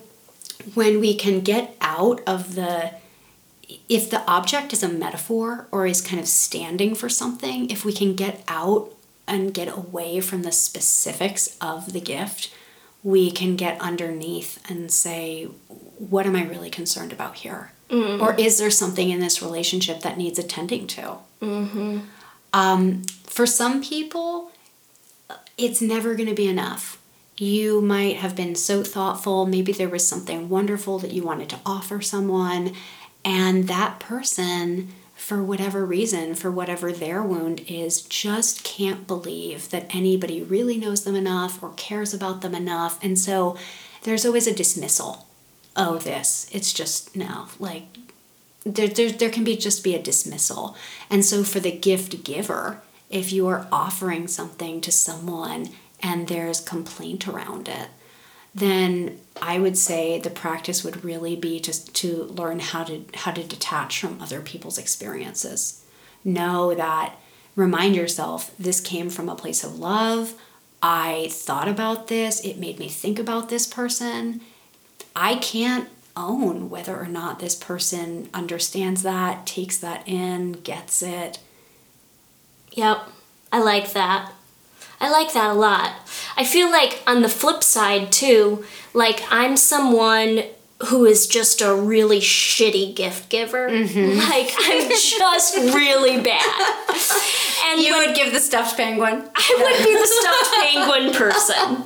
when 0.74 0.98
we 1.00 1.14
can 1.14 1.40
get 1.40 1.76
out 1.80 2.20
of 2.26 2.56
the 2.56 2.94
if 3.88 4.08
the 4.08 4.26
object 4.26 4.72
is 4.72 4.82
a 4.82 4.88
metaphor 4.88 5.68
or 5.70 5.86
is 5.86 6.00
kind 6.00 6.20
of 6.20 6.26
standing 6.26 6.94
for 6.94 7.08
something, 7.08 7.70
if 7.70 7.84
we 7.84 7.92
can 7.92 8.14
get 8.14 8.42
out 8.48 8.94
and 9.26 9.52
get 9.52 9.68
away 9.68 10.20
from 10.20 10.42
the 10.42 10.52
specifics 10.52 11.56
of 11.60 11.92
the 11.92 12.00
gift, 12.00 12.50
we 13.02 13.30
can 13.30 13.56
get 13.56 13.80
underneath 13.80 14.58
and 14.68 14.90
say, 14.90 15.44
what 15.98 16.26
am 16.26 16.36
I 16.36 16.44
really 16.44 16.70
concerned 16.70 17.12
about 17.12 17.36
here? 17.36 17.72
Mm-hmm. 17.90 18.22
Or 18.22 18.34
is 18.34 18.58
there 18.58 18.70
something 18.70 19.10
in 19.10 19.20
this 19.20 19.40
relationship 19.40 20.00
that 20.00 20.18
needs 20.18 20.38
attending 20.38 20.86
to? 20.88 21.18
Mm-hmm. 21.40 21.98
Um, 22.52 23.02
for 23.24 23.46
some 23.46 23.82
people, 23.82 24.50
it's 25.56 25.80
never 25.80 26.14
going 26.14 26.28
to 26.28 26.34
be 26.34 26.48
enough. 26.48 27.00
You 27.36 27.80
might 27.80 28.16
have 28.16 28.34
been 28.34 28.56
so 28.56 28.82
thoughtful, 28.82 29.46
maybe 29.46 29.72
there 29.72 29.88
was 29.88 30.06
something 30.06 30.48
wonderful 30.48 30.98
that 30.98 31.12
you 31.12 31.22
wanted 31.22 31.48
to 31.50 31.60
offer 31.64 32.00
someone, 32.00 32.74
and 33.24 33.68
that 33.68 34.00
person 34.00 34.88
for 35.28 35.42
whatever 35.42 35.84
reason, 35.84 36.34
for 36.34 36.50
whatever 36.50 36.90
their 36.90 37.22
wound 37.22 37.62
is, 37.68 38.00
just 38.00 38.64
can't 38.64 39.06
believe 39.06 39.68
that 39.68 39.94
anybody 39.94 40.42
really 40.42 40.78
knows 40.78 41.04
them 41.04 41.14
enough 41.14 41.62
or 41.62 41.74
cares 41.76 42.14
about 42.14 42.40
them 42.40 42.54
enough. 42.54 42.98
And 43.04 43.18
so 43.18 43.54
there's 44.04 44.24
always 44.24 44.46
a 44.46 44.54
dismissal. 44.54 45.26
Oh, 45.76 45.98
this. 45.98 46.48
It's 46.50 46.72
just 46.72 47.14
no. 47.14 47.48
Like 47.58 47.82
there, 48.64 48.88
there, 48.88 49.10
there 49.10 49.28
can 49.28 49.44
be 49.44 49.54
just 49.54 49.84
be 49.84 49.94
a 49.94 50.02
dismissal. 50.02 50.74
And 51.10 51.22
so 51.22 51.44
for 51.44 51.60
the 51.60 51.72
gift 51.72 52.24
giver, 52.24 52.80
if 53.10 53.30
you 53.30 53.46
are 53.48 53.68
offering 53.70 54.28
something 54.28 54.80
to 54.80 54.90
someone 54.90 55.68
and 56.02 56.28
there's 56.28 56.58
complaint 56.58 57.28
around 57.28 57.68
it, 57.68 57.88
then 58.54 59.18
I 59.40 59.58
would 59.58 59.78
say 59.78 60.18
the 60.18 60.30
practice 60.30 60.82
would 60.82 61.04
really 61.04 61.36
be 61.36 61.60
just 61.60 61.94
to 61.96 62.24
learn 62.24 62.60
how 62.60 62.84
to 62.84 63.04
how 63.14 63.30
to 63.30 63.44
detach 63.44 64.00
from 64.00 64.20
other 64.20 64.40
people's 64.40 64.78
experiences 64.78 65.84
know 66.24 66.74
that 66.74 67.16
remind 67.56 67.96
yourself 67.96 68.54
this 68.58 68.80
came 68.80 69.10
from 69.10 69.28
a 69.28 69.34
place 69.34 69.64
of 69.64 69.78
love. 69.78 70.34
I 70.82 71.28
thought 71.30 71.68
about 71.68 72.08
this, 72.08 72.40
it 72.40 72.58
made 72.58 72.78
me 72.78 72.88
think 72.88 73.18
about 73.18 73.48
this 73.48 73.66
person. 73.66 74.40
I 75.14 75.36
can't 75.36 75.88
own 76.16 76.68
whether 76.70 76.96
or 76.96 77.06
not 77.06 77.38
this 77.38 77.54
person 77.54 78.28
understands 78.34 79.02
that, 79.02 79.46
takes 79.46 79.78
that 79.78 80.06
in, 80.06 80.52
gets 80.52 81.02
it. 81.02 81.38
Yep, 82.72 83.08
I 83.52 83.60
like 83.60 83.92
that. 83.92 84.32
I 85.00 85.10
like 85.10 85.32
that 85.34 85.50
a 85.50 85.54
lot. 85.54 85.92
I 86.36 86.44
feel 86.44 86.70
like 86.70 87.02
on 87.06 87.22
the 87.22 87.28
flip 87.28 87.62
side, 87.62 88.10
too, 88.12 88.64
like 88.94 89.22
I'm 89.30 89.56
someone 89.56 90.42
who 90.88 91.04
is 91.06 91.26
just 91.26 91.60
a 91.60 91.74
really 91.74 92.20
shitty 92.20 92.94
gift 92.94 93.28
giver. 93.30 93.68
Mm-hmm. 93.68 94.18
Like 94.30 94.52
I'm 94.58 94.88
just 94.90 95.56
really 95.74 96.20
bad. 96.20 96.76
And 97.66 97.80
You 97.80 97.94
when- 97.94 98.08
would 98.08 98.16
give 98.16 98.32
the 98.32 98.38
stuffed 98.40 98.76
penguin. 98.76 99.28
I 99.34 99.54
would 99.58 99.84
be 99.84 99.94
the 99.94 100.06
stuffed 100.06 100.54
penguin 100.62 101.12
person. 101.14 101.84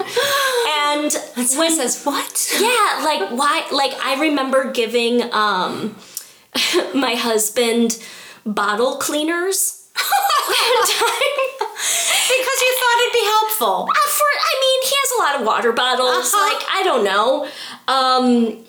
And 0.68 1.58
When 1.58 1.70
says 1.74 2.02
what? 2.04 2.52
yeah, 2.60 3.02
like 3.04 3.30
why 3.30 3.66
like 3.72 3.92
I 4.04 4.20
remember 4.20 4.70
giving 4.72 5.22
um 5.32 5.96
my 6.94 7.14
husband 7.14 8.02
bottle 8.44 8.96
cleaners 8.96 9.88
one 9.96 10.86
time. 10.86 11.48
Because 11.82 12.58
you 12.66 12.72
thought 12.80 12.96
it'd 13.02 13.12
be 13.12 13.24
helpful. 13.36 13.88
Uh, 13.90 14.10
for 14.18 14.30
I 14.52 14.54
mean, 14.62 14.80
he 14.90 14.94
has 15.02 15.10
a 15.18 15.22
lot 15.22 15.40
of 15.40 15.46
water 15.46 15.72
bottles. 15.72 16.32
Uh-huh. 16.32 16.54
Like 16.54 16.64
I 16.72 16.82
don't 16.84 17.04
know, 17.04 17.44
um, 17.88 18.64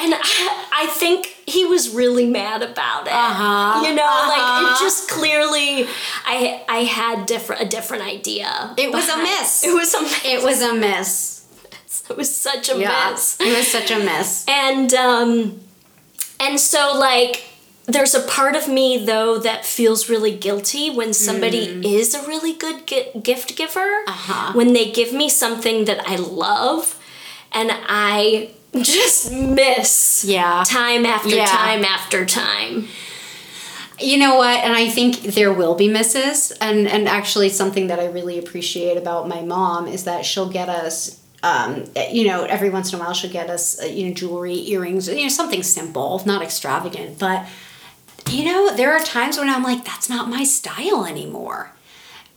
and 0.00 0.14
I, 0.14 0.64
I 0.84 0.86
think 0.88 1.26
he 1.46 1.64
was 1.64 1.94
really 1.94 2.26
mad 2.26 2.62
about 2.62 3.06
it. 3.06 3.12
Uh-huh. 3.12 3.82
You 3.86 3.94
know, 3.94 4.02
like 4.04 4.38
Uh-huh. 4.38 4.74
it 4.76 4.80
just 4.84 5.08
clearly, 5.10 5.86
I 6.26 6.62
I 6.68 6.78
had 6.84 7.26
different 7.26 7.62
a 7.62 7.66
different 7.66 8.04
idea. 8.04 8.74
It 8.76 8.92
was 8.92 9.08
a 9.08 9.16
miss. 9.16 9.64
It 9.68 9.74
was 9.74 9.94
a 9.94 10.02
miss. 10.02 10.24
It 10.24 10.42
was 10.44 10.62
a 10.62 10.74
miss. 10.74 11.34
It 12.10 12.16
was 12.16 12.34
such 12.34 12.68
a 12.70 12.78
Yeah. 12.78 13.10
miss. 13.10 13.36
It 13.40 13.56
was 13.56 13.66
such 13.66 13.90
a 13.90 13.98
miss. 13.98 14.44
And 14.48 14.92
um 14.94 15.60
and 16.40 16.60
so 16.60 16.94
like 16.98 17.44
there's 17.88 18.14
a 18.14 18.20
part 18.20 18.54
of 18.54 18.68
me 18.68 19.04
though 19.04 19.38
that 19.38 19.64
feels 19.64 20.08
really 20.08 20.36
guilty 20.36 20.90
when 20.90 21.12
somebody 21.12 21.64
is 21.96 22.14
a 22.14 22.26
really 22.28 22.52
good 22.52 22.86
gi- 22.86 23.10
gift 23.22 23.56
giver. 23.56 24.04
Uh-huh. 24.06 24.52
When 24.54 24.72
they 24.74 24.90
give 24.92 25.12
me 25.12 25.28
something 25.28 25.86
that 25.86 26.00
I 26.06 26.16
love 26.16 27.00
and 27.52 27.70
I 27.72 28.50
just 28.82 29.32
miss 29.32 30.24
Yeah. 30.26 30.62
time 30.66 31.06
after 31.06 31.34
Yeah. 31.34 31.46
time 31.46 31.84
after 31.84 32.24
time. 32.26 32.88
You 34.00 34.16
know 34.18 34.36
what? 34.36 34.62
And 34.64 34.74
I 34.74 34.88
think 34.88 35.22
there 35.22 35.52
will 35.52 35.74
be 35.74 35.88
misses. 35.88 36.52
And 36.60 36.86
and 36.86 37.08
actually, 37.08 37.48
something 37.48 37.88
that 37.88 37.98
I 37.98 38.06
really 38.06 38.38
appreciate 38.38 38.96
about 38.96 39.26
my 39.28 39.40
mom 39.40 39.88
is 39.88 40.04
that 40.04 40.24
she'll 40.24 40.50
get 40.50 40.68
us. 40.68 41.16
Um, 41.42 41.84
you 42.10 42.24
know, 42.26 42.44
every 42.44 42.68
once 42.70 42.92
in 42.92 42.98
a 42.98 43.02
while 43.02 43.14
she'll 43.14 43.30
get 43.40 43.48
us, 43.48 43.80
uh, 43.82 43.86
you 43.86 44.06
know, 44.08 44.12
jewelry, 44.14 44.58
earrings, 44.70 45.08
you 45.08 45.22
know, 45.22 45.28
something 45.28 45.62
simple, 45.62 46.20
not 46.26 46.42
extravagant. 46.42 47.18
But, 47.18 47.46
you 48.30 48.44
know, 48.44 48.74
there 48.74 48.92
are 48.92 49.02
times 49.02 49.38
when 49.38 49.48
I'm 49.48 49.62
like, 49.62 49.84
that's 49.84 50.08
not 50.10 50.28
my 50.28 50.44
style 50.44 51.04
anymore. 51.04 51.72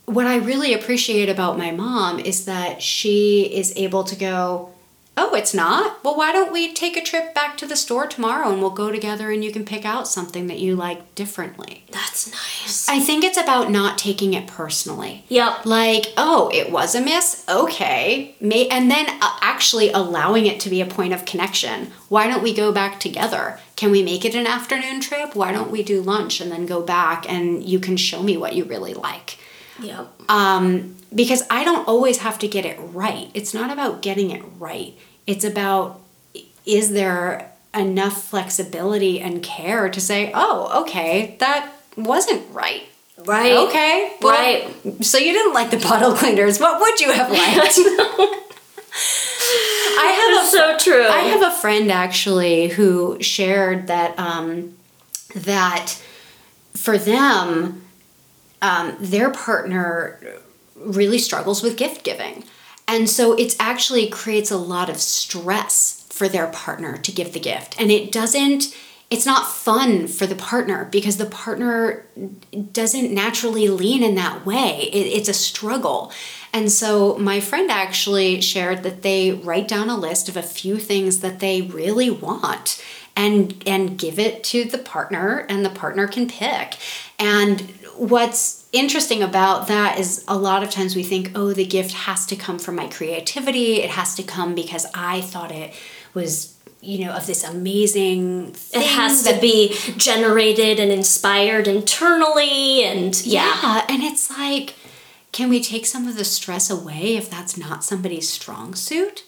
What 0.06 0.28
I 0.28 0.38
really 0.38 0.74
appreciate 0.74 1.30
about 1.30 1.58
my 1.58 1.72
mom 1.72 2.20
is 2.20 2.46
that 2.46 2.82
she 2.82 3.44
is 3.54 3.74
able 3.78 4.04
to 4.06 4.16
go, 4.16 4.72
Oh, 5.18 5.36
it's 5.36 5.54
not? 5.54 6.02
Well, 6.06 6.16
why 6.16 6.32
don't 6.32 6.54
we 6.54 6.74
take 6.74 6.96
a 6.96 7.04
trip 7.04 7.36
back 7.36 7.58
to 7.58 7.66
the 7.66 7.76
store 7.76 8.08
tomorrow 8.08 8.50
and 8.50 8.62
we'll 8.62 8.70
go 8.70 8.92
together 8.92 9.30
and 9.30 9.44
you 9.44 9.52
can 9.52 9.66
pick 9.66 9.84
out 9.84 10.08
something 10.08 10.48
that 10.48 10.60
you 10.60 10.76
like 10.76 11.16
differently? 11.16 11.84
That's 11.92 12.32
nice. 12.32 12.88
I 12.88 13.00
think 13.00 13.26
it's 13.26 13.38
about 13.38 13.70
not 13.70 13.98
taking 13.98 14.34
it 14.34 14.48
personally. 14.48 15.26
Yep. 15.28 15.66
Like, 15.66 16.08
oh, 16.16 16.50
it 16.54 16.72
was 16.72 16.96
a 16.96 17.02
miss? 17.02 17.44
Okay. 17.50 18.36
May- 18.40 18.70
and 18.70 18.90
then 18.90 19.06
uh, 19.22 19.38
actually 19.42 19.92
allowing 19.92 20.46
it 20.46 20.62
to 20.62 20.70
be 20.70 20.80
a 20.80 20.86
point 20.86 21.14
of 21.14 21.26
connection. 21.26 21.92
Why 22.08 22.28
don't 22.28 22.42
we 22.42 22.54
go 22.54 22.72
back 22.72 23.00
together? 23.00 23.60
Can 23.82 23.90
we 23.90 24.04
make 24.04 24.26
it 24.26 24.36
an 24.36 24.46
afternoon 24.46 25.02
trip? 25.02 25.36
Why 25.36 25.52
don't 25.52 25.72
we 25.72 25.82
do 25.82 26.04
lunch 26.04 26.40
and 26.40 26.52
then 26.52 26.68
go 26.68 26.84
back 26.84 27.28
and 27.28 27.68
you 27.68 27.80
can 27.80 27.98
show 27.98 28.22
me 28.22 28.38
what 28.38 28.54
you 28.54 28.64
really 28.64 28.94
like? 28.94 29.40
Yep. 29.82 30.08
um, 30.30 30.98
because 31.16 31.42
I 31.50 31.64
don't 31.64 31.88
always 31.88 32.20
have 32.20 32.38
to 32.40 32.48
get 32.48 32.64
it 32.64 32.78
right. 32.80 33.32
It's 33.34 33.56
not 33.56 33.72
about 33.72 34.04
getting 34.04 34.30
it 34.30 34.44
right. 34.60 34.94
It's 35.26 35.44
about 35.44 36.00
is 36.64 36.92
there 36.92 37.52
enough 37.74 38.24
flexibility 38.30 39.20
and 39.20 39.42
care 39.42 39.90
to 39.90 40.00
say, 40.00 40.32
oh, 40.36 40.84
okay, 40.84 41.36
that 41.40 41.74
wasn't 41.98 42.44
right. 42.54 42.84
Right. 43.26 43.54
Okay, 43.68 44.16
well, 44.22 44.32
Right. 44.32 45.04
So 45.04 45.18
you 45.18 45.34
didn't 45.34 45.56
like 45.56 45.72
the 45.72 45.78
bottle 45.90 46.14
cleaners. 46.14 46.60
What 46.60 46.80
would 46.80 47.00
you 47.00 47.12
have 47.14 47.32
liked? 47.32 47.80
I 50.00 50.34
have 50.34 50.46
a 50.46 50.50
so 50.50 50.78
true. 50.78 51.08
I 51.08 51.22
have 51.22 51.42
a 51.42 51.56
friend 51.56 51.92
actually 51.92 52.70
who 52.70 53.22
shared 53.22 53.88
that 53.88 54.18
um, 54.18 54.78
that 55.36 56.02
for 56.74 56.98
them, 56.98 57.84
um, 58.62 58.96
their 59.00 59.30
partner 59.30 60.20
really 60.76 61.18
struggles 61.18 61.62
with 61.62 61.78
gift 61.78 62.04
giving, 62.04 62.44
and 62.88 63.10
so 63.10 63.34
it 63.34 63.56
actually 63.60 64.08
creates 64.08 64.52
a 64.52 64.58
lot 64.58 64.90
of 64.90 64.98
stress 64.98 66.06
for 66.10 66.28
their 66.28 66.48
partner 66.48 66.98
to 66.98 67.12
give 67.12 67.34
the 67.34 67.40
gift, 67.40 67.80
and 67.80 67.92
it 67.92 68.12
doesn't. 68.12 68.76
It's 69.10 69.26
not 69.26 69.46
fun 69.46 70.08
for 70.08 70.26
the 70.26 70.36
partner 70.36 70.88
because 70.90 71.18
the 71.18 71.26
partner 71.26 72.06
doesn't 72.72 73.14
naturally 73.14 73.68
lean 73.68 74.04
in 74.04 74.16
that 74.16 74.46
way. 74.46 74.90
It, 74.94 75.06
it's 75.18 75.28
a 75.28 75.34
struggle. 75.34 76.14
And 76.54 76.72
so 76.72 77.18
my 77.18 77.40
friend 77.40 77.72
actually 77.72 78.42
shared 78.42 78.84
that 78.84 79.02
they 79.02 79.32
write 79.32 79.68
down 79.68 79.90
a 79.90 79.98
list 79.98 80.28
of 80.30 80.36
a 80.36 80.44
few 80.44 80.78
things 80.78 81.20
that 81.22 81.40
they 81.40 81.62
really 81.62 82.10
want 82.10 82.84
and 83.16 83.62
and 83.66 83.98
give 83.98 84.20
it 84.20 84.44
to 84.46 84.66
the 84.66 84.78
partner 84.78 85.46
and 85.50 85.66
the 85.66 85.70
partner 85.70 86.08
can 86.08 86.28
pick. 86.28 86.78
And 87.20 87.62
what's 87.96 88.68
interesting 88.72 89.22
about 89.22 89.68
that 89.68 90.00
is 90.00 90.24
a 90.28 90.38
lot 90.38 90.64
of 90.64 90.70
times 90.70 90.96
we 90.96 91.04
think, 91.04 91.32
"Oh, 91.36 91.54
the 91.54 91.66
gift 91.66 91.92
has 91.92 92.26
to 92.28 92.36
come 92.36 92.58
from 92.60 92.76
my 92.76 92.88
creativity. 92.88 93.82
It 93.82 93.92
has 93.92 94.16
to 94.16 94.24
come 94.24 94.56
because 94.56 94.86
I 94.94 95.22
thought 95.22 95.52
it 95.52 95.74
was 96.14 96.56
you 96.82 97.06
know, 97.06 97.12
of 97.12 97.28
this 97.28 97.44
amazing 97.44 98.54
thing 98.54 98.82
it 98.82 98.88
has 98.88 99.24
that 99.24 99.36
to 99.36 99.42
be 99.42 99.76
generated 99.98 100.80
and 100.80 100.92
inspired 100.92 101.68
internally 101.68 102.84
and 102.84 103.24
yeah. 103.24 103.56
Yeah, 103.62 103.86
and 103.88 104.02
it's 104.02 104.32
like, 104.32 104.74
can 105.32 105.50
we 105.50 105.64
take 105.64 105.86
some 105.86 106.08
of 106.08 106.18
the 106.18 106.26
stress 106.26 106.70
away 106.70 107.16
if 107.16 107.30
that's 107.30 107.58
not 107.58 107.84
somebody's 107.84 108.30
strong 108.30 108.76
suit? 108.76 109.24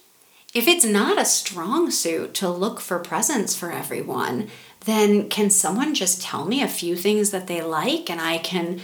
If 0.54 0.68
it's 0.68 0.86
not 0.86 1.20
a 1.20 1.26
strong 1.26 1.90
suit 1.90 2.34
to 2.36 2.50
look 2.50 2.80
for 2.80 3.00
presents 3.00 3.56
for 3.56 3.72
everyone, 3.72 4.50
then 4.86 5.30
can 5.30 5.50
someone 5.50 5.96
just 5.96 6.22
tell 6.22 6.46
me 6.46 6.62
a 6.62 6.68
few 6.68 6.96
things 6.96 7.32
that 7.32 7.48
they 7.48 7.62
like 7.62 8.10
and 8.10 8.22
I 8.22 8.38
can 8.38 8.82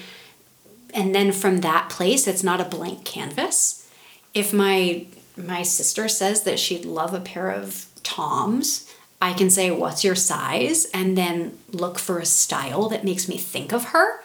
and 0.91 1.13
then 1.13 1.31
from 1.31 1.61
that 1.61 1.89
place 1.89 2.25
it's 2.25 2.43
not 2.43 2.61
a 2.61 2.65
blank 2.65 3.05
canvas. 3.05 3.87
If 4.33 4.53
my 4.53 5.05
my 5.37 5.61
sister 5.61 6.07
says 6.07 6.43
that 6.43 6.59
she'd 6.59 6.85
love 6.85 7.13
a 7.13 7.19
pair 7.19 7.49
of 7.49 7.85
Toms, 8.03 8.91
I 9.21 9.33
can 9.33 9.49
say 9.49 9.69
what's 9.69 10.03
your 10.03 10.15
size 10.15 10.85
and 10.93 11.17
then 11.17 11.57
look 11.71 11.99
for 11.99 12.19
a 12.19 12.25
style 12.25 12.89
that 12.89 13.03
makes 13.03 13.27
me 13.27 13.37
think 13.37 13.71
of 13.71 13.85
her 13.85 14.21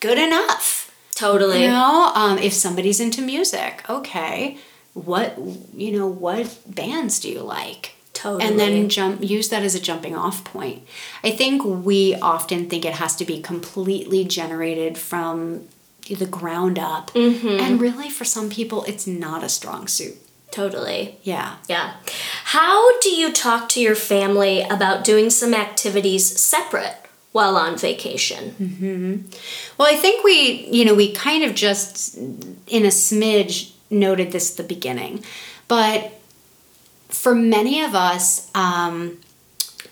good 0.00 0.18
enough. 0.18 0.83
Totally. 1.14 1.62
You 1.62 1.68
know, 1.68 2.12
um, 2.14 2.38
if 2.38 2.52
somebody's 2.52 3.00
into 3.00 3.22
music, 3.22 3.88
okay, 3.88 4.58
what 4.94 5.38
you 5.74 5.92
know, 5.92 6.06
what 6.06 6.58
bands 6.66 7.20
do 7.20 7.30
you 7.30 7.40
like? 7.40 7.94
Totally. 8.12 8.44
And 8.44 8.58
then 8.58 8.88
jump 8.88 9.22
use 9.22 9.48
that 9.50 9.62
as 9.62 9.74
a 9.74 9.80
jumping 9.80 10.16
off 10.16 10.44
point. 10.44 10.86
I 11.22 11.30
think 11.30 11.64
we 11.64 12.14
often 12.16 12.68
think 12.68 12.84
it 12.84 12.94
has 12.94 13.14
to 13.16 13.24
be 13.24 13.40
completely 13.40 14.24
generated 14.24 14.96
from 14.96 15.68
the 16.08 16.26
ground 16.26 16.78
up. 16.78 17.12
Mm-hmm. 17.12 17.60
And 17.60 17.80
really 17.80 18.10
for 18.10 18.24
some 18.24 18.50
people 18.50 18.84
it's 18.84 19.06
not 19.06 19.44
a 19.44 19.48
strong 19.48 19.88
suit. 19.88 20.16
Totally. 20.50 21.18
Yeah. 21.22 21.56
Yeah. 21.68 21.94
How 22.44 22.98
do 23.00 23.10
you 23.10 23.32
talk 23.32 23.68
to 23.70 23.80
your 23.80 23.96
family 23.96 24.62
about 24.62 25.02
doing 25.02 25.28
some 25.28 25.52
activities 25.52 26.40
separate 26.40 27.03
while 27.34 27.56
on 27.56 27.76
vacation? 27.76 29.28
Well, 29.76 29.88
I 29.88 29.96
think 29.96 30.22
we, 30.22 30.66
you 30.70 30.84
know, 30.84 30.94
we 30.94 31.12
kind 31.12 31.42
of 31.42 31.54
just 31.54 32.16
in 32.16 32.84
a 32.84 32.88
smidge 32.88 33.72
noted 33.90 34.30
this 34.32 34.52
at 34.52 34.56
the 34.56 34.74
beginning. 34.74 35.24
But 35.66 36.12
for 37.08 37.34
many 37.34 37.82
of 37.82 37.94
us, 37.94 38.50
um, 38.54 39.18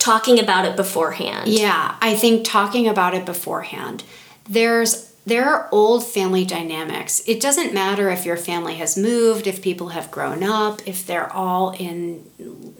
Talking 0.03 0.41
about 0.41 0.65
it 0.65 0.75
beforehand. 0.75 1.47
Yeah, 1.47 1.95
I 2.03 2.17
think 2.17 2.45
talking 2.45 2.89
about 2.89 3.15
it 3.15 3.25
beforehand. 3.25 4.03
There's 4.49 5.15
there 5.25 5.49
are 5.49 5.69
old 5.71 6.05
family 6.05 6.45
dynamics. 6.45 7.23
It 7.29 7.41
doesn't 7.41 7.73
matter 7.73 8.11
if 8.11 8.27
your 8.27 8.37
family 8.37 8.75
has 8.75 8.99
moved, 8.99 9.47
if 9.47 9.63
people 9.63 9.91
have 9.91 10.11
grown 10.11 10.43
up, 10.43 10.83
if 10.89 11.07
they're 11.07 11.33
all 11.33 11.71
in 11.79 12.25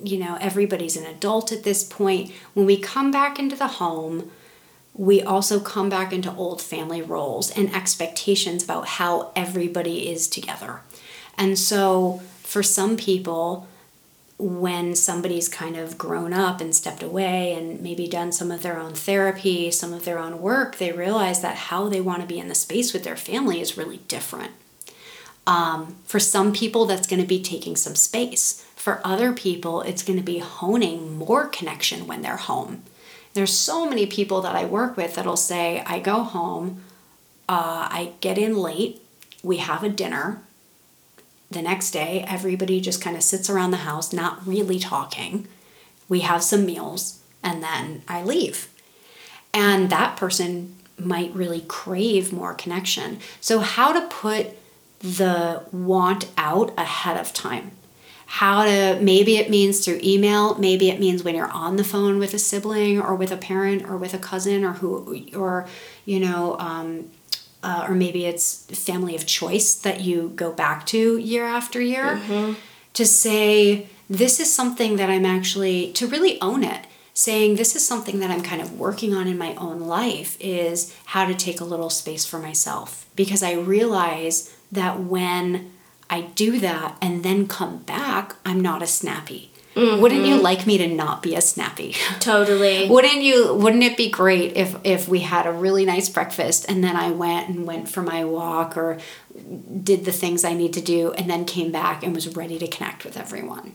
you 0.03 0.19
know, 0.19 0.37
everybody's 0.41 0.97
an 0.97 1.07
adult 1.07 1.53
at 1.53 1.63
this 1.63 1.85
point. 1.85 2.33
When 2.55 2.67
we 2.67 2.77
come 2.77 3.13
back 3.13 3.39
into 3.39 3.55
the 3.55 3.69
home, 3.69 4.33
we 4.95 5.23
also 5.23 5.59
come 5.59 5.89
back 5.89 6.13
into 6.13 6.35
old 6.35 6.61
family 6.61 7.01
roles 7.01 7.51
and 7.51 7.75
expectations 7.75 8.63
about 8.63 8.87
how 8.87 9.33
everybody 9.35 10.11
is 10.11 10.29
together. 10.29 10.81
And 11.39 11.59
so, 11.59 12.21
for 12.43 12.63
some 12.63 12.97
people, 12.97 13.67
when 14.39 14.95
somebody's 14.95 15.49
kind 15.49 15.77
of 15.77 15.97
grown 15.97 16.33
up 16.33 16.61
and 16.61 16.75
stepped 16.75 17.03
away 17.03 17.55
and 17.55 17.81
maybe 17.81 18.09
done 18.09 18.33
some 18.33 18.51
of 18.51 18.63
their 18.63 18.79
own 18.79 18.93
therapy, 18.93 19.71
some 19.71 19.93
of 19.93 20.05
their 20.05 20.19
own 20.19 20.41
work, 20.41 20.77
they 20.77 20.93
realize 20.93 21.41
that 21.41 21.57
how 21.57 21.89
they 21.89 22.01
want 22.01 22.21
to 22.21 22.27
be 22.27 22.39
in 22.39 22.49
the 22.49 22.55
space 22.55 22.93
with 22.93 23.05
their 23.05 23.17
family 23.17 23.61
is 23.61 23.79
really 23.79 23.99
different. 24.09 24.51
Um, 25.47 25.97
for 26.05 26.21
some 26.21 26.53
people, 26.53 26.87
that's 26.87 27.07
going 27.07 27.23
to 27.23 27.27
be 27.27 27.43
taking 27.43 27.77
some 27.77 27.95
space. 27.95 28.65
For 28.77 29.01
other 29.05 29.33
people, 29.33 29.81
it's 29.83 30.03
going 30.03 30.19
to 30.19 30.25
be 30.25 30.39
honing 30.39 31.17
more 31.17 31.47
connection 31.47 32.07
when 32.07 32.23
they're 32.23 32.37
home. 32.37 32.83
There's 33.35 33.53
so 33.53 33.89
many 33.89 34.07
people 34.07 34.43
that 34.43 34.55
I 34.55 34.65
work 34.65 34.97
with 34.97 35.15
that'll 35.15 35.37
say, 35.37 35.83
I 35.87 35.99
go 36.01 36.23
home, 36.23 36.83
uh, 37.49 37.89
I 37.91 38.13
get 38.21 38.39
in 38.39 38.57
late, 38.57 39.01
we 39.43 39.59
have 39.59 39.83
a 39.83 39.89
dinner. 39.89 40.43
The 41.51 41.63
next 41.63 41.91
day, 41.91 42.25
everybody 42.27 42.81
just 42.81 43.03
kind 43.03 43.17
of 43.17 43.23
sits 43.23 43.51
around 43.51 43.71
the 43.71 43.79
house, 43.79 44.13
not 44.13 44.47
really 44.47 44.79
talking. 44.79 45.49
We 46.09 46.21
have 46.21 46.43
some 46.43 46.65
meals, 46.65 47.21
and 47.43 47.63
then 47.63 48.03
I 48.09 48.23
leave. 48.23 48.69
And 49.53 49.91
that 49.91 50.17
person 50.17 50.77
might 50.99 51.35
really 51.35 51.61
crave 51.63 52.33
more 52.33 52.55
connection. 52.55 53.19
So, 53.41 53.59
how 53.61 53.93
to 53.93 54.07
put 54.09 54.57
the 55.01 55.63
want 55.73 56.31
out 56.39 56.73
ahead 56.79 57.17
of 57.17 57.35
time. 57.35 57.73
How 58.37 58.65
to, 58.65 58.99
maybe 58.99 59.37
it 59.37 59.51
means 59.51 59.85
through 59.85 60.01
email, 60.03 60.57
maybe 60.57 60.89
it 60.89 60.99
means 60.99 61.23
when 61.23 61.35
you're 61.35 61.51
on 61.51 61.77
the 61.77 61.85
phone 61.85 62.19
with 62.19 62.33
a 62.33 62.39
sibling 62.39 62.99
or 62.99 63.15
with 63.15 63.31
a 63.31 63.37
parent 63.37 63.83
or 63.87 63.99
with 63.99 64.15
a 64.15 64.19
cousin 64.19 64.65
or 64.65 64.73
who, 64.73 65.23
or, 65.37 65.69
you 66.07 66.19
know, 66.19 66.59
um, 66.59 67.11
uh, 67.63 67.85
or 67.87 67.95
maybe 67.95 68.25
it's 68.25 68.65
family 68.87 69.15
of 69.15 69.27
choice 69.27 69.75
that 69.75 70.01
you 70.01 70.33
go 70.35 70.51
back 70.51 70.87
to 70.87 71.19
year 71.19 71.45
after 71.45 71.79
year 71.79 72.17
mm-hmm. 72.17 72.55
to 72.95 73.05
say, 73.05 73.87
this 74.09 74.41
is 74.41 74.51
something 74.51 74.97
that 74.97 75.11
I'm 75.11 75.27
actually, 75.27 75.93
to 75.93 76.07
really 76.07 76.41
own 76.41 76.65
it 76.65 76.87
saying 77.13 77.57
this 77.57 77.77
is 77.77 77.87
something 77.87 78.21
that 78.21 78.31
I'm 78.31 78.43
kind 78.43 78.63
of 78.63 78.79
working 78.79 79.15
on 79.15 79.29
in 79.29 79.37
my 79.37 79.55
own 79.57 79.81
life 79.81 80.39
is 80.41 80.97
how 81.05 81.27
to 81.27 81.35
take 81.35 81.61
a 81.61 81.65
little 81.65 81.91
space 81.91 82.25
for 82.25 82.39
myself 82.39 83.05
because 83.15 83.43
I 83.43 83.53
realize 83.53 84.57
that 84.73 85.01
when 85.01 85.72
I 86.13 86.21
do 86.35 86.61
that 86.61 86.99
and 87.01 87.25
then 87.25 87.49
come 87.49 87.79
back, 87.79 88.37
I'm 88.45 88.61
not 88.61 88.83
as 88.83 88.93
snappy. 88.93 89.51
Mm-hmm. 89.75 90.03
Wouldn't 90.03 90.27
you 90.27 90.37
like 90.37 90.67
me 90.67 90.77
to 90.77 90.87
not 90.87 91.23
be 91.23 91.35
as 91.35 91.49
snappy? 91.49 91.97
Totally. 92.21 92.87
wouldn't 92.91 93.23
you 93.23 93.55
wouldn't 93.55 93.83
it 93.83 93.97
be 93.97 94.11
great 94.11 94.55
if 94.55 94.77
if 94.85 95.09
we 95.09 95.21
had 95.21 95.47
a 95.47 95.53
really 95.53 95.87
nice 95.87 96.11
breakfast 96.11 96.67
and 96.69 96.85
then 96.85 96.97
I 96.97 97.11
went 97.13 97.49
and 97.49 97.67
went 97.67 97.89
for 97.89 98.03
my 98.03 98.27
walk 98.27 98.77
or 98.77 98.99
did 99.83 100.05
the 100.05 100.13
things 100.13 100.45
I 100.45 100.53
need 100.53 100.75
to 100.75 100.83
do 100.83 101.13
and 101.13 101.31
then 101.31 101.47
came 101.47 101.73
back 101.73 102.03
and 102.03 102.15
was 102.15 102.37
ready 102.37 102.59
to 102.59 102.67
connect 102.67 103.07
with 103.07 103.17
everyone? 103.17 103.73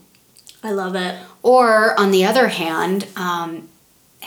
I 0.64 0.70
love 0.70 0.94
it. 0.96 1.16
Or 1.42 2.00
on 2.00 2.12
the 2.12 2.24
other 2.24 2.50
hand, 2.50 3.08
um, 3.16 3.68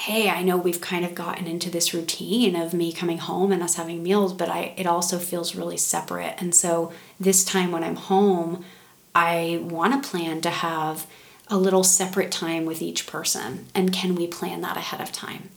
hey, 0.00 0.30
I 0.30 0.42
know 0.42 0.56
we've 0.56 0.80
kind 0.80 1.04
of 1.04 1.14
gotten 1.14 1.46
into 1.46 1.68
this 1.68 1.92
routine 1.92 2.56
of 2.56 2.72
me 2.72 2.90
coming 2.90 3.18
home 3.18 3.52
and 3.52 3.62
us 3.62 3.74
having 3.74 4.02
meals, 4.02 4.32
but 4.32 4.48
I 4.48 4.72
it 4.78 4.86
also 4.86 5.18
feels 5.18 5.54
really 5.54 5.76
separate. 5.76 6.36
And 6.38 6.54
so 6.54 6.90
this 7.18 7.44
time 7.44 7.70
when 7.70 7.84
I'm 7.84 7.96
home, 7.96 8.64
I 9.14 9.60
want 9.62 10.02
to 10.02 10.08
plan 10.08 10.40
to 10.40 10.48
have 10.50 11.06
a 11.48 11.58
little 11.58 11.84
separate 11.84 12.32
time 12.32 12.64
with 12.64 12.80
each 12.80 13.06
person. 13.06 13.66
And 13.74 13.92
can 13.92 14.14
we 14.14 14.26
plan 14.26 14.62
that 14.62 14.78
ahead 14.78 15.02
of 15.02 15.12
time? 15.12 15.50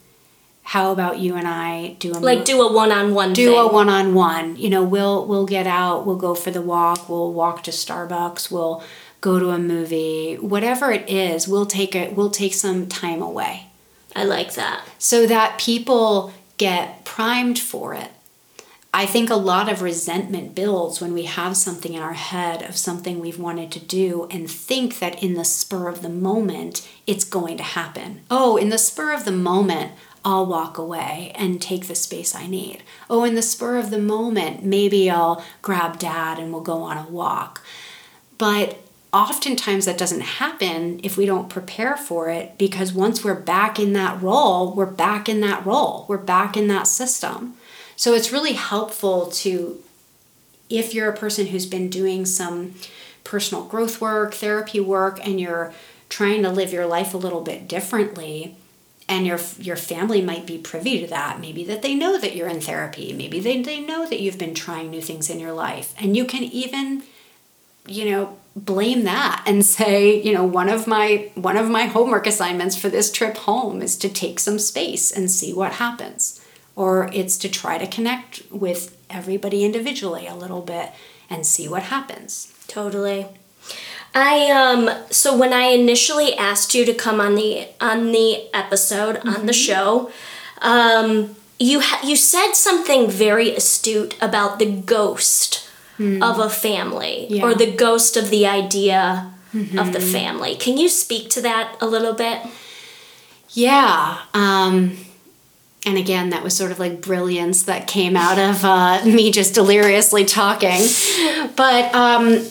How 0.63 0.91
about 0.91 1.19
you 1.19 1.35
and 1.35 1.47
I 1.47 1.95
do 1.99 2.11
a 2.11 2.19
like 2.19 2.43
do 2.43 2.61
a 2.61 2.73
one-on-one 2.73 3.31
do 3.31 3.51
thing. 3.51 3.59
a 3.59 3.67
one-on-one. 3.67 4.57
You 4.57 4.69
know, 4.69 4.83
we'll 4.83 5.25
we'll 5.25 5.45
get 5.45 5.67
out, 5.67 6.05
we'll 6.05 6.17
go 6.17 6.35
for 6.35 6.51
the 6.51 6.61
walk, 6.61 7.07
we'll 7.07 7.31
walk 7.31 7.63
to 7.63 7.71
Starbucks, 7.71 8.51
we'll 8.51 8.83
go 9.21 9.39
to 9.39 9.51
a 9.51 9.57
movie, 9.57 10.35
whatever 10.35 10.91
it 10.91 11.09
is, 11.09 11.47
we'll 11.47 11.65
take 11.65 11.95
it 11.95 12.13
we'll 12.17 12.29
take 12.29 12.53
some 12.53 12.87
time 12.87 13.21
away 13.21 13.67
I 14.15 14.23
like 14.23 14.53
that. 14.53 14.87
So 14.97 15.25
that 15.27 15.57
people 15.59 16.33
get 16.57 17.03
primed 17.05 17.59
for 17.59 17.93
it. 17.93 18.09
I 18.95 19.07
think 19.07 19.31
a 19.31 19.35
lot 19.35 19.71
of 19.71 19.81
resentment 19.81 20.53
builds 20.53 21.01
when 21.01 21.13
we 21.13 21.23
have 21.23 21.57
something 21.57 21.95
in 21.95 22.01
our 22.01 22.13
head 22.13 22.61
of 22.61 22.77
something 22.77 23.19
we've 23.19 23.39
wanted 23.39 23.71
to 23.71 23.79
do 23.79 24.27
and 24.29 24.49
think 24.49 24.99
that 24.99 25.23
in 25.23 25.33
the 25.33 25.45
spur 25.45 25.87
of 25.87 26.03
the 26.03 26.09
moment 26.09 26.87
it's 27.07 27.23
going 27.23 27.57
to 27.57 27.63
happen. 27.63 28.21
Oh, 28.29 28.55
in 28.55 28.69
the 28.69 28.77
spur 28.77 29.11
of 29.11 29.25
the 29.25 29.31
moment, 29.31 29.93
I'll 30.23 30.45
walk 30.45 30.77
away 30.77 31.31
and 31.33 31.59
take 31.59 31.87
the 31.87 31.95
space 31.95 32.35
I 32.35 32.45
need. 32.45 32.83
Oh, 33.09 33.23
in 33.23 33.33
the 33.33 33.41
spur 33.41 33.77
of 33.77 33.89
the 33.89 33.97
moment, 33.97 34.63
maybe 34.63 35.09
I'll 35.09 35.43
grab 35.63 35.97
dad 35.97 36.37
and 36.37 36.53
we'll 36.53 36.61
go 36.61 36.83
on 36.83 36.97
a 36.97 37.09
walk. 37.09 37.61
But 38.37 38.77
oftentimes 39.13 39.85
that 39.85 39.97
doesn't 39.97 40.21
happen 40.21 40.99
if 41.03 41.17
we 41.17 41.25
don't 41.25 41.47
prepare 41.47 41.95
for 41.95 42.29
it 42.29 42.57
because 42.57 42.93
once 42.93 43.23
we're 43.23 43.39
back 43.39 43.79
in 43.79 43.93
that 43.93 44.21
role, 44.21 44.73
we're 44.73 44.87
back 44.87 45.29
in 45.29 45.39
that 45.41 45.63
role, 45.65 46.05
we're 46.09 46.17
back 46.17 46.57
in 46.57 46.67
that 46.67 46.87
system. 46.87 47.53
So 47.95 48.15
it's 48.15 48.31
really 48.31 48.53
helpful 48.53 49.27
to, 49.27 49.79
if 50.69 50.95
you're 50.95 51.09
a 51.09 51.15
person 51.15 51.47
who's 51.47 51.67
been 51.67 51.89
doing 51.89 52.25
some 52.25 52.73
personal 53.23 53.65
growth 53.65 54.01
work, 54.01 54.33
therapy 54.33 54.79
work, 54.79 55.25
and 55.25 55.39
you're 55.39 55.71
trying 56.09 56.41
to 56.41 56.49
live 56.49 56.73
your 56.73 56.87
life 56.87 57.13
a 57.13 57.17
little 57.17 57.41
bit 57.41 57.67
differently, 57.67 58.55
and 59.07 59.27
your 59.27 59.39
your 59.59 59.75
family 59.75 60.21
might 60.21 60.45
be 60.45 60.57
privy 60.57 61.01
to 61.01 61.07
that 61.07 61.39
maybe 61.39 61.65
that 61.65 61.81
they 61.81 61.93
know 61.93 62.17
that 62.17 62.37
you're 62.37 62.47
in 62.47 62.61
therapy 62.61 63.11
maybe 63.11 63.39
they, 63.39 63.61
they 63.61 63.81
know 63.81 64.07
that 64.07 64.21
you've 64.21 64.37
been 64.37 64.55
trying 64.55 64.89
new 64.89 65.01
things 65.01 65.29
in 65.29 65.41
your 65.41 65.51
life 65.51 65.93
and 65.99 66.15
you 66.15 66.23
can 66.23 66.43
even 66.43 67.03
you 67.85 68.09
know 68.09 68.37
blame 68.55 69.03
that 69.03 69.43
and 69.47 69.65
say 69.65 70.21
you 70.21 70.31
know 70.31 70.43
one 70.43 70.69
of 70.69 70.85
my 70.85 71.31
one 71.33 71.57
of 71.57 71.69
my 71.69 71.85
homework 71.85 72.27
assignments 72.27 72.75
for 72.75 72.87
this 72.87 73.11
trip 73.11 73.35
home 73.37 73.81
is 73.81 73.97
to 73.97 74.07
take 74.07 74.39
some 74.39 74.59
space 74.59 75.11
and 75.11 75.31
see 75.31 75.51
what 75.51 75.73
happens 75.73 76.39
or 76.75 77.09
it's 77.13 77.37
to 77.37 77.49
try 77.49 77.77
to 77.77 77.87
connect 77.87 78.43
with 78.51 78.95
everybody 79.09 79.63
individually 79.63 80.27
a 80.27 80.35
little 80.35 80.61
bit 80.61 80.91
and 81.29 81.45
see 81.45 81.67
what 81.67 81.83
happens 81.83 82.53
totally 82.67 83.25
i 84.13 84.51
um 84.51 84.87
so 85.09 85.35
when 85.35 85.51
i 85.51 85.63
initially 85.63 86.35
asked 86.35 86.75
you 86.75 86.85
to 86.85 86.93
come 86.93 87.19
on 87.19 87.33
the 87.33 87.67
on 87.81 88.11
the 88.11 88.53
episode 88.53 89.15
mm-hmm. 89.15 89.29
on 89.29 89.45
the 89.47 89.51
mm-hmm. 89.51 90.07
show 90.07 90.11
um 90.61 91.35
you 91.59 91.79
ha- 91.79 92.01
you 92.03 92.15
said 92.15 92.51
something 92.53 93.09
very 93.09 93.55
astute 93.55 94.15
about 94.21 94.59
the 94.59 94.69
ghost 94.69 95.67
mm. 95.97 96.21
of 96.23 96.39
a 96.39 96.49
family 96.49 97.27
yeah. 97.29 97.43
or 97.43 97.53
the 97.53 97.71
ghost 97.71 98.17
of 98.17 98.29
the 98.29 98.45
idea 98.45 99.33
mm-hmm. 99.53 99.77
of 99.77 99.93
the 99.93 99.99
mm-hmm. 99.99 100.11
family. 100.11 100.55
Can 100.55 100.77
you 100.77 100.89
speak 100.89 101.29
to 101.31 101.41
that 101.41 101.77
a 101.81 101.85
little 101.85 102.13
bit? 102.13 102.41
Yeah. 103.49 104.19
Um, 104.33 104.97
and 105.85 105.97
again, 105.97 106.29
that 106.29 106.43
was 106.43 106.55
sort 106.55 106.71
of 106.71 106.79
like 106.79 107.01
brilliance 107.01 107.63
that 107.63 107.87
came 107.87 108.15
out 108.15 108.39
of 108.39 108.63
uh, 108.63 109.05
me 109.05 109.31
just 109.31 109.53
deliriously 109.53 110.25
talking. 110.25 110.81
But 111.55 111.93
um, 111.93 112.45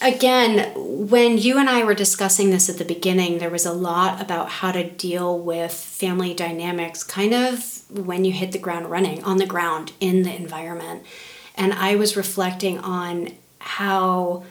again, 0.00 0.72
when 0.76 1.38
you 1.38 1.58
and 1.58 1.68
I 1.68 1.84
were 1.84 1.94
discussing 1.94 2.50
this 2.50 2.68
at 2.68 2.78
the 2.78 2.84
beginning, 2.84 3.38
there 3.38 3.50
was 3.50 3.66
a 3.66 3.72
lot 3.72 4.20
about 4.20 4.48
how 4.48 4.72
to 4.72 4.88
deal 4.88 5.38
with 5.38 5.72
family 5.72 6.32
dynamics 6.32 7.02
kind 7.02 7.34
of 7.34 7.82
when 7.90 8.24
you 8.24 8.32
hit 8.32 8.52
the 8.52 8.58
ground 8.58 8.90
running, 8.90 9.22
on 9.24 9.38
the 9.38 9.46
ground, 9.46 9.92
in 10.00 10.22
the 10.22 10.34
environment. 10.34 11.04
And 11.54 11.72
I 11.72 11.96
was 11.96 12.16
reflecting 12.16 12.78
on 12.78 13.30
how 13.58 14.44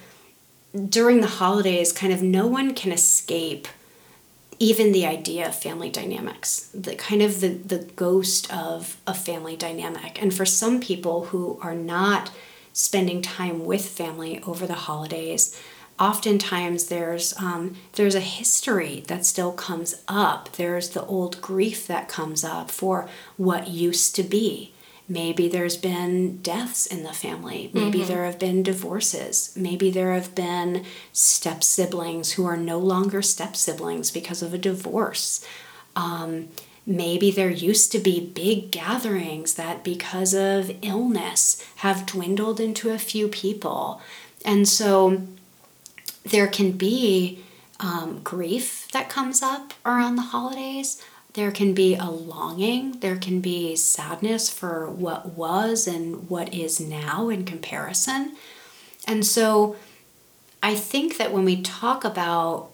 during 0.87 1.21
the 1.21 1.27
holidays, 1.27 1.91
kind 1.91 2.13
of 2.13 2.21
no 2.21 2.47
one 2.47 2.73
can 2.73 2.91
escape 2.91 3.67
even 4.59 4.91
the 4.91 5.05
idea 5.05 5.47
of 5.47 5.55
family 5.55 5.89
dynamics, 5.89 6.69
the 6.73 6.95
kind 6.95 7.21
of 7.21 7.41
the, 7.41 7.47
the 7.47 7.79
ghost 7.95 8.51
of 8.53 8.97
a 9.07 9.13
family 9.13 9.55
dynamic. 9.55 10.21
And 10.21 10.31
for 10.33 10.45
some 10.45 10.79
people 10.79 11.25
who 11.25 11.59
are 11.63 11.73
not 11.73 12.31
spending 12.71 13.21
time 13.21 13.65
with 13.65 13.85
family 13.85 14.41
over 14.43 14.67
the 14.67 14.75
holidays, 14.75 15.59
oftentimes 15.99 16.85
there's 16.85 17.37
um, 17.39 17.75
there's 17.93 18.15
a 18.15 18.19
history 18.21 19.03
that 19.07 19.25
still 19.25 19.51
comes 19.51 20.03
up. 20.07 20.51
There's 20.53 20.91
the 20.91 21.05
old 21.05 21.41
grief 21.41 21.87
that 21.87 22.07
comes 22.07 22.43
up 22.43 22.69
for 22.69 23.09
what 23.37 23.67
used 23.67 24.15
to 24.15 24.23
be. 24.23 24.73
Maybe 25.11 25.49
there's 25.49 25.75
been 25.75 26.37
deaths 26.37 26.85
in 26.85 27.03
the 27.03 27.11
family. 27.11 27.69
Maybe 27.73 27.99
mm-hmm. 27.99 28.07
there 28.07 28.23
have 28.23 28.39
been 28.39 28.63
divorces. 28.63 29.51
Maybe 29.57 29.91
there 29.91 30.13
have 30.13 30.33
been 30.33 30.85
step 31.11 31.65
siblings 31.65 32.31
who 32.31 32.45
are 32.45 32.55
no 32.55 32.79
longer 32.79 33.21
step 33.21 33.57
siblings 33.57 34.09
because 34.09 34.41
of 34.41 34.53
a 34.53 34.57
divorce. 34.57 35.45
Um, 35.97 36.47
maybe 36.85 37.29
there 37.29 37.49
used 37.49 37.91
to 37.91 37.99
be 37.99 38.25
big 38.25 38.71
gatherings 38.71 39.55
that, 39.55 39.83
because 39.83 40.33
of 40.33 40.71
illness, 40.81 41.61
have 41.77 42.05
dwindled 42.05 42.61
into 42.61 42.91
a 42.91 42.97
few 42.97 43.27
people. 43.27 44.01
And 44.45 44.65
so 44.65 45.23
there 46.23 46.47
can 46.47 46.71
be 46.71 47.43
um, 47.81 48.21
grief 48.23 48.87
that 48.93 49.09
comes 49.09 49.41
up 49.41 49.73
around 49.85 50.15
the 50.15 50.31
holidays 50.31 51.03
there 51.33 51.51
can 51.51 51.73
be 51.73 51.95
a 51.95 52.05
longing, 52.05 52.99
there 52.99 53.17
can 53.17 53.39
be 53.39 53.75
sadness 53.75 54.49
for 54.49 54.89
what 54.89 55.33
was 55.33 55.87
and 55.87 56.29
what 56.29 56.53
is 56.53 56.79
now 56.79 57.29
in 57.29 57.45
comparison. 57.45 58.35
And 59.07 59.25
so 59.25 59.77
I 60.61 60.75
think 60.75 61.17
that 61.17 61.31
when 61.31 61.45
we 61.45 61.61
talk 61.61 62.03
about 62.03 62.69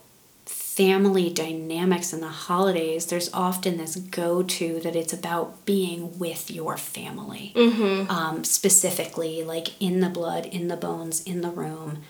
family 0.78 1.28
dynamics 1.30 2.12
in 2.12 2.20
the 2.20 2.28
holidays, 2.28 3.06
there's 3.06 3.32
often 3.32 3.78
this 3.78 3.96
go 3.96 4.42
to 4.42 4.78
that 4.80 4.94
it's 4.94 5.12
about 5.12 5.64
being 5.64 6.18
with 6.18 6.50
your 6.50 6.76
family, 6.76 7.52
mm-hmm. 7.56 8.10
um, 8.10 8.44
specifically, 8.44 9.42
like 9.42 9.80
in 9.82 10.00
the 10.00 10.08
blood, 10.08 10.46
in 10.46 10.68
the 10.68 10.76
bones, 10.76 11.22
in 11.24 11.40
the 11.40 11.50
room. 11.50 12.02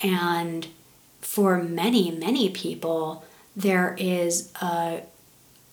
And 0.00 0.68
for 1.20 1.62
many, 1.62 2.10
many 2.10 2.48
people, 2.50 3.24
there 3.56 3.96
is 3.98 4.52
a 4.60 5.02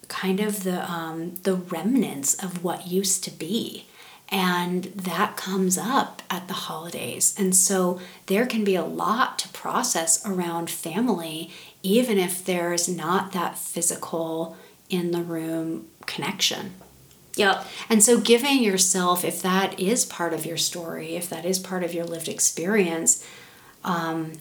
kind 0.10 0.42
of 0.42 0.64
the 0.64 0.90
um, 0.92 1.36
the 1.44 1.56
remnants 1.56 2.34
of 2.44 2.64
what 2.64 2.88
used 2.88 3.24
to 3.24 3.32
be. 3.32 3.86
And 4.32 4.84
that 4.84 5.38
comes 5.38 5.76
up 5.76 6.22
at 6.30 6.48
the 6.48 6.54
holidays. 6.54 7.34
And 7.36 7.56
so 7.56 8.00
there 8.28 8.46
can 8.46 8.64
be 8.64 8.76
a 8.76 8.86
lot 8.86 9.40
to 9.40 9.50
process 9.50 10.24
around 10.24 10.70
family 10.70 11.50
even 11.82 12.18
if 12.18 12.44
there's 12.44 12.88
not 12.88 13.32
that 13.32 13.58
physical 13.58 14.58
in 14.90 15.12
the 15.12 15.22
room 15.22 15.88
connection. 16.06 16.74
Yep. 17.36 17.66
And 17.90 18.04
so, 18.04 18.20
giving 18.20 18.62
yourself, 18.64 19.24
if 19.24 19.42
that 19.42 19.80
is 19.80 20.06
part 20.06 20.34
of 20.34 20.46
your 20.46 20.58
story, 20.58 21.16
if 21.16 21.30
that 21.30 21.46
is 21.46 21.58
part 21.58 21.84
of 21.84 21.94
your 21.94 22.04
lived 22.04 22.28
experience, 22.28 23.26
um, 23.86 24.34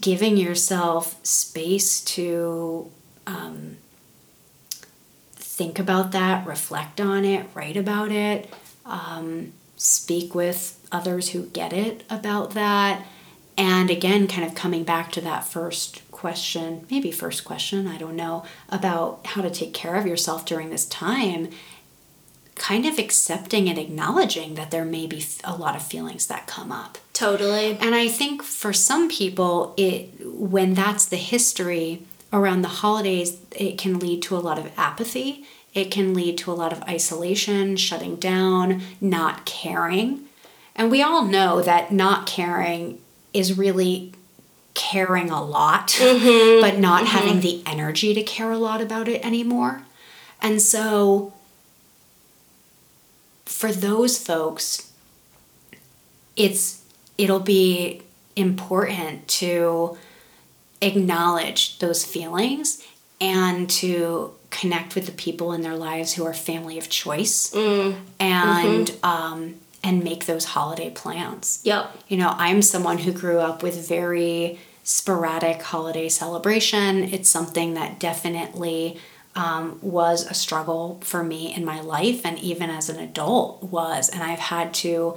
giving 0.00 0.36
yourself 0.36 1.24
space 1.26 2.00
to 2.02 2.90
um, 3.26 3.78
think 5.54 5.78
about 5.78 6.10
that, 6.10 6.44
reflect 6.46 7.00
on 7.00 7.24
it, 7.24 7.46
write 7.54 7.76
about 7.76 8.10
it, 8.10 8.52
um, 8.84 9.52
speak 9.76 10.34
with 10.34 10.84
others 10.90 11.30
who 11.30 11.46
get 11.46 11.72
it 11.72 12.02
about 12.10 12.54
that. 12.54 13.06
And 13.56 13.88
again, 13.88 14.26
kind 14.26 14.44
of 14.44 14.56
coming 14.56 14.82
back 14.82 15.12
to 15.12 15.20
that 15.20 15.44
first 15.44 16.02
question, 16.10 16.84
maybe 16.90 17.12
first 17.12 17.44
question, 17.44 17.86
I 17.86 17.98
don't 17.98 18.16
know, 18.16 18.44
about 18.68 19.20
how 19.26 19.42
to 19.42 19.50
take 19.50 19.72
care 19.72 19.94
of 19.94 20.06
yourself 20.06 20.44
during 20.44 20.70
this 20.70 20.86
time, 20.86 21.50
kind 22.56 22.84
of 22.84 22.98
accepting 22.98 23.68
and 23.68 23.78
acknowledging 23.78 24.54
that 24.56 24.72
there 24.72 24.84
may 24.84 25.06
be 25.06 25.24
a 25.44 25.54
lot 25.54 25.76
of 25.76 25.82
feelings 25.82 26.26
that 26.26 26.48
come 26.48 26.72
up. 26.72 26.98
Totally. 27.12 27.78
And 27.78 27.94
I 27.94 28.08
think 28.08 28.42
for 28.42 28.72
some 28.72 29.08
people, 29.08 29.72
it 29.76 30.10
when 30.24 30.74
that's 30.74 31.06
the 31.06 31.16
history, 31.16 32.02
around 32.34 32.62
the 32.62 32.68
holidays, 32.68 33.38
it 33.52 33.78
can 33.78 33.98
lead 33.98 34.20
to 34.24 34.36
a 34.36 34.38
lot 34.38 34.58
of 34.58 34.70
apathy. 34.76 35.46
It 35.72 35.90
can 35.90 36.12
lead 36.12 36.36
to 36.38 36.52
a 36.52 36.54
lot 36.54 36.72
of 36.72 36.82
isolation, 36.82 37.76
shutting 37.76 38.16
down, 38.16 38.82
not 39.00 39.46
caring. 39.46 40.24
And 40.76 40.90
we 40.90 41.00
all 41.00 41.24
know 41.24 41.62
that 41.62 41.92
not 41.92 42.26
caring 42.26 43.00
is 43.32 43.56
really 43.56 44.12
caring 44.74 45.30
a 45.30 45.42
lot, 45.42 45.88
mm-hmm. 45.88 46.60
but 46.60 46.78
not 46.78 47.04
mm-hmm. 47.04 47.16
having 47.16 47.40
the 47.40 47.62
energy 47.66 48.12
to 48.12 48.22
care 48.22 48.50
a 48.50 48.58
lot 48.58 48.80
about 48.80 49.08
it 49.08 49.24
anymore. 49.24 49.82
And 50.42 50.60
so, 50.60 51.32
for 53.46 53.72
those 53.72 54.18
folks, 54.18 54.92
it's 56.36 56.82
it'll 57.16 57.40
be 57.40 58.02
important 58.34 59.28
to 59.28 59.96
acknowledge 60.84 61.78
those 61.78 62.04
feelings 62.04 62.84
and 63.20 63.68
to 63.70 64.34
connect 64.50 64.94
with 64.94 65.06
the 65.06 65.12
people 65.12 65.52
in 65.52 65.62
their 65.62 65.76
lives 65.76 66.14
who 66.14 66.24
are 66.24 66.34
family 66.34 66.78
of 66.78 66.88
choice 66.88 67.50
mm. 67.52 67.96
and 68.20 68.88
mm-hmm. 68.88 69.04
um, 69.04 69.54
and 69.82 70.02
make 70.02 70.26
those 70.26 70.46
holiday 70.46 70.90
plans. 70.90 71.60
Yep. 71.64 71.90
You 72.08 72.16
know, 72.16 72.32
I'm 72.36 72.62
someone 72.62 72.98
who 72.98 73.12
grew 73.12 73.38
up 73.38 73.62
with 73.62 73.86
very 73.86 74.58
sporadic 74.82 75.60
holiday 75.60 76.08
celebration. 76.08 77.04
It's 77.04 77.28
something 77.28 77.74
that 77.74 77.98
definitely 77.98 78.98
um, 79.34 79.78
was 79.82 80.26
a 80.26 80.34
struggle 80.34 81.00
for 81.02 81.22
me 81.22 81.54
in 81.54 81.64
my 81.64 81.80
life, 81.80 82.24
and 82.24 82.38
even 82.38 82.70
as 82.70 82.88
an 82.88 82.98
adult 82.98 83.62
was. 83.62 84.08
And 84.08 84.22
I've 84.22 84.38
had 84.38 84.72
to. 84.74 85.16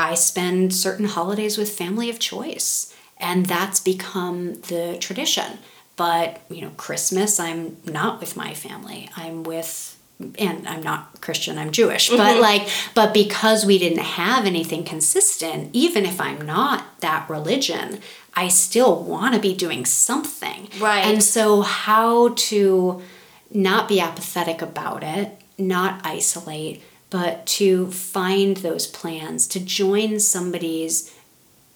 I 0.00 0.14
spend 0.14 0.72
certain 0.72 1.06
holidays 1.06 1.58
with 1.58 1.76
family 1.76 2.08
of 2.08 2.20
choice 2.20 2.94
and 3.20 3.46
that's 3.46 3.80
become 3.80 4.54
the 4.62 4.96
tradition. 5.00 5.58
But 5.96 6.40
you 6.48 6.62
know 6.62 6.70
christmas 6.76 7.40
i'm 7.40 7.76
not 7.84 8.20
with 8.20 8.36
my 8.36 8.54
family. 8.54 9.10
I'm 9.16 9.42
with 9.42 9.96
and 10.36 10.66
i'm 10.66 10.82
not 10.82 11.20
christian 11.20 11.58
i'm 11.58 11.70
jewish. 11.70 12.08
Mm-hmm. 12.08 12.18
but 12.18 12.40
like 12.40 12.68
but 12.94 13.14
because 13.14 13.64
we 13.64 13.78
didn't 13.78 13.98
have 13.98 14.46
anything 14.46 14.84
consistent 14.84 15.70
even 15.72 16.04
if 16.04 16.20
i'm 16.20 16.40
not 16.40 17.00
that 17.00 17.28
religion 17.30 18.00
i 18.34 18.48
still 18.48 19.02
want 19.02 19.34
to 19.34 19.40
be 19.40 19.54
doing 19.54 19.84
something. 19.84 20.68
Right. 20.80 21.04
And 21.04 21.22
so 21.22 21.62
how 21.62 22.30
to 22.30 23.02
not 23.50 23.88
be 23.88 24.00
apathetic 24.00 24.62
about 24.62 25.02
it 25.02 25.40
not 25.56 26.00
isolate 26.04 26.82
but 27.10 27.46
to 27.46 27.90
find 27.90 28.58
those 28.58 28.86
plans 28.86 29.46
to 29.48 29.60
join 29.60 30.20
somebody's 30.20 31.12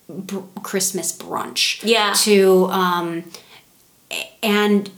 br- 0.08 0.40
Christmas 0.62 1.16
brunch. 1.16 1.82
Yeah. 1.84 2.12
To 2.18 2.66
um, 2.66 3.24
and 4.42 4.90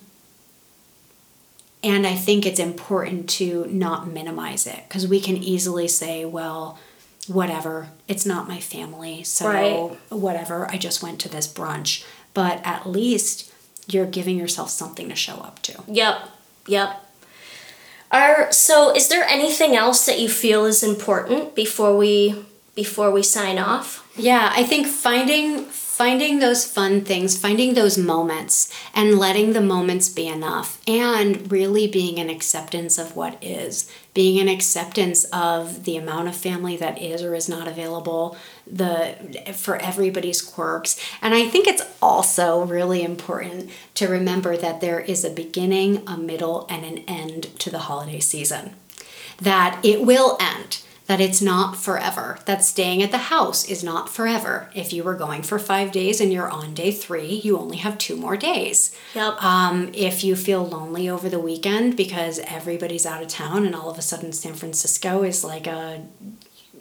and 1.83 2.07
I 2.07 2.15
think 2.15 2.47
it's 2.47 2.61
important 2.61 3.29
to 3.31 3.67
not 3.67 4.09
minimize 4.09 4.67
it 4.67 4.81
because 4.89 5.07
we 5.07 5.21
can 5.21 5.37
easily 5.37 5.87
say, 5.87 6.25
well, 6.25 6.79
whatever, 7.29 7.91
it's 8.09 8.25
not 8.25 8.49
my 8.49 8.59
family, 8.59 9.23
so 9.23 9.49
right. 9.49 9.99
whatever, 10.11 10.67
I 10.71 10.79
just 10.79 11.03
went 11.03 11.21
to 11.21 11.29
this 11.29 11.47
brunch. 11.47 12.05
But 12.33 12.61
at 12.65 12.87
least 12.87 13.53
you're 13.87 14.07
giving 14.07 14.39
yourself 14.39 14.71
something 14.71 15.09
to 15.09 15.15
show 15.15 15.35
up 15.35 15.61
to. 15.63 15.83
Yep. 15.87 16.29
Yep. 16.67 17.01
Are 18.11 18.53
so 18.53 18.95
is 18.95 19.09
there 19.09 19.25
anything 19.25 19.77
else 19.77 20.07
that 20.07 20.21
you 20.21 20.29
feel 20.29 20.65
is 20.65 20.83
important 20.83 21.55
before 21.55 21.97
we 21.97 22.45
before 22.75 23.11
we 23.11 23.23
sign 23.23 23.59
off? 23.59 24.04
Yeah, 24.17 24.53
I 24.55 24.63
think 24.63 24.87
finding 24.87 25.67
finding 25.95 26.41
those 26.41 26.65
fun 26.67 27.03
things, 27.03 27.39
finding 27.39 27.75
those 27.75 27.97
moments 27.97 28.69
and 28.95 29.17
letting 29.17 29.53
the 29.53 29.61
moments 29.61 30.09
be 30.09 30.27
enough 30.27 30.81
and 30.89 31.53
really 31.53 31.87
being 31.87 32.19
an 32.19 32.29
acceptance 32.29 32.99
of 32.99 33.15
what 33.15 33.39
is, 33.41 33.89
being 34.13 34.41
an 34.41 34.49
acceptance 34.49 35.23
of 35.27 35.85
the 35.85 35.97
amount 35.97 36.27
of 36.27 36.35
family 36.35 36.77
that 36.77 37.01
is 37.01 37.23
or 37.23 37.33
is 37.37 37.49
not 37.49 37.69
available, 37.69 38.37
the 38.67 39.55
for 39.55 39.77
everybody's 39.77 40.43
quirks. 40.43 41.01
And 41.23 41.33
I 41.33 41.49
think 41.49 41.69
it's 41.69 41.85
also 42.03 42.65
really 42.65 43.05
important 43.05 43.71
to 43.95 44.09
remember 44.09 44.57
that 44.57 44.81
there 44.81 44.99
is 44.99 45.25
a 45.25 45.31
beginning, 45.31 46.03
a 46.09 46.17
middle 46.17 46.67
and 46.69 46.85
an 46.85 46.99
end 47.07 47.57
to 47.61 47.71
the 47.71 47.79
holiday 47.79 48.19
season. 48.19 48.75
That 49.41 49.79
it 49.85 50.05
will 50.05 50.37
end 50.41 50.84
that 51.07 51.21
it's 51.21 51.43
not 51.43 51.77
forever, 51.77 52.39
that 52.47 52.65
staying 52.65 53.03
at 53.03 53.11
the 53.11 53.19
house 53.19 53.69
is 53.69 53.85
not 53.85 54.09
forever. 54.09 54.71
If 54.75 54.93
you 54.93 55.05
were 55.05 55.15
going 55.15 55.43
for 55.43 55.59
five 55.59 55.93
days 55.93 56.21
and 56.21 56.33
you're 56.33 56.49
on 56.49 56.73
day 56.73 56.93
three, 56.93 57.41
you 57.45 57.59
only 57.59 57.77
have 57.77 57.99
two 57.99 58.17
more 58.17 58.37
days. 58.37 58.97
Yep. 59.15 59.43
Um, 59.43 59.91
if 59.93 60.25
you 60.25 60.35
feel 60.35 60.67
lonely 60.67 61.09
over 61.09 61.29
the 61.29 61.39
weekend 61.39 61.97
because 61.97 62.39
everybody's 62.47 63.05
out 63.05 63.23
of 63.23 63.29
town 63.29 63.67
and 63.67 63.75
all 63.75 63.91
of 63.91 63.99
a 63.99 64.03
sudden 64.03 64.33
San 64.33 64.55
Francisco 64.55 65.23
is 65.23 65.45
like 65.45 65.67
a 65.67 66.03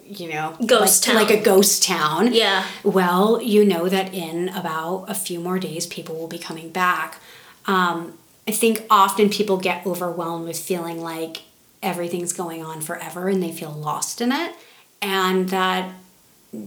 you 0.05 0.29
know 0.29 0.55
ghost 0.65 1.07
like, 1.07 1.15
town 1.15 1.27
like 1.27 1.39
a 1.39 1.41
ghost 1.41 1.81
town 1.81 2.33
yeah 2.33 2.67
well 2.83 3.41
you 3.41 3.63
know 3.63 3.87
that 3.87 4.13
in 4.13 4.49
about 4.49 5.05
a 5.07 5.15
few 5.15 5.39
more 5.39 5.57
days 5.57 5.87
people 5.87 6.13
will 6.13 6.27
be 6.27 6.37
coming 6.37 6.69
back 6.69 7.21
um, 7.67 8.17
i 8.45 8.51
think 8.51 8.85
often 8.89 9.29
people 9.29 9.55
get 9.55 9.85
overwhelmed 9.85 10.45
with 10.45 10.59
feeling 10.59 11.01
like 11.01 11.43
everything's 11.83 12.33
going 12.33 12.63
on 12.63 12.81
forever 12.81 13.27
and 13.29 13.41
they 13.43 13.51
feel 13.51 13.71
lost 13.71 14.21
in 14.21 14.31
it 14.31 14.55
and 15.01 15.49
that 15.49 15.93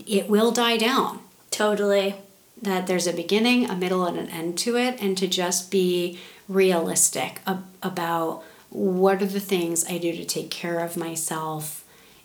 it 0.06 0.28
will 0.28 0.50
die 0.50 0.76
down. 0.76 1.20
Totally. 1.50 2.14
That 2.60 2.86
there's 2.86 3.06
a 3.06 3.12
beginning, 3.12 3.68
a 3.68 3.76
middle, 3.76 4.04
and 4.06 4.18
an 4.18 4.28
end 4.28 4.58
to 4.58 4.76
it, 4.78 5.00
and 5.00 5.16
to 5.18 5.26
just 5.26 5.70
be 5.70 6.18
realistic 6.48 7.40
ab- 7.46 7.66
about 7.82 8.42
what 8.70 9.22
are 9.22 9.26
the 9.26 9.40
things 9.40 9.84
I 9.88 9.98
do 9.98 10.12
to 10.12 10.24
take 10.24 10.50
care 10.50 10.80
of 10.80 10.96
myself, 10.96 11.84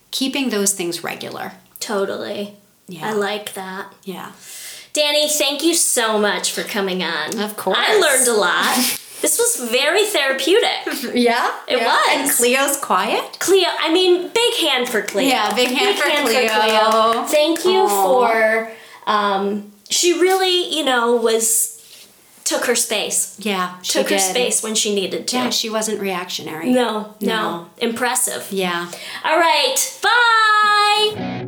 keeping 0.09 0.49
those 0.49 0.73
things 0.73 1.03
regular. 1.03 1.53
Totally. 1.79 2.55
Yeah. 2.87 3.09
I 3.09 3.13
like 3.13 3.53
that. 3.53 3.93
Yeah. 4.03 4.31
Danny, 4.93 5.29
thank 5.29 5.63
you 5.63 5.73
so 5.73 6.17
much 6.17 6.51
for 6.51 6.63
coming 6.63 7.03
on. 7.03 7.39
Of 7.39 7.55
course. 7.55 7.77
I 7.79 7.97
learned 7.99 8.27
a 8.27 8.33
lot. 8.33 8.99
This 9.21 9.37
was 9.37 9.69
very 9.69 10.05
therapeutic. 10.05 10.69
Yeah, 11.13 11.51
it 11.67 11.77
yeah. 11.77 11.85
was. 11.85 12.07
And 12.11 12.29
Cleo's 12.31 12.77
quiet. 12.77 13.37
Cleo, 13.39 13.67
I 13.79 13.91
mean, 13.91 14.29
big 14.33 14.53
hand 14.61 14.87
for 14.87 15.01
Cleo. 15.01 15.27
Yeah, 15.27 15.53
big 15.55 15.67
hand, 15.67 15.95
big 15.95 15.97
for, 15.97 16.09
hand 16.09 16.27
Cleo. 16.27 16.47
for, 16.47 17.11
Cleo. 17.11 17.25
Thank 17.25 17.65
you 17.65 17.83
Aww. 17.83 17.89
for. 17.89 18.71
Um, 19.07 19.71
she 19.89 20.13
really, 20.19 20.73
you 20.75 20.85
know, 20.85 21.15
was 21.15 21.71
took 22.43 22.65
her 22.65 22.75
space. 22.75 23.37
Yeah, 23.39 23.79
she 23.81 23.99
Took 23.99 24.11
her 24.11 24.19
space 24.19 24.63
when 24.63 24.75
she 24.75 24.93
needed 24.95 25.27
to. 25.29 25.35
Yeah, 25.37 25.49
she 25.49 25.69
wasn't 25.69 25.99
reactionary. 25.99 26.71
No, 26.71 27.15
no, 27.19 27.27
No. 27.27 27.69
Impressive. 27.77 28.51
Yeah. 28.51 28.91
All 29.23 29.39
right, 29.39 29.99
bye! 30.01 31.47